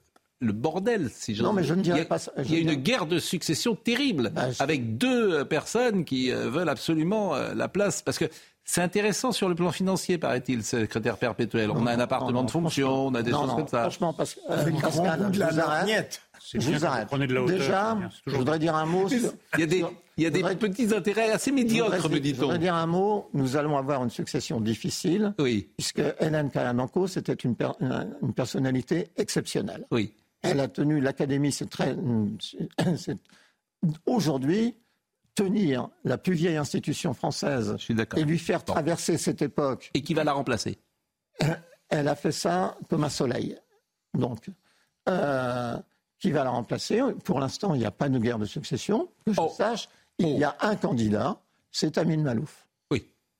[0.44, 2.32] le bordel, si j'ose Non, mais je ne dirais il y a, pas ça.
[2.44, 6.70] Il y a une guerre de succession terrible avec deux euh, personnes qui euh, veulent
[6.70, 8.02] absolument euh, la place.
[8.02, 8.26] Parce que
[8.66, 11.70] c'est intéressant sur le plan financier, paraît-il, secrétaire perpétuel.
[11.72, 13.82] on a un appartement de fonction, on a des Non, choses non, comme ça.
[13.82, 15.78] Franchement, parce, euh, C'est le grand Pascal, de je la vous arrête.
[15.88, 16.22] lorgnette.
[16.54, 17.08] Je vous arrête.
[17.08, 17.98] prenez de la hauteur, Déjà,
[18.28, 19.08] je voudrais dire un mot.
[19.08, 19.18] sur-
[19.56, 19.86] Il y a des,
[20.18, 22.42] il y a des voudrais- petits intérêts assez Je médiocres, voudrais- me Je dit-on.
[22.42, 23.30] voudrais dire un mot.
[23.34, 25.34] Nous allons avoir une succession difficile.
[25.40, 25.70] Oui.
[25.78, 29.86] Puisque Hélène Kalamanko, c'était une, per- une- une personnalité exceptionnelle.
[29.90, 30.14] Oui.
[30.44, 31.96] Elle a tenu l'académie, c'est très.
[34.06, 34.76] Aujourd'hui,
[35.36, 37.76] tenir la plus vieille institution française
[38.16, 39.90] et lui faire traverser cette époque.
[39.94, 40.78] Et qui va la remplacer?
[41.90, 43.58] Elle a fait ça comme un soleil.
[44.14, 44.50] Donc,
[45.10, 45.78] euh,
[46.20, 47.02] qui va la remplacer?
[47.24, 49.10] Pour l'instant, il n'y a pas de guerre de succession.
[49.26, 49.50] Que je Oh.
[49.56, 49.90] sache,
[50.20, 51.42] il y a un candidat,
[51.72, 52.63] c'est Amin Malouf.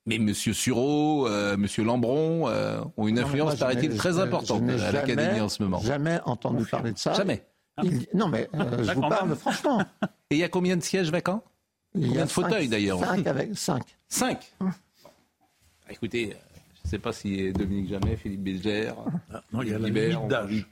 [0.06, 0.34] Mais M.
[0.34, 1.66] Sureau, euh, M.
[1.86, 5.80] Lambron euh, ont une Non, influence, paraît-il, très importante à l'Académie en ce moment.
[5.80, 7.14] Jamais entendu parler de ça.
[7.14, 7.44] Jamais.
[7.84, 9.82] Il- non, mais euh, je vous parle franchement.
[10.30, 11.44] Et il y a combien de sièges vacants?
[11.96, 13.84] Il y Combien a de fauteuils cinq- d'ailleurs Cinq avec cinq.
[14.10, 14.54] Cinq?
[14.60, 14.66] Bon.
[14.68, 14.74] Bah,
[15.92, 16.38] Écoutez, euh,
[16.76, 18.96] je ne sais pas si Dominique Jamais, Philippe Bégère,
[19.54, 20.44] non, il y a la limite d'âge.
[20.46, 20.66] envie-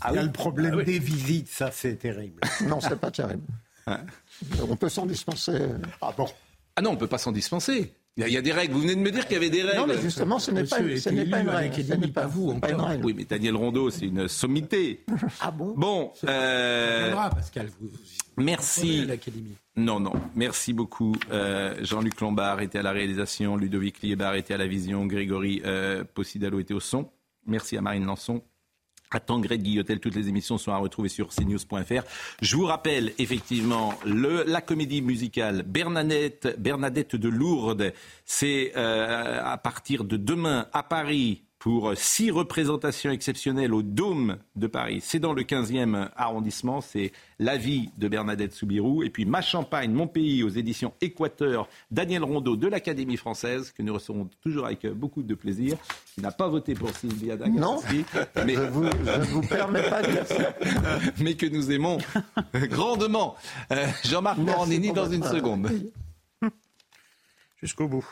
[0.00, 0.84] Ah il y a oui le problème Ah oui.
[0.84, 2.40] des visites, ça c'est terrible.
[2.68, 3.42] Non, c'est pas terrible.
[4.68, 5.58] On peut s'en dispenser.
[6.00, 6.26] Ah bon?
[6.76, 7.92] Ah non, on ne peut pas s'en dispenser.
[8.18, 8.72] Il y, a, des règles.
[8.72, 9.78] Vous venez de me dire qu'il y avait des règles.
[9.78, 11.00] Non, mais justement, ce n'est pas, une règle.
[11.00, 11.26] Ce n'est
[12.08, 12.96] pas, vous, c'est pas une encore.
[13.04, 15.04] Oui, mais Daniel Rondeau, c'est une sommité.
[15.38, 15.74] Ah bon?
[15.76, 19.06] Bon, euh, Viendra, Pascal, vous, vous- merci.
[19.76, 20.14] Non, non.
[20.34, 21.14] Merci beaucoup.
[21.30, 26.02] Euh, Jean-Luc Lombard était à la réalisation, Ludovic Liebar était à la vision, Grégory euh,
[26.14, 27.10] Possidalo était au son.
[27.46, 28.42] Merci à Marine Lançon.
[29.10, 32.02] À Tangré de Guillotel, toutes les émissions sont à retrouver sur cnews.fr.
[32.42, 37.92] Je vous rappelle effectivement le, la comédie musicale Bernadette, Bernadette de Lourdes.
[38.24, 44.68] C'est euh, à partir de demain à Paris pour six représentations exceptionnelles au Dôme de
[44.68, 45.00] Paris.
[45.02, 46.80] C'est dans le 15e arrondissement.
[46.80, 47.10] C'est
[47.40, 49.02] l'avis de Bernadette Soubirou.
[49.02, 53.82] Et puis Ma Champagne, mon pays, aux éditions Équateur, Daniel Rondeau de l'Académie française, que
[53.82, 55.76] nous recevons toujours avec beaucoup de plaisir,
[56.14, 57.58] qui n'a pas voté pour Sylvia Dagassi.
[57.58, 57.80] Non,
[58.46, 58.54] mais...
[58.54, 60.54] je ne vous, permets pas de dire ça.
[61.20, 61.98] mais que nous aimons
[62.54, 63.34] grandement.
[63.72, 65.68] Euh, Jean-Marc Morandini dans une seconde.
[67.60, 68.06] Jusqu'au bout.